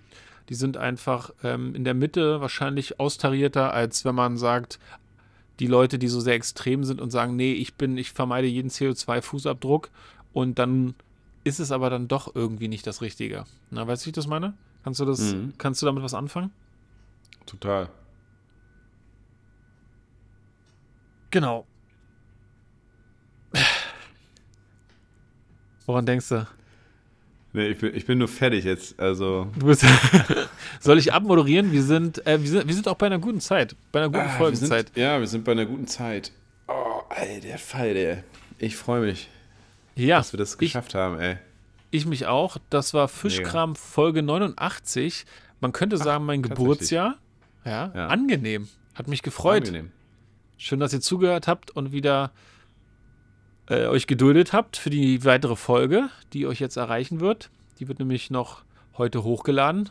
die 0.49 0.55
sind 0.55 0.77
einfach 0.77 1.31
ähm, 1.45 1.75
in 1.75 1.85
der 1.85 1.95
Mitte 1.95 2.41
wahrscheinlich 2.41 2.99
austarierter, 2.99 3.73
als 3.73 4.05
wenn 4.05 4.17
man 4.17 4.37
sagt, 4.37 4.81
die 5.61 5.69
Leute, 5.69 5.99
die 5.99 6.09
so 6.09 6.19
sehr 6.21 6.35
extrem 6.35 6.83
sind 6.83 7.01
und 7.01 7.11
sagen, 7.11 7.37
nee, 7.37 7.53
ich 7.53 7.75
bin, 7.75 7.97
ich 7.97 8.11
vermeide 8.11 8.49
jeden 8.49 8.69
CO2-Fußabdruck 8.69 9.91
und 10.33 10.59
dann 10.59 10.95
ist 11.45 11.61
es 11.61 11.71
aber 11.71 11.89
dann 11.89 12.09
doch 12.09 12.35
irgendwie 12.35 12.67
nicht 12.69 12.85
das 12.87 13.01
Richtige. 13.01 13.45
Na, 13.71 13.87
weißt 13.87 14.03
du, 14.03 14.07
wie 14.07 14.11
ich 14.11 14.15
das 14.15 14.27
meine? 14.27 14.55
Kannst 14.83 14.99
du 14.99 15.05
das, 15.05 15.21
mhm. 15.21 15.53
kannst 15.57 15.81
du 15.83 15.87
damit 15.87 16.03
was 16.03 16.15
anfangen? 16.15 16.51
Total. 17.47 17.89
Genau. 21.31 21.65
Woran 25.87 26.07
denkst 26.07 26.29
du? 26.29 26.47
Nee, 27.53 27.69
ich 27.69 27.79
bin, 27.79 27.95
ich 27.95 28.05
bin 28.05 28.19
nur 28.19 28.29
fertig 28.29 28.65
jetzt. 28.65 28.99
Also. 28.99 29.49
Soll 30.81 30.99
ich 30.99 31.13
abmoderieren? 31.13 31.71
Wir 31.71 31.85
sind, 31.85 32.27
äh, 32.27 32.41
wir 32.43 32.49
sind, 32.49 32.67
wir 32.67 32.75
sind 32.75 32.89
auch 32.89 32.97
bei 32.97 33.07
einer 33.07 33.21
guten 33.21 33.41
Zeit. 33.41 33.77
Bei 33.93 34.01
einer 34.01 34.09
guten 34.09 34.27
ah, 34.27 34.37
Folgenzeit. 34.39 34.91
ja, 34.97 35.21
wir 35.21 35.27
sind 35.29 35.45
bei 35.45 35.53
einer 35.53 35.65
guten 35.65 35.87
Zeit. 35.87 36.33
Oh, 36.67 37.03
ey, 37.11 37.41
der 37.41 37.59
Fall, 37.59 37.95
der. 37.95 38.25
Ich 38.59 38.77
freue 38.77 39.03
mich. 39.03 39.29
Ja. 39.95 40.19
Dass 40.19 40.33
wir 40.33 40.39
das 40.39 40.59
geschafft 40.59 40.91
ich, 40.91 40.95
haben, 40.97 41.21
ey. 41.21 41.37
Ich 41.93 42.07
mich 42.07 42.27
auch. 42.27 42.57
Das 42.71 42.93
war 42.93 43.07
Fischkram 43.07 43.71
Mega. 43.71 43.81
Folge 43.81 44.23
89. 44.23 45.25
Man 45.61 45.73
könnte 45.73 45.97
sagen, 45.97 46.25
mein 46.25 46.43
Geburtsjahr. 46.43 47.19
Ja, 47.65 47.93
ja, 47.95 48.09
angenehm. 48.09 48.69
Hat 48.95 49.07
mich 49.07 49.23
gefreut. 49.23 49.69
Angenehm. 49.69 49.93
Schön, 50.59 50.81
dass 50.81 50.93
ihr 50.93 51.01
zugehört 51.01 51.47
habt 51.47 51.71
und 51.71 51.93
wieder 51.93 52.33
äh, 53.69 53.87
euch 53.87 54.07
geduldet 54.07 54.53
habt 54.53 54.77
für 54.77 54.91
die 54.91 55.25
weitere 55.25 55.57
Folge, 55.57 56.09
die 56.33 56.47
euch 56.47 56.61
jetzt 56.61 56.77
erreichen 56.77 57.21
wird. 57.21 57.51
Die 57.79 57.89
wird 57.89 57.99
nämlich 57.99 58.31
noch 58.31 58.63
heute 58.97 59.25
hochgeladen. 59.25 59.91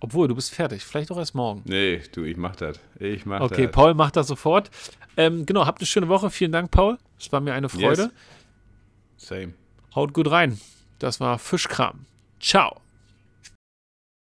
Obwohl, 0.00 0.28
du 0.28 0.34
bist 0.34 0.54
fertig. 0.54 0.84
Vielleicht 0.84 1.10
auch 1.10 1.16
erst 1.16 1.34
morgen. 1.34 1.62
Nee, 1.64 2.02
du, 2.12 2.24
ich 2.24 2.36
mach 2.36 2.56
das. 2.56 2.78
Ich 2.98 3.24
mach 3.24 3.40
Okay, 3.40 3.62
dat. 3.62 3.72
Paul 3.72 3.94
macht 3.94 4.16
das 4.16 4.26
sofort. 4.26 4.70
Ähm, 5.16 5.46
genau, 5.46 5.66
habt 5.66 5.80
eine 5.80 5.86
schöne 5.86 6.08
Woche. 6.08 6.30
Vielen 6.30 6.52
Dank, 6.52 6.70
Paul. 6.70 6.98
Es 7.18 7.32
war 7.32 7.40
mir 7.40 7.54
eine 7.54 7.68
Freude. 7.68 8.02
Yes. 8.02 9.28
Same. 9.28 9.54
Haut 9.94 10.12
gut 10.12 10.30
rein. 10.30 10.60
Das 10.98 11.20
war 11.20 11.38
Fischkram. 11.38 12.06
Ciao. 12.40 12.83